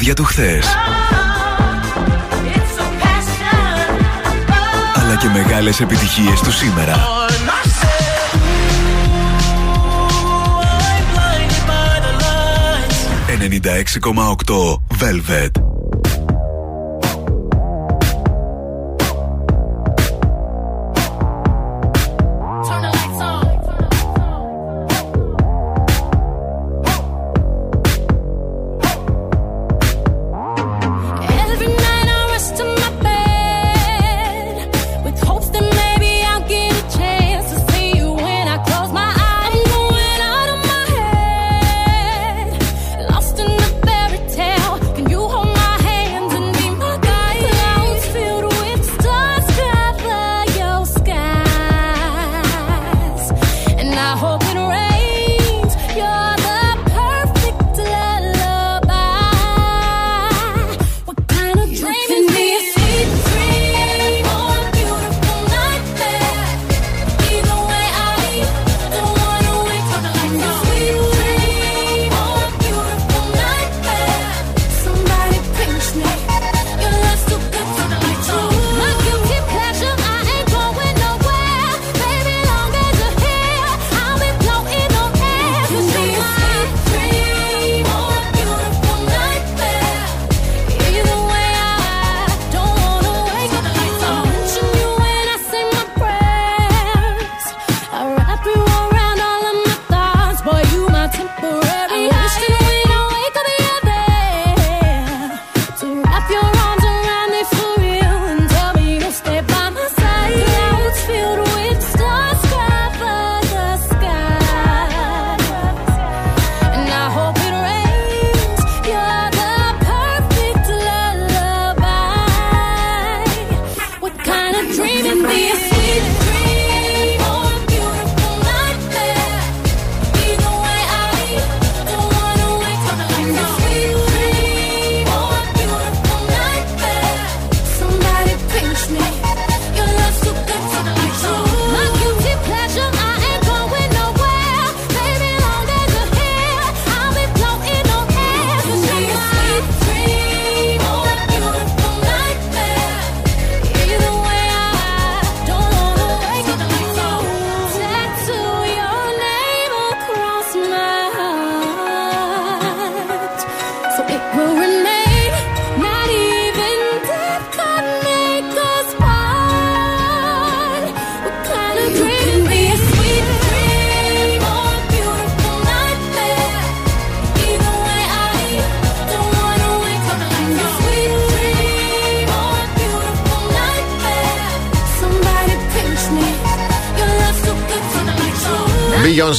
τραγούδια 0.00 0.14
του 0.14 0.24
χθες. 0.24 0.66
Αλλά 4.94 5.16
και 5.16 5.28
μεγάλες 5.28 5.80
επιτυχίες 5.80 6.40
του 6.40 6.52
σήμερα. 6.52 6.96
96,8 13.28 14.80
Velvet. 15.00 15.69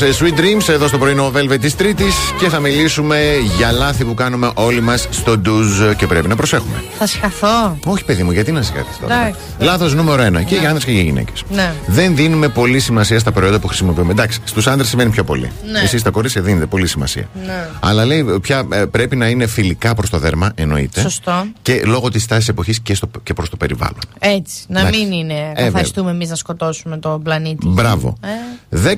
Sweet 0.06 0.40
Dreams 0.40 0.70
εδώ 0.70 0.88
στο 0.88 0.98
πρωινό 0.98 1.32
Velvet 1.36 1.58
της 1.62 1.76
Τρίτης 1.76 2.16
και 2.40 2.50
θα 2.50 2.60
μιλήσουμε 2.60 3.20
για 3.58 3.72
λάθη 3.72 4.06
που 4.06 4.14
κάνουμε 4.14 4.52
όλοι 4.54 4.82
μας 4.82 5.08
στο 5.12 5.38
ντουζ 5.38 5.80
και 5.98 6.08
πρέπει 6.08 6.28
να 6.28 6.36
προσέχουμε. 6.36 6.84
Θα 6.98 7.08
συχαθώ. 7.08 7.78
Όχι, 7.86 8.06
παιδί 8.06 8.24
μου, 8.24 8.32
γιατί 8.32 8.52
να 8.52 8.62
συγχαρεί 8.62 8.86
τώρα. 9.02 9.16
Εντάξει. 9.16 9.40
Λάθος 9.60 9.94
νούμερο 9.94 10.22
ένα 10.22 10.42
και 10.44 10.56
για 10.56 10.70
άντρε 10.70 10.84
και 10.86 10.92
για 10.92 11.02
γυναίκες. 11.02 11.44
Ναι. 11.52 11.74
Δεν 11.88 12.16
δίνουμε 12.16 12.48
πολύ 12.50 12.80
σημασία 12.80 13.20
στα 13.20 13.32
προϊόντα 13.32 13.60
που 13.60 13.68
χρησιμοποιούμε. 13.68 14.12
Εντάξει, 14.12 14.40
στους 14.44 14.68
άντρε 14.68 14.86
σημαίνει 14.88 15.10
πιο 15.10 15.24
πολύ. 15.24 15.52
Ναι. 15.72 15.80
Εσείς 15.80 16.02
στα 16.02 16.10
κορίτσια 16.10 16.42
δίνετε 16.42 16.66
πολύ 16.66 16.88
σημασία. 16.88 17.28
Ναι. 17.46 17.68
Αλλά 17.80 18.06
λέει 18.06 18.26
πια 18.42 18.68
ε, 18.72 18.86
πρέπει 18.86 19.16
να 19.16 19.28
είναι 19.28 19.48
φιλικά 19.48 19.94
προς 19.96 20.10
το 20.10 20.18
δέρμα, 20.18 20.52
εννοείται. 20.56 21.02
Σωστό. 21.02 21.46
Και 21.62 21.82
λόγω 21.86 22.10
της 22.10 22.26
τάση 22.26 22.48
εποχής 22.50 22.80
και, 22.80 22.94
στο- 22.96 23.10
και 23.24 23.34
προς 23.34 23.50
το 23.50 23.58
περιβάλλον. 23.58 24.00
Έτσι. 24.20 24.56
Να 24.68 24.80
Εντάξει. 24.80 25.00
μην 25.00 25.12
είναι 25.12 25.52
Ε, 25.56 25.64
καθαριστούμε 25.64 26.12
εμείς 26.12 26.30
να 26.30 26.36
σκοτώσουμε 26.36 26.98
τον 26.98 27.22
πλανήτη. 27.24 27.68
Μπράβο. 27.68 28.18
Ε. 28.24 28.30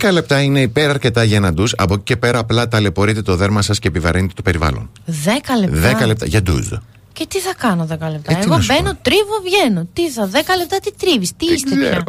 10 0.09 0.11
λεπτά 0.11 0.41
είναι 0.41 0.59
υπεραρκετά 0.60 1.23
για 1.24 1.40
να 1.40 1.53
ντουζ. 1.53 1.72
Από 1.76 1.94
εκεί 1.94 2.03
και 2.03 2.18
πέρα 2.18 2.40
απλά 2.40 2.68
ταλαιπωρείτε 2.68 3.22
το 3.22 3.36
δέρμα 3.36 3.61
σας 3.61 3.80
και 3.80 3.88
επιβαρύνετε 3.88 4.34
το 4.36 4.41
περιβάλλον. 4.41 4.90
10 5.06 5.11
λεπτά. 5.60 5.99
10 6.03 6.07
λεπτά 6.07 6.26
για 6.26 6.41
ντουζ. 6.41 6.68
Και 7.14 7.26
τι 7.27 7.40
θα 7.40 7.53
κάνω 7.57 7.84
10 7.84 7.88
λεπτά; 7.88 8.31
Ε, 8.31 8.35
τι 8.35 8.41
Εγώ 8.44 8.56
να 8.56 8.61
σου 8.61 8.73
μπαίνω, 8.73 8.98
τρίβω, 9.02 9.35
βγαίνω. 9.44 9.88
Τι 9.94 10.10
θα, 10.10 10.30
10 10.31 10.34
λεπτά 10.57 10.80
τι 10.80 10.91
τρίβεις, 10.98 11.31
τι 11.38 11.45
είστε 11.45 11.76
πια; 11.76 12.03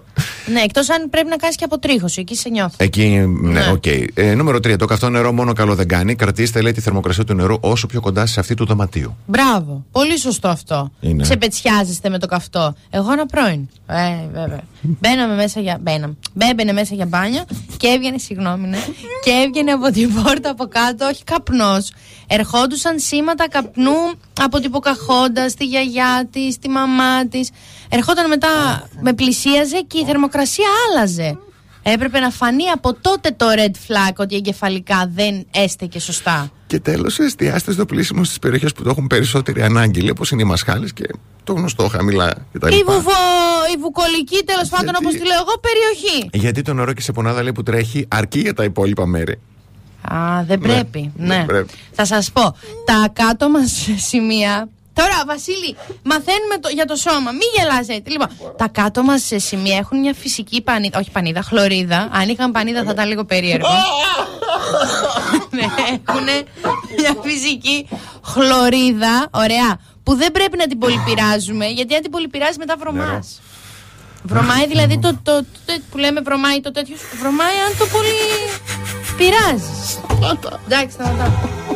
Ναι, 0.53 0.61
εκτός 0.61 0.91
αν 0.91 1.11
πρέπει 1.11 1.29
να 1.29 1.37
κάνεις 1.37 1.57
και 1.57 1.65
αποτρίχωση, 1.65 2.21
εκεί 2.21 2.35
σε 2.37 2.49
νιώθω. 2.49 2.75
Εκεί, 2.77 3.07
ναι, 3.09 3.51
Ναι. 3.61 3.71
οκ. 3.71 3.87
Ε, 4.15 4.35
νούμερο 4.35 4.57
3. 4.59 4.77
Το 4.79 4.87
καυτό 4.87 5.09
νερό 5.09 5.33
μόνο 5.33 5.53
καλό 5.53 5.75
δεν 5.75 5.89
κάνει. 5.89 6.15
Κρατήστε, 6.15 6.61
λέει, 6.61 6.73
τη 6.73 6.81
θερμοκρασία 6.81 7.25
του 7.25 7.35
νερού 7.35 7.57
όσο 7.61 7.87
πιο 7.87 8.01
κοντά 8.01 8.27
σε 8.27 8.41
αυτή 8.41 8.55
του 8.55 8.65
δωματίου. 8.65 9.17
Μπράβο. 9.27 9.85
Πολύ 9.93 10.19
σωστό 10.19 10.49
αυτό. 10.49 10.91
Είναι. 11.01 11.23
Ξεπετσιάζεστε 11.23 12.09
με 12.09 12.19
το 12.19 12.27
καυτό. 12.27 12.75
Εγώ 12.91 13.13
ένα 13.13 13.27
πρώην. 13.27 13.69
Ε, 13.87 14.29
βέβαια. 14.33 14.61
Μπαίναμε 14.81 15.35
μέσα 15.35 15.61
για. 15.61 15.79
Μπαίναμε. 15.81 16.17
Μπέμπαινε 16.35 16.73
μέσα 16.73 16.95
για 16.95 17.07
μπάνιο 17.07 17.45
και 17.77 17.87
έβγαινε, 17.87 18.19
συγγνώμη, 18.19 18.69
ναι, 18.69 18.79
και 19.25 19.31
έβγαινε 19.47 19.71
από 19.73 19.91
την 19.91 20.15
πόρτα 20.15 20.51
από 20.51 20.65
κάτω, 20.67 21.07
όχι 21.07 21.25
καπνός. 21.25 21.93
Ερχόντουσαν 22.27 22.99
σήματα 22.99 23.49
καπνού 23.49 23.93
από 24.41 24.61
την 24.61 24.71
Ποκαχόντα, 24.95 25.49
στη 25.49 25.65
γιαγιά 25.65 26.29
τη, 26.33 26.53
στη 26.53 26.69
μαμά 26.69 27.27
τη. 27.29 27.41
Ερχόταν 27.89 28.29
μετά, 28.29 28.49
με 29.01 29.13
πλησίαζε 29.13 29.81
και 29.87 29.99
η 29.99 30.05
θερμοκρασία 30.05 30.67
άλλαζε. 30.89 31.39
Έπρεπε 31.83 32.19
να 32.19 32.31
φανεί 32.31 32.69
από 32.69 32.95
τότε 32.95 33.31
το 33.37 33.47
red 33.57 33.71
flag 33.71 34.15
ότι 34.17 34.37
εγκεφαλικά 34.37 35.11
δεν 35.15 35.47
έστεκε 35.51 35.99
σωστά. 36.01 36.51
Και 36.67 36.81
τέλος, 36.81 37.19
εστιάστε 37.19 37.73
στο 37.73 37.87
πλήσιμο 37.87 38.25
στις 38.25 38.39
περιοχές 38.39 38.73
που 38.73 38.83
το 38.83 38.89
έχουν 38.89 39.07
περισσότερη 39.07 39.63
ανάγκη. 39.63 40.01
Λέει 40.01 40.11
όπω 40.11 40.23
είναι 40.33 40.43
οι 40.43 40.45
μασχάλες 40.45 40.93
και 40.93 41.05
το 41.45 41.53
γνωστό 41.53 41.89
χαμηλά 41.89 42.35
κτλ. 42.53 42.67
Η, 42.67 42.83
βουβο, 42.87 43.11
η 43.75 43.81
βουκολική, 43.81 44.45
τέλος 44.45 44.69
πάντων, 44.69 44.95
όπως 44.99 45.13
τη 45.13 45.27
λέω 45.27 45.37
εγώ, 45.37 45.61
περιοχή. 45.61 46.29
Γιατί 46.33 46.63
το 46.63 46.75
νερό 46.75 46.93
και 46.93 47.01
σε 47.01 47.13
πονάδα 47.13 47.43
λέει 47.43 47.53
που 47.53 47.63
τρέχει 47.63 48.07
αρκεί 48.09 48.41
για 48.41 48.55
τα 48.55 48.65
υπόλοιπα 48.65 49.07
μέρη. 49.07 49.41
Α, 50.13 50.43
δεν 50.47 50.59
πρέπει. 50.59 51.13
Ναι. 51.17 51.37
δεν 51.37 51.47
πρέπει. 51.47 51.73
Θα 51.93 52.05
σας 52.05 52.33
πω. 52.33 52.57
Τα 52.85 53.09
κάτω 53.13 53.49
μας 53.49 53.89
σημεία 54.11 54.69
Τώρα, 54.95 55.23
Βασίλη, 55.27 55.77
μαθαίνουμε 56.03 56.57
το, 56.61 56.69
για 56.69 56.85
το 56.85 56.97
σώμα. 56.97 57.31
Μην 57.31 57.49
γελάζετε. 57.57 58.11
Λοιπόν, 58.11 58.29
τα 58.57 58.69
κάτω 58.69 59.03
μας 59.03 59.31
ε, 59.31 59.39
σημεία 59.39 59.77
έχουν 59.77 59.99
μια 59.99 60.15
φυσική 60.15 60.63
πανίδα. 60.63 60.99
Όχι 60.99 61.11
πανίδα, 61.11 61.43
χλωρίδα. 61.43 62.09
Αν 62.13 62.29
είχαν 62.29 62.53
πανίδα 62.53 62.85
θα 62.85 62.91
ήταν 62.91 63.09
λίγο 63.09 63.25
περίεργο. 63.25 63.69
ναι, 65.57 65.63
έχουν 65.63 66.25
μια 66.99 67.17
φυσική 67.23 67.89
χλωρίδα. 68.25 69.29
Ωραία. 69.31 69.79
Που 70.03 70.15
δεν 70.15 70.33
πρέπει 70.33 70.57
να 70.57 70.67
την 70.67 70.79
πολυπειράζουμε, 70.79 71.67
γιατί 71.67 71.95
αν 71.95 72.03
την 72.03 72.11
πολυπειράζει 72.11 72.59
μετά 72.59 72.77
βρωμάς. 72.79 73.41
Βρωμάει 74.23 74.67
δηλαδή 74.67 74.99
το, 74.99 75.45
που 75.91 75.99
λέμε 75.99 76.21
βρωμάει 76.21 76.61
το 76.61 76.71
τέτοιο. 76.71 76.97
Βρωμάει 77.21 77.57
αν 77.67 77.79
το 77.79 77.87
πολύ 77.87 78.19
πειράζει. 79.17 79.99
Εντάξει, 80.67 80.95
σταματάω. 80.95 81.74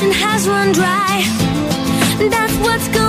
Has 0.00 0.48
run 0.48 0.72
dry. 0.72 1.22
That's 2.30 2.56
what's 2.64 2.88
going 2.88 3.01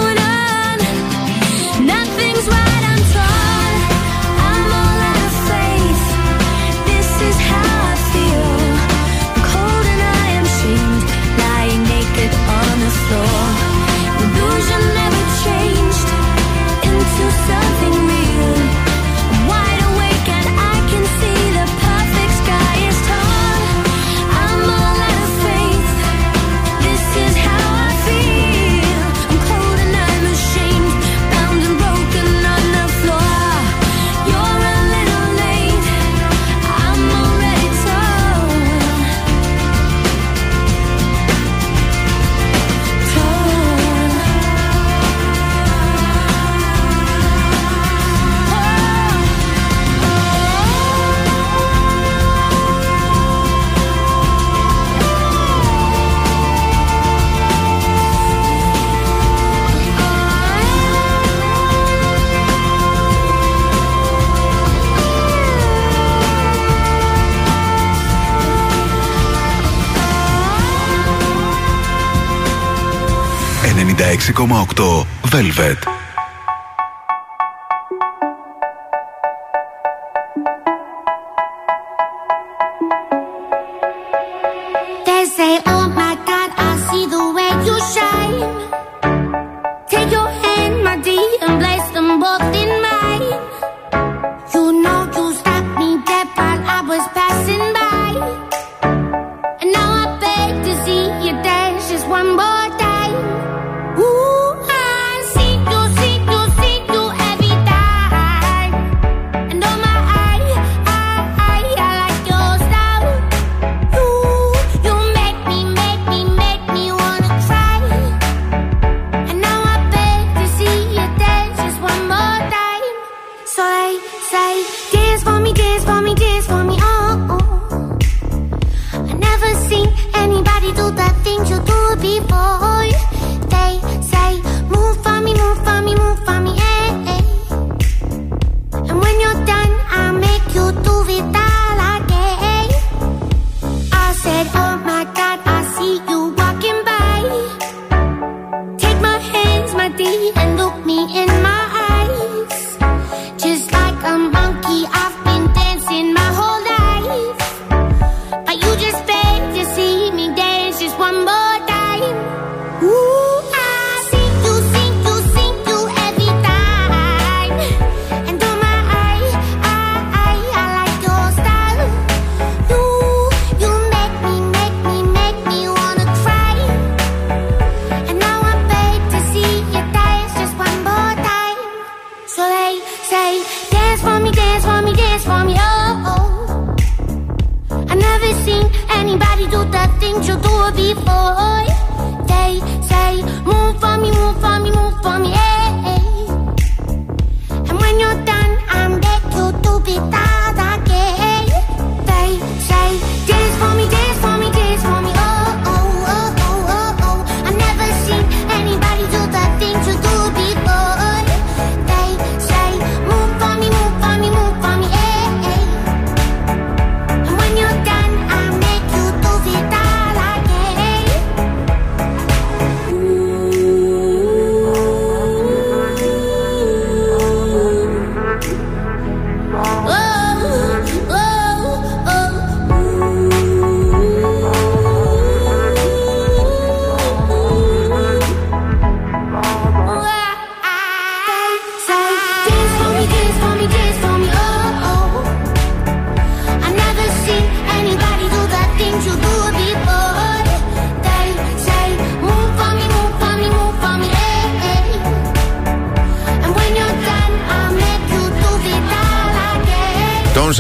...96,8 74.14 75.06
Velvet. 75.22 76.03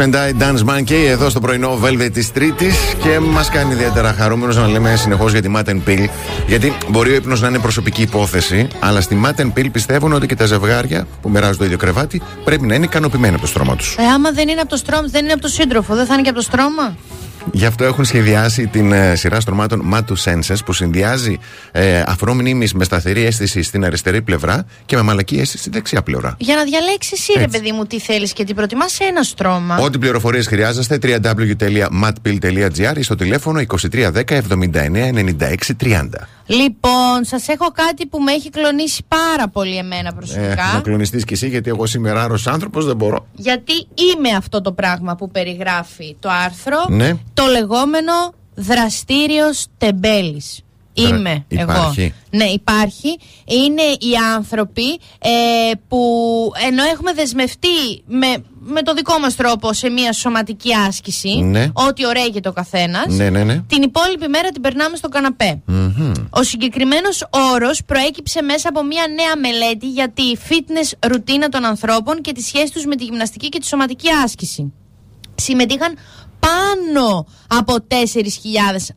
Tones 0.03 0.15
and 0.15 0.15
I 0.15 0.41
Dance 0.41 0.65
Monkey 0.69 1.05
εδώ 1.07 1.29
στο 1.29 1.39
πρωινό 1.39 1.79
Velvet 1.83 2.09
της 2.13 2.31
Τρίτης 2.31 2.75
και 3.03 3.19
μας 3.19 3.49
κάνει 3.49 3.73
ιδιαίτερα 3.73 4.13
χαρούμενος 4.13 4.57
να 4.57 4.67
λέμε 4.67 4.95
συνεχώς 4.95 5.31
για 5.31 5.41
τη 5.41 5.51
Matt 5.55 5.69
Pill. 5.87 6.07
Γιατί 6.47 6.77
μπορεί 6.89 7.11
ο 7.11 7.15
ύπνος 7.15 7.41
να 7.41 7.47
είναι 7.47 7.59
προσωπική 7.59 8.01
υπόθεση, 8.01 8.67
αλλά 8.79 9.01
στη 9.01 9.21
Matt 9.25 9.41
Pill 9.57 9.67
πιστεύουν 9.71 10.13
ότι 10.13 10.27
και 10.27 10.35
τα 10.35 10.45
ζευγάρια 10.45 11.07
που 11.21 11.29
μοιράζουν 11.29 11.57
το 11.57 11.65
ίδιο 11.65 11.77
κρεβάτι 11.77 12.21
πρέπει 12.43 12.65
να 12.65 12.75
είναι 12.75 12.85
ικανοποιημένα 12.85 13.33
από 13.33 13.41
το 13.41 13.47
στρώμα 13.47 13.75
τους. 13.75 13.95
Ε, 13.99 14.03
άμα 14.03 14.31
δεν 14.31 14.47
είναι 14.47 14.61
από 14.61 14.69
το 14.69 14.77
στρώμα, 14.77 15.07
δεν 15.07 15.23
είναι 15.23 15.33
από 15.33 15.41
το 15.41 15.47
σύντροφο, 15.47 15.95
δεν 15.95 16.05
θα 16.05 16.13
είναι 16.13 16.23
και 16.23 16.29
από 16.29 16.37
το 16.37 16.43
στρώμα; 16.43 16.95
Γι' 17.51 17.65
αυτό 17.65 17.83
έχουν 17.83 18.05
σχεδιάσει 18.05 18.67
την 18.67 18.91
ε, 18.91 19.15
σειρά 19.15 19.39
στρωμάτων 19.39 19.93
Matu 19.93 20.13
Senses 20.23 20.57
που 20.65 20.73
συνδυάζει 20.73 21.39
ε, 21.71 22.03
αφρό 22.05 22.33
μνήμης 22.33 22.73
με 22.73 22.83
σταθερή 22.83 23.25
αίσθηση 23.25 23.61
στην 23.61 23.85
αριστερή 23.85 24.21
πλευρά 24.21 24.65
και 24.85 24.95
με 24.95 25.01
μαλακή 25.01 25.35
αίσθηση 25.35 25.57
στη 25.57 25.69
δεξιά 25.69 26.01
πλευρά. 26.03 26.35
Για 26.39 26.55
να 26.55 26.63
διαλέξεις 26.63 27.11
εσύ, 27.11 27.33
ρε 27.39 27.47
παιδί 27.47 27.71
μου, 27.71 27.85
τι 27.85 27.99
θέλεις 27.99 28.33
και 28.33 28.43
τι 28.43 28.53
προτιμάς 28.53 28.91
σε 28.91 29.03
ένα 29.03 29.23
στρώμα. 29.23 29.77
Ό,τι 29.77 29.97
πληροφορίες 29.97 30.47
χρειάζεστε 30.47 30.99
www.matpill.gr 31.03 32.97
ή 32.97 33.03
στο 33.03 33.15
τηλέφωνο 33.15 33.61
2310 33.67 34.23
79 34.23 34.41
96 35.39 35.55
30. 35.83 36.05
Λοιπόν, 36.55 37.23
σας 37.23 37.47
έχω 37.47 37.71
κάτι 37.71 38.05
που 38.05 38.19
με 38.19 38.31
έχει 38.31 38.49
κλονίσει 38.49 39.03
πάρα 39.07 39.47
πολύ 39.47 39.77
εμένα 39.77 40.07
Ε, 40.09 40.11
προσωπικά. 40.15 40.71
να 40.73 40.81
κλονιστείς 40.81 41.23
κι 41.25 41.33
εσύ, 41.33 41.47
γιατί 41.47 41.69
εγώ 41.69 41.85
σήμερα 41.85 42.23
άρρωστος 42.23 42.53
άνθρωπος 42.53 42.85
δεν 42.85 42.95
μπορώ. 42.95 43.25
Γιατί 43.35 43.73
είμαι 43.73 44.29
αυτό 44.37 44.61
το 44.61 44.71
πράγμα 44.71 45.15
που 45.15 45.29
περιγράφει 45.31 46.15
το 46.19 46.29
άρθρο. 46.45 46.85
Ναι. 46.89 47.13
Το 47.33 47.45
λεγόμενο 47.45 48.11
δραστήριος 48.55 49.65
τεμπέλης. 49.77 50.61
Δρα- 50.95 51.07
Είμαι 51.17 51.45
υπάρχει. 51.47 52.01
εγώ. 52.01 52.11
Ναι, 52.29 52.43
υπάρχει. 52.43 53.17
Είναι 53.45 53.81
οι 53.81 54.15
άνθρωποι 54.35 54.89
ε, 55.19 55.29
που 55.87 55.97
ενώ 56.67 56.83
έχουμε 56.83 57.13
δεσμευτεί 57.13 58.03
με, 58.07 58.27
με 58.59 58.81
το 58.81 58.93
δικό 58.93 59.19
μας 59.19 59.35
τρόπο 59.35 59.73
σε 59.73 59.89
μια 59.89 60.13
σωματική 60.13 60.69
άσκηση, 60.87 61.29
Ναι. 61.29 61.67
ό,τι 61.73 62.05
ωραίγεται 62.05 62.49
ο 62.49 62.51
καθένας, 62.51 63.05
Ναι, 63.07 63.29
ναι, 63.29 63.43
ναι. 63.43 63.61
την 63.67 63.81
υπόλοιπη 63.81 64.27
μέρα 64.27 64.49
την 64.49 64.61
περνάμε 64.61 64.95
στο 64.97 65.09
καναπέ. 65.09 65.61
Μμμ. 65.65 66.11
Ο 66.29 66.43
συγκεκριμένος 66.43 67.27
όρος 67.53 67.83
προέκυψε 67.85 68.41
μέσα 68.41 68.69
από 68.69 68.83
μια 68.83 69.03
νέα 69.15 69.37
μελέτη 69.51 69.89
για 69.89 70.09
τη 70.09 70.23
fitness 70.49 71.09
ρουτίνα 71.11 71.49
των 71.49 71.65
ανθρώπων 71.65 72.21
και 72.21 72.31
τη 72.31 72.41
σχέση 72.41 72.71
τους 72.73 72.85
με 72.85 72.95
τη 72.95 73.03
γυμναστική 73.03 73.49
και 73.49 73.59
τη 73.59 73.65
σωματική 73.67 74.07
άσκηση. 74.23 74.73
Συμμετείχαν 75.35 75.95
πάνω 76.45 77.25
από 77.47 77.75
4.000 77.87 77.95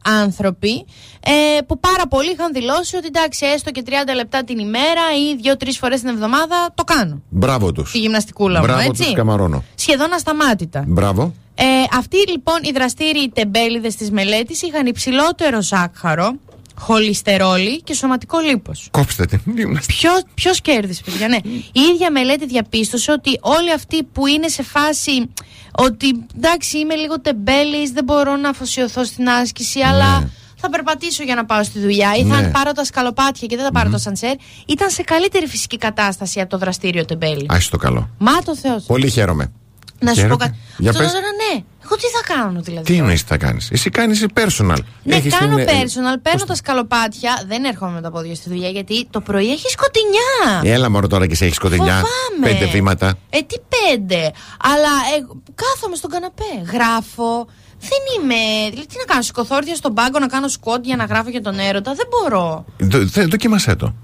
άνθρωποι 0.04 0.86
ε, 1.24 1.60
που 1.66 1.78
πάρα 1.80 2.06
πολλοί 2.08 2.30
είχαν 2.32 2.52
δηλώσει 2.52 2.96
ότι 2.96 3.06
εντάξει 3.06 3.46
έστω 3.46 3.70
και 3.70 3.82
30 3.86 3.90
λεπτά 4.14 4.44
την 4.44 4.58
ημέρα 4.58 5.02
ή 5.16 5.54
2-3 5.58 5.68
φορές 5.78 6.00
την 6.00 6.08
εβδομάδα 6.08 6.70
το 6.74 6.84
κάνω. 6.84 7.22
Μπράβο 7.28 7.72
τους. 7.72 7.90
Τη 7.90 7.98
γυμναστικούλα 7.98 8.58
μου, 8.58 8.64
Μπράβο 8.66 8.80
έτσι. 8.80 9.02
τους, 9.02 9.12
καμαρώνω. 9.12 9.64
Σχεδόν 9.74 10.12
ασταμάτητα. 10.12 10.84
Μπράβο. 10.86 11.32
Ε, 11.54 11.64
αυτοί 11.98 12.16
λοιπόν 12.30 12.58
οι 12.62 12.70
δραστήριοι 12.74 13.30
τεμπέληδες 13.34 13.96
της 13.96 14.10
μελέτης 14.10 14.62
είχαν 14.62 14.86
υψηλότερο 14.86 15.62
ζάχαρο, 15.62 16.32
χολυστερόλη 16.78 17.82
και 17.82 17.94
σωματικό 17.94 18.38
λίπος. 18.38 18.88
Κόψτε 18.90 19.24
την. 19.26 19.40
Ποιο 19.86 20.10
ποιος 20.34 20.60
κέρδισε, 20.60 21.02
παιδιά, 21.04 21.28
ναι. 21.28 21.36
Η 21.72 21.80
ίδια 21.94 22.10
μελέτη 22.10 22.46
διαπίστωσε 22.46 23.12
ότι 23.12 23.38
όλοι 23.40 23.72
αυτοί 23.72 24.02
που 24.02 24.26
είναι 24.26 24.48
σε 24.48 24.62
φάση 24.62 25.30
ότι 25.78 26.26
εντάξει 26.36 26.78
είμαι 26.78 26.94
λίγο 26.94 27.20
τεμπέλης, 27.20 27.90
δεν 27.90 28.04
μπορώ 28.04 28.36
να 28.36 28.48
αφοσιωθώ 28.48 29.04
στην 29.04 29.28
άσκηση, 29.28 29.80
αλλά 29.80 30.30
θα 30.56 30.70
περπατήσω 30.70 31.22
για 31.22 31.34
να 31.34 31.44
πάω 31.44 31.62
στη 31.64 31.78
δουλειά 31.78 32.14
ή 32.16 32.24
θα 32.24 32.40
Ναι. 32.40 32.48
πάρω 32.50 32.72
τα 32.72 32.84
σκαλοπάτια 32.84 33.46
και 33.46 33.56
δεν 33.56 33.64
θα 33.64 33.72
πάρω 33.72 33.90
το 33.90 33.98
σανσέρ, 33.98 34.34
ήταν 34.66 34.90
σε 34.90 35.02
καλύτερη 35.02 35.46
φυσική 35.46 35.76
κατάσταση 35.78 36.40
από 36.40 36.50
το 36.50 36.58
δραστήριο 36.58 37.04
τεμπέλη. 37.04 37.46
Άσε 37.48 37.70
το 37.70 37.76
καλό. 37.76 38.08
Μα 38.18 38.32
το 38.42 38.56
Θεός. 38.56 38.84
Πολύ 38.84 39.10
χαίρομαι. 39.10 39.52
Να 40.00 40.08
σου 40.08 40.14
πω 40.14 40.20
Χαίρομαι. 40.20 40.44
κάτι. 40.44 40.58
Για 40.78 40.90
Αυτό 40.90 41.02
πες. 41.02 41.12
τώρα 41.12 41.26
ναι. 41.26 41.62
Εγώ 41.84 41.94
τι 41.96 42.02
θα 42.06 42.34
κάνω 42.34 42.60
δηλαδή. 42.60 42.84
Τι 42.92 42.98
εννοείς 42.98 43.20
τι 43.22 43.28
θα 43.28 43.36
κάνεις; 43.36 43.70
Εσύ 43.70 43.90
κάνεις 43.90 44.24
personal. 44.34 44.76
Ναι, 45.02 45.14
Έχεις 45.16 45.34
κάνω 45.36 45.56
την, 45.56 45.68
ε, 45.68 45.70
personal, 45.72 46.18
παίρνω 46.22 46.44
τα 46.44 46.54
σκαλοπάτια. 46.54 47.44
Δεν 47.46 47.64
έρχομαι 47.64 47.92
με 47.92 48.00
τα 48.00 48.10
πόδια 48.10 48.34
στη 48.34 48.48
δουλειά 48.48 48.68
γιατί 48.68 49.06
το 49.10 49.20
πρωί 49.20 49.50
έχει 49.52 49.68
σκοτεινιά. 49.70 50.74
Έλα 50.74 50.90
μωρό 50.90 51.06
τώρα 51.06 51.26
και 51.26 51.34
σε 51.34 51.44
έχεις 51.44 51.56
σκοτεινιά. 51.56 51.94
Φοβάμαι. 51.94 52.58
Πέντε 52.58 52.70
βήματα. 52.72 53.14
Ε, 53.30 53.38
τι 53.40 53.56
πέντε; 53.74 54.32
Αλλά 54.62 54.92
ε, 55.16 55.24
κάθομαι 55.54 55.96
στον 55.96 56.10
καναπέ. 56.10 56.70
Γράφω. 56.72 57.46
Δεν 57.80 58.22
είμαι. 58.22 58.70
Δηλαδή, 58.70 58.86
τι 58.86 58.96
να 58.98 59.04
κάνω, 59.04 59.22
σηκωθώ 59.22 59.56
όρθια 59.56 59.74
στον 59.74 59.94
πάγκο 59.94 60.18
να 60.18 60.26
κάνω 60.26 60.48
σκότ 60.48 60.84
για 60.84 60.96
να 60.96 61.04
γράφω 61.04 61.30
για 61.30 61.42
τον 61.42 61.58
έρωτα. 61.58 61.94
Δεν 61.94 62.06
μπορώ. 62.10 62.64
Δο- 62.78 63.06
θε- 63.06 63.28
Δοκίμασέ 63.28 63.74
το. 63.76 63.94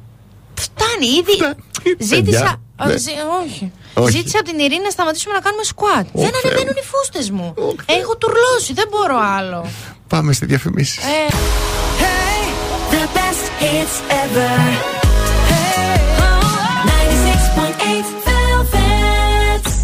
Φτάνει, 0.54 1.06
ήδη. 1.06 1.56
Ζήτησα. 2.04 2.20
παιδιά, 2.24 2.60
ναι. 2.86 2.92
Α, 2.92 2.96
ζη- 2.96 3.12
όχι. 3.44 3.72
Όχι. 3.94 4.10
Ζήτησα 4.16 4.38
από 4.38 4.48
την 4.48 4.58
Ειρήνη 4.58 4.82
να 4.82 4.90
σταματήσουμε 4.90 5.34
να 5.34 5.40
κάνουμε 5.40 5.64
σκουάτ. 5.64 6.06
δεν 6.12 6.30
Θεέ 6.30 6.40
ανεβαίνουν 6.44 6.74
οι 6.76 6.84
φούστε 6.90 7.32
μου. 7.32 7.54
Έχω 7.86 8.16
τουρλώσει, 8.16 8.72
δεν 8.72 8.86
μπορώ 8.90 9.18
άλλο. 9.38 9.66
Πάμε 10.08 10.32
στη 10.32 10.46
διαφημίσεις. 10.46 10.96
Ε, 10.96 11.32
The 12.92 13.04
best 13.16 13.46
hits 13.62 13.96
ever. 14.22 15.01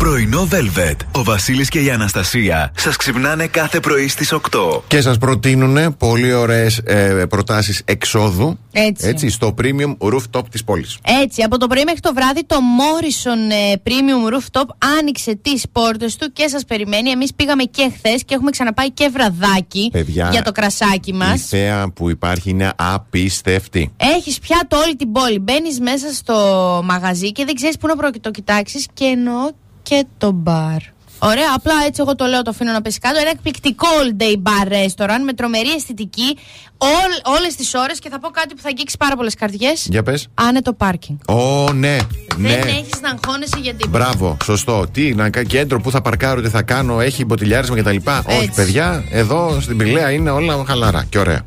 Πρωινό 0.09 0.49
Velvet. 0.51 0.97
Ο 1.12 1.23
Βασίλης 1.23 1.69
και 1.69 1.81
η 1.81 1.91
Αναστασία 1.91 2.73
σας 2.77 2.97
ξυπνάνε 2.97 3.47
κάθε 3.47 3.81
πρωί 3.81 4.09
στις 4.09 4.33
8. 4.33 4.39
Και 4.87 5.01
σας 5.01 5.19
προτείνουν 5.19 5.97
πολύ 5.97 6.33
ωραίες 6.33 6.78
ε, 6.85 7.27
προτάσεις 7.28 7.83
εξόδου. 7.85 8.59
Έτσι. 8.73 9.28
στο 9.28 9.55
premium 9.62 9.97
rooftop 10.12 10.43
της 10.51 10.65
πόλης. 10.65 10.99
Έτσι, 11.23 11.43
από 11.43 11.59
το 11.59 11.67
πρωί 11.67 11.85
μέχρι 11.85 12.01
το 12.01 12.12
βράδυ 12.15 12.45
το 12.47 12.57
Morrison 12.57 13.53
ε, 13.53 13.73
Premium 13.85 14.35
Rooftop 14.35 14.67
άνοιξε 14.99 15.39
τις 15.43 15.65
πόρτες 15.73 16.17
του 16.17 16.33
και 16.33 16.49
σας 16.49 16.65
περιμένει. 16.65 17.11
Εμείς 17.11 17.35
πήγαμε 17.35 17.62
και 17.62 17.91
χθες 17.97 18.25
και 18.25 18.35
έχουμε 18.35 18.51
ξαναπάει 18.51 18.91
και 18.91 19.11
βραδάκι 19.12 19.89
Παιδιά, 19.93 20.28
για 20.33 20.43
το 20.43 20.53
κρασάκι 20.53 21.12
μας. 21.15 21.41
Η 21.41 21.45
θέα 21.45 21.91
που 21.93 22.11
υπάρχει 22.11 22.51
είναι 22.51 22.73
απίστευτη. 22.77 23.93
Έχεις 23.97 24.39
πιάτο 24.39 24.77
όλη 24.77 24.97
την 24.97 25.12
πόλη. 25.12 25.39
Μπαίνεις 25.39 25.81
μέσα 25.81 26.12
στο 26.12 26.35
μαγαζί 26.85 27.33
και 27.33 27.45
δεν 27.45 27.55
ξέρεις 27.55 27.77
πού 27.78 27.87
να 27.87 27.97
προ- 27.97 28.20
το 28.20 28.31
κοιτάξεις 28.31 28.87
και 28.95 29.05
εννοώ 29.05 29.51
και 29.89 30.05
το 30.18 30.31
μπαρ. 30.31 30.76
Ωραία, 31.20 31.47
απλά 31.55 31.73
έτσι 31.86 32.00
εγώ 32.05 32.15
το 32.15 32.25
λέω, 32.26 32.42
το 32.42 32.50
αφήνω 32.50 32.73
να 32.73 32.83
πέσει 32.83 32.99
κάτω. 32.99 33.18
Ένα 33.20 33.31
εκπληκτικό 33.31 33.86
all 34.02 34.23
day 34.23 34.34
bar 34.42 34.68
restaurant 34.73 35.23
με 35.25 35.33
τρομερή 35.33 35.68
αισθητική 35.76 36.36
όλες 37.39 37.55
τις 37.57 37.75
ώρες 37.75 37.99
και 37.99 38.08
θα 38.08 38.18
πω 38.20 38.28
κάτι 38.28 38.55
που 38.55 38.60
θα 38.62 38.68
αγγίξει 38.68 38.97
πάρα 38.99 39.17
πολλές 39.17 39.34
καρδιές. 39.34 39.86
Για 39.91 40.02
πες. 40.02 40.28
Άνετο 40.34 40.73
πάρκινγκ. 40.73 41.18
Ω, 41.28 41.73
ναι, 41.73 41.97
ναι. 42.36 42.49
Δεν 42.49 42.60
έχεις 42.68 43.00
να 43.02 43.10
αγχώνεσαι 43.10 43.58
για 43.62 43.75
τίποτα. 43.75 43.99
Μπράβο, 43.99 44.36
σωστό. 44.44 44.86
Τι, 44.92 45.15
να 45.15 45.31
κα- 45.31 45.42
κέντρο 45.42 45.81
που 45.81 45.91
θα 45.91 46.02
παρκάρω, 46.02 46.41
τι 46.41 46.49
θα 46.49 46.62
κάνω, 46.62 47.00
έχει 47.00 47.25
μποτιλιάρισμα 47.25 47.76
κτλ. 47.76 47.97
Όχι, 48.26 48.50
παιδιά, 48.55 49.05
εδώ 49.10 49.60
στην 49.60 49.76
Πηλαία 49.76 50.10
είναι 50.10 50.31
όλα 50.31 50.65
χαλαρά 50.67 51.05
και 51.08 51.18
ωραία. 51.18 51.41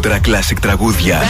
περισσότερα 0.00 0.36
κλασικ 0.36 0.60
τραγούδια. 0.60 1.22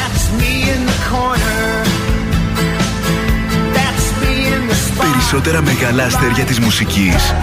Περισσότερα 4.98 5.62
μεγάλα 5.62 6.04
αστέρια 6.04 6.44
της 6.44 6.58
μουσικής. 6.58 7.34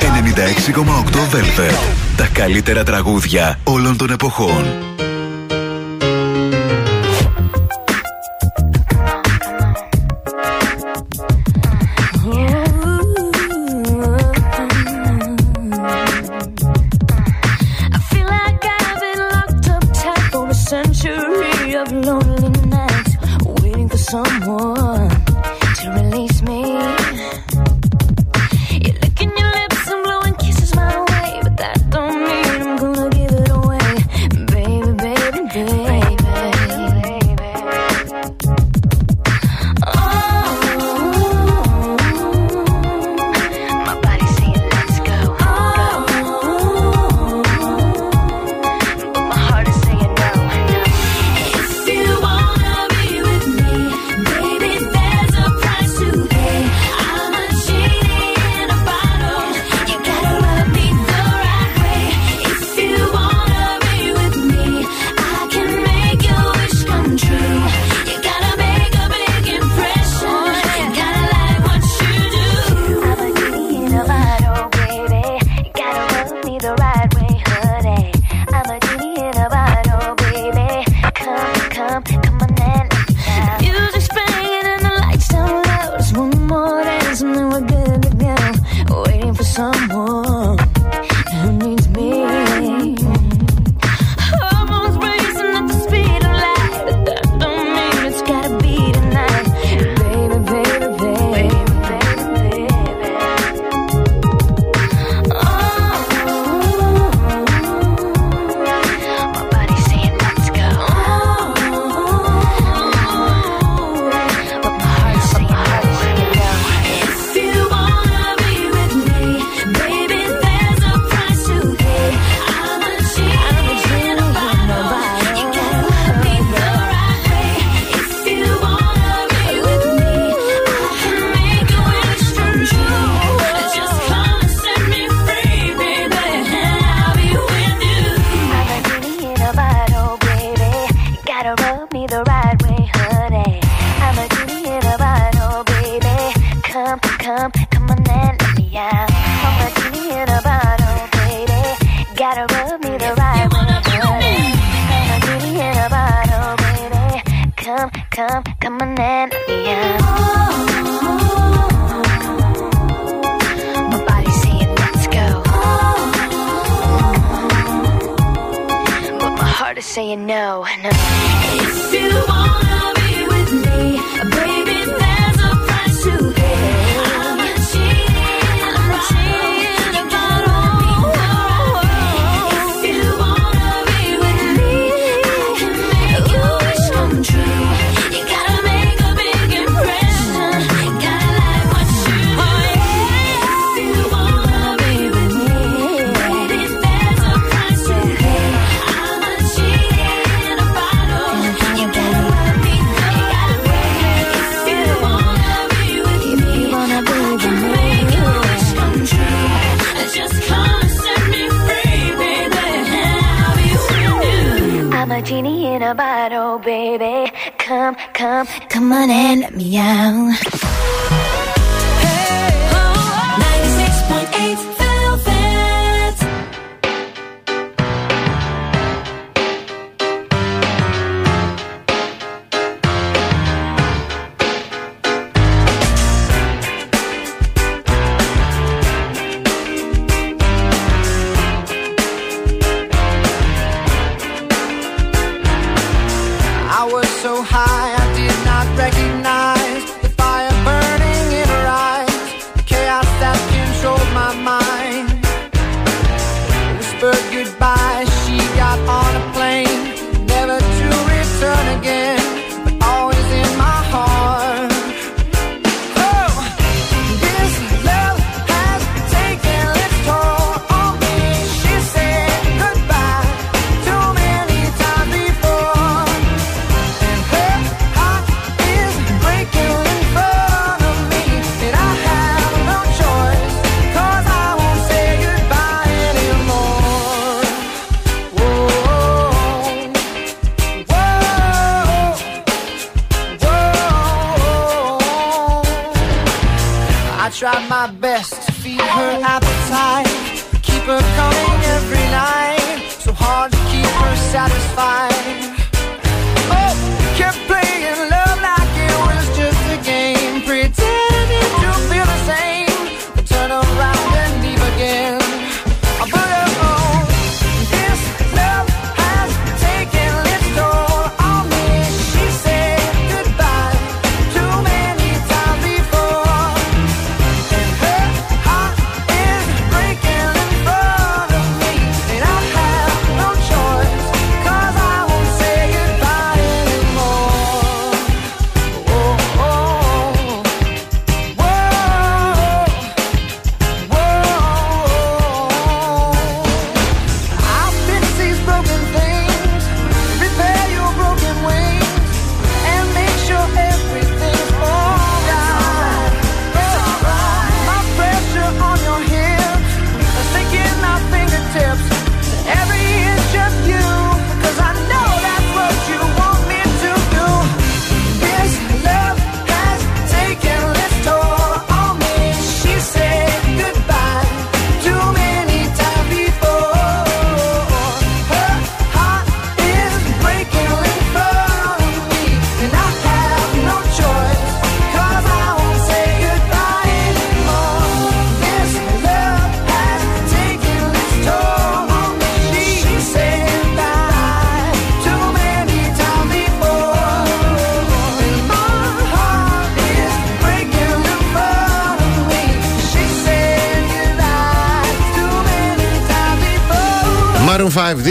96,8 0.00 1.34
Velvet. 1.34 1.94
Τα 2.16 2.26
καλύτερα 2.32 2.84
τραγούδια 2.84 3.58
όλων 3.64 3.96
των 3.96 4.10
εποχών. 4.10 4.93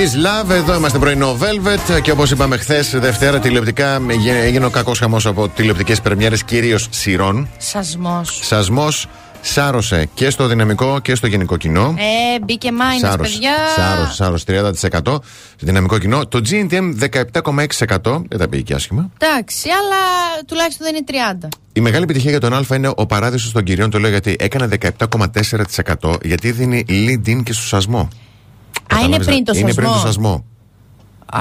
This 0.03 0.45
Love. 0.45 0.49
Εδώ 0.49 0.75
είμαστε 0.75 0.99
πρωινό 0.99 1.37
Velvet. 1.39 2.01
Και 2.01 2.11
όπως 2.11 2.31
είπαμε 2.31 2.57
χθες, 2.57 2.89
Δευτέρα 2.99 3.39
τηλεοπτικά, 3.39 4.01
έγινε 4.43 4.65
ο 4.65 4.69
κακός 4.69 4.99
χαμός 4.99 5.25
από 5.25 5.47
τηλεοπτικές 5.47 6.01
πρεμιέρες, 6.01 6.43
κυρίως 6.43 6.87
σειρών. 6.89 7.49
Σασμός. 7.57 8.39
Σασμός 8.43 9.07
σάρωσε 9.41 10.09
και 10.13 10.29
στο 10.29 10.47
δυναμικό 10.47 10.99
και 10.99 11.15
στο 11.15 11.27
γενικό 11.27 11.57
κοινό. 11.57 11.95
Ε, 11.97 12.39
μπήκε 12.39 12.71
μάινας, 12.71 13.15
παιδιά. 13.15 13.51
Σάρος, 13.75 14.15
σάρος 14.15 14.43
30% 14.43 15.21
στο 15.55 15.65
δυναμικό 15.65 15.97
κοινό. 15.97 16.27
Το 16.27 16.41
GNTM 16.49 16.93
17,6%. 16.99 18.23
Δεν 18.29 18.39
τα 18.39 18.47
πήγε 18.49 18.63
και 18.63 18.73
άσχημα. 18.73 19.09
Εντάξει, 19.17 19.69
αλλά 19.69 20.01
τουλάχιστον 20.47 20.85
δεν 20.85 20.95
είναι 20.95 21.05
30. 21.43 21.47
Η 21.73 21.81
μεγάλη 21.81 22.03
επιτυχία 22.03 22.29
για 22.29 22.39
τον 22.39 22.53
Α 22.53 22.75
είναι 22.75 22.91
ο 22.95 23.05
παράδεισος 23.05 23.51
των 23.51 23.63
κυρίων. 23.63 23.89
Το 23.89 23.99
λέω 23.99 24.09
γιατί 24.09 24.35
έκανε 24.39 24.77
17,4% 24.99 26.15
γιατί 26.23 26.51
δίνει 26.51 26.85
lead 26.89 27.29
in 27.29 27.43
και 27.43 27.53
στο 27.53 27.61
σασμό. 27.61 28.09
Α, 29.03 29.05
είναι 29.05 29.17
Κατάλαβες, 29.17 29.25
πριν 29.25 29.43
το 29.43 29.51
Είναι 29.55 29.67
σασμό. 29.71 29.81
πριν 29.89 30.01
το 30.01 30.07
σασμό. 30.07 30.45
Α, 31.35 31.39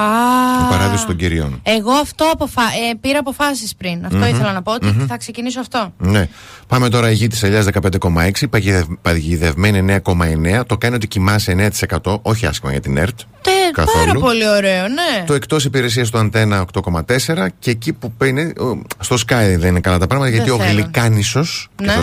Ο 0.67 0.71
παράδεισο 0.71 1.07
των 1.07 1.17
κυρίων. 1.17 1.61
εγώ 1.63 1.91
αυτό 1.91 2.25
αποφα... 2.33 2.63
ε, 2.63 2.95
πήρα 3.01 3.19
αποφάσεις 3.19 3.75
πριν. 3.77 4.05
Αυτό 4.05 4.17
Μμμ, 4.19 4.25
ήθελα 4.29 4.53
να 4.53 4.63
πω 4.63 4.73
ότι 4.75 4.87
μμμ. 4.87 5.07
θα 5.07 5.17
ξεκινήσω 5.17 5.61
αυτό. 5.61 5.93
Ναι. 5.99 6.29
Πάμε 6.67 6.89
τώρα 6.89 7.11
η 7.11 7.15
γη 7.15 7.27
της 7.27 7.43
Ελιάς 7.43 7.67
15,6, 8.01 8.31
παγιδευ- 8.51 8.91
παγιδευμένη 9.03 10.01
9,9. 10.05 10.63
Το 10.67 10.79
κάνει 10.79 10.95
ότι 10.95 11.07
κοιμάσαι 11.09 11.71
9%, 12.03 12.19
όχι 12.23 12.47
άσχημα 12.47 12.71
για 12.71 12.81
την 12.81 12.97
ΕΡΤ. 12.97 13.19
Τε, 13.41 13.51
Καθόλου. 13.73 14.07
πάρα 14.07 14.19
πολύ 14.19 14.49
ωραίο, 14.49 14.83
ναι. 14.89 15.25
Το 15.27 15.35
εκτός 15.35 15.65
υπηρεσίας 15.65 16.11
του 16.11 16.19
Αντένα 16.19 16.65
8,4 16.73 17.47
και 17.59 17.71
εκεί 17.71 17.93
που 17.93 18.13
είναι. 18.25 18.43
ο, 18.43 18.83
Στο 19.01 19.17
Sky 19.27 19.55
δεν 19.59 19.69
είναι 19.69 19.81
καλά 19.81 19.99
τα 19.99 20.07
πράγματα 20.07 20.31
γιατί 20.31 20.51
ο 20.51 20.57
θέλω. 20.59 20.71
Γλυκάνισος. 20.71 21.69
Ναι. 21.83 21.95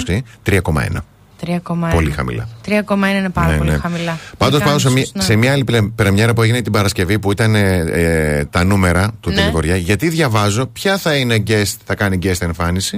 3,1. 0.44 1.04
3,1. 1.46 1.90
Πολύ 1.94 2.12
χαμηλά. 2.12 2.48
3,1 2.66 2.72
είναι 3.18 3.30
πάρα 3.30 3.52
Ναι, 3.52 3.58
πολύ 3.58 3.70
ναι. 3.70 3.78
χαμηλά. 3.78 4.18
Πάντως 4.38 4.60
Δεν 4.60 4.68
πάω 4.68 4.78
σε, 4.80 4.88
κάνεις, 4.88 5.04
μια, 5.04 5.12
ναι. 5.14 5.22
σε 5.24 5.36
μια 5.36 5.52
άλλη 5.52 5.64
πλε- 5.64 5.84
πρεμιέρα 5.96 6.34
που 6.34 6.42
έγινε 6.42 6.62
την 6.62 6.72
Παρασκευή 6.72 7.20
που 7.20 7.32
ήταν 7.32 7.56
ε, 7.56 7.78
ε, 7.78 8.46
τα 8.46 8.64
νούμερα 8.64 9.12
του 9.20 9.30
Ναι. 9.30 9.36
τηλεβοριά. 9.36 9.76
Γιατί 9.76 10.10
διαβάζω 10.10 10.66
ποια 10.68 10.98
θα 10.98 11.16
είναι 11.16 11.44
guest, 11.48 11.74
θα 11.86 11.96
κάνει 11.96 12.20
guest 12.24 12.42
εμφάνιση. 12.42 12.98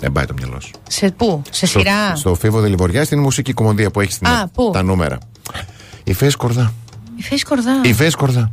Δεν 0.00 0.12
πάει 0.12 0.24
το 0.24 0.34
μυαλό 0.38 0.60
σου. 0.60 0.70
Σε 0.88 1.10
πού, 1.10 1.42
σε 1.50 1.66
Στο, 1.66 1.78
σειρά; 1.78 2.16
στο 2.16 2.34
Φίβο 2.34 2.60
Δελιβοριά, 2.60 3.04
στην 3.04 3.18
μουσική 3.20 3.52
κομμωδία 3.52 3.90
που 3.90 4.00
έχει 4.00 4.12
στην 4.12 4.26
Α, 4.26 4.48
πού; 4.54 4.70
τα 4.72 4.82
νούμερα. 4.82 5.18
Η 6.04 6.12
Φέης 6.12 6.36
Κορδά. 6.36 6.72
Η 7.16 7.22
Φέης 7.22 7.44
Κορδά. 7.44 7.80
Η 7.84 7.92
Φέης 7.92 8.14
Κορδά. 8.14 8.50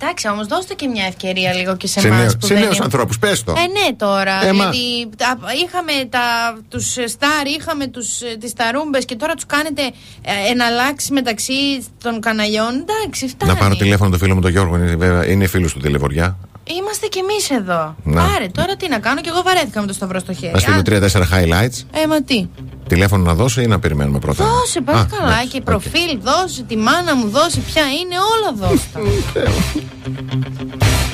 Εντάξει, 0.00 0.28
όμως 0.28 0.46
δώστε 0.46 0.74
και 0.74 0.86
μια 0.86 1.04
ευκαιρία 1.06 1.52
λίγο 1.54 1.76
και 1.76 1.86
σε, 1.86 2.00
Σε, 2.00 2.06
εμάς. 2.06 2.20
νέου- 2.20 2.38
που 2.38 2.46
σε 2.46 2.54
δεν 2.54 2.62
νέους 2.62 2.74
είναι- 2.76 2.84
ανθρώπους, 2.84 3.18
πες 3.18 3.44
το. 3.44 3.52
Ε, 3.52 3.60
ναι, 3.66 3.94
τώρα. 3.96 4.44
Ε, 4.46 4.52
μα- 4.52 4.70
δηλαδή, 4.70 5.08
τα- 5.16 5.38
είχαμε 5.64 5.92
τα, 6.10 6.20
τους 6.68 6.92
Σταρ, 7.06 7.46
είχαμε 7.58 7.86
τους, 7.86 8.20
ε, 8.20 8.36
τις 8.40 8.52
ταρούμπες 8.52 9.04
και 9.04 9.16
τώρα 9.16 9.34
τους 9.34 9.46
κάνετε 9.46 9.82
ε, 10.22 10.50
εναλλάξεις 10.50 11.10
μεταξύ 11.10 11.84
των 12.02 12.20
καναλιών. 12.20 12.84
Εντάξει, 12.88 13.28
φτάνει. 13.28 13.52
Να 13.52 13.58
πάρω 13.58 13.76
τηλέφωνο 13.76 14.10
το 14.10 14.18
φίλο 14.18 14.34
μου 14.34 14.40
τον 14.40 14.50
Γιώργο, 14.50 14.76
είναι, 14.76 14.96
βέβαια, 14.96 15.26
είναι 15.26 15.46
φίλος 15.46 15.72
του 15.72 15.80
τηλεβοριά. 15.80 16.36
Είμαστε 16.78 17.06
κι 17.06 17.18
εμείς 17.18 17.50
εδώ. 17.50 17.94
Να. 18.04 18.22
Πάρε, 18.26 18.46
τώρα 18.48 18.76
τι 18.76 18.88
να 18.88 18.98
κάνω 18.98 19.20
και 19.20 19.28
εγώ 19.32 19.42
βαρέθηκα 19.42 19.80
με 19.80 19.86
το 19.86 19.92
σταυρό 19.92 20.18
στο 20.18 20.32
χέρι. 20.32 20.52
Να 20.52 20.58
στείλω 20.58 20.76
Α, 20.76 20.82
3-4 20.84 21.22
highlights. 21.32 21.84
Ε, 22.02 22.06
μα 22.08 22.22
τι. 22.22 22.46
Τηλέφωνο 22.88 23.24
να 23.24 23.34
δώσω 23.34 23.60
ή 23.60 23.66
να 23.66 23.78
περιμένουμε 23.78 24.18
πρώτα; 24.18 24.44
Δώσε, 24.44 24.80
πας 24.80 25.00
Α, 25.00 25.06
καλά. 25.10 25.30
εντάξει, 25.32 25.48
και 25.48 25.56
οκ. 25.56 25.62
προφίλ, 25.64 26.18
δώσε, 26.22 26.62
τη 26.62 26.76
μάνα 26.76 27.16
μου, 27.16 27.28
δώσε, 27.28 27.60
ποια 27.60 27.82
είναι, 27.82 28.14
όλα 28.34 28.68
δώστα. 28.68 29.00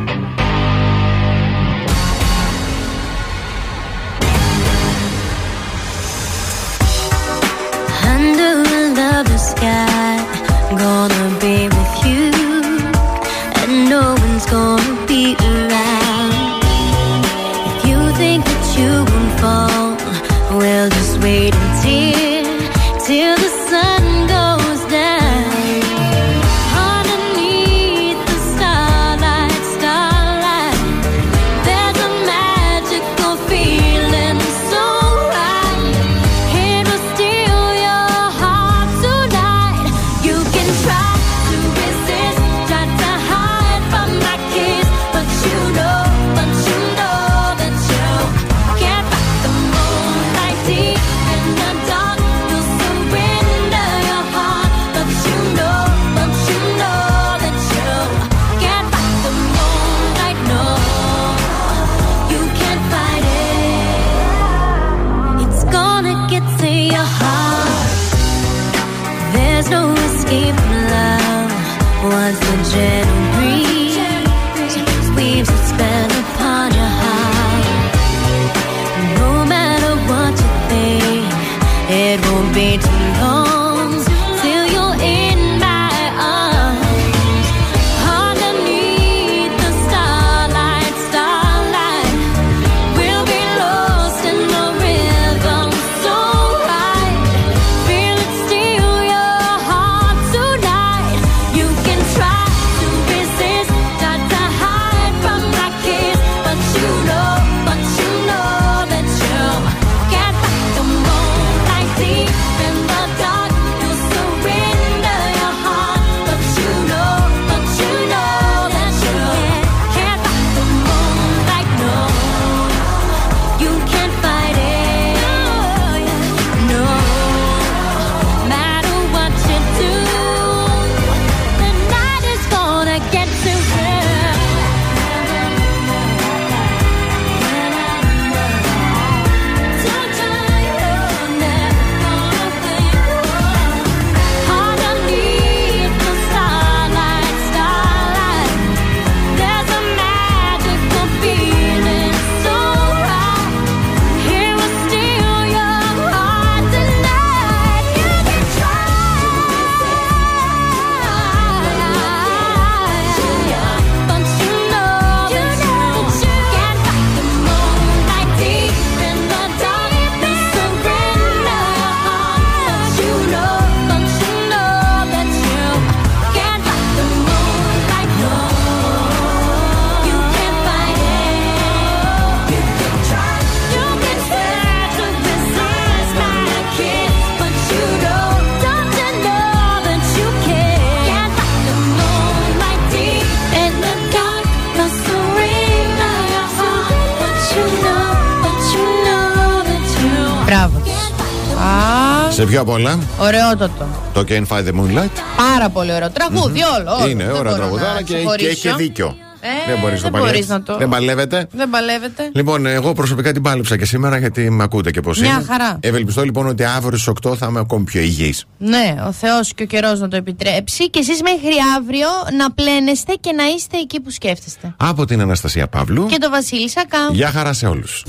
απ' 202.61 202.67
το. 202.67 202.99
Ωραιότατο. 203.19 203.87
Το 204.13 204.25
Can 204.27 204.47
Find 204.47 204.67
the 204.67 204.73
Moonlight. 204.79 205.15
Πάρα 205.37 205.69
πολύ 205.69 205.93
ωραίο. 205.93 206.09
Τραγούδι 206.09 206.59
mm-hmm. 206.59 206.79
όλο, 206.79 206.95
όλο. 206.99 207.09
Είναι 207.09 207.31
ωραίο 207.31 207.55
τραγουδάρα 207.55 208.01
και, 208.01 208.15
και 208.37 208.47
έχει 208.47 208.73
δίκιο. 208.77 209.15
Ε, 209.41 209.71
δεν 210.01 210.11
μπορείς 210.11 210.47
να, 210.47 210.63
το. 210.63 210.77
Δεν 210.77 210.89
παλεύετε. 210.89 211.47
Δεν 211.51 211.69
παλεύετε. 211.69 212.29
Λοιπόν, 212.33 212.65
εγώ 212.65 212.93
προσωπικά 212.93 213.31
την 213.31 213.41
πάλεψα 213.41 213.77
και 213.77 213.85
σήμερα 213.85 214.17
γιατί 214.17 214.49
με 214.49 214.63
ακούτε 214.63 214.91
και 214.91 215.01
πώς 215.01 215.17
είναι. 215.17 215.27
Μια 215.27 215.43
χαρά. 215.47 215.77
Ευελπιστώ 215.79 216.23
λοιπόν 216.23 216.47
ότι 216.47 216.63
αύριο 216.63 216.97
στις 216.97 217.13
8 217.27 217.35
θα 217.37 217.47
είμαι 217.49 217.59
ακόμη 217.59 217.83
πιο 217.83 218.01
υγιής. 218.01 218.45
Ναι, 218.57 218.95
ο 219.07 219.11
Θεός 219.11 219.53
και 219.53 219.63
ο 219.63 219.65
καιρός 219.65 219.99
να 219.99 220.07
το 220.07 220.15
επιτρέψει. 220.15 220.89
Και 220.89 220.99
εσείς 220.99 221.21
μέχρι 221.21 221.53
αύριο 221.77 222.07
να 222.37 222.51
πλένεστε 222.51 223.13
και 223.19 223.31
να 223.31 223.43
είστε 223.43 223.77
εκεί 223.77 223.99
που 223.99 224.09
σκέφτεστε. 224.09 224.73
Από 224.77 225.05
την 225.05 225.21
Αναστασία 225.21 225.67
Παύλου 225.67 226.05
και 226.05 226.17
το 226.17 226.29
Βασίλη 226.29 226.69
Σακά. 226.69 227.09
Γεια 227.11 227.31
χαρά 227.31 227.53
σε 227.53 227.67
όλους. 227.67 228.03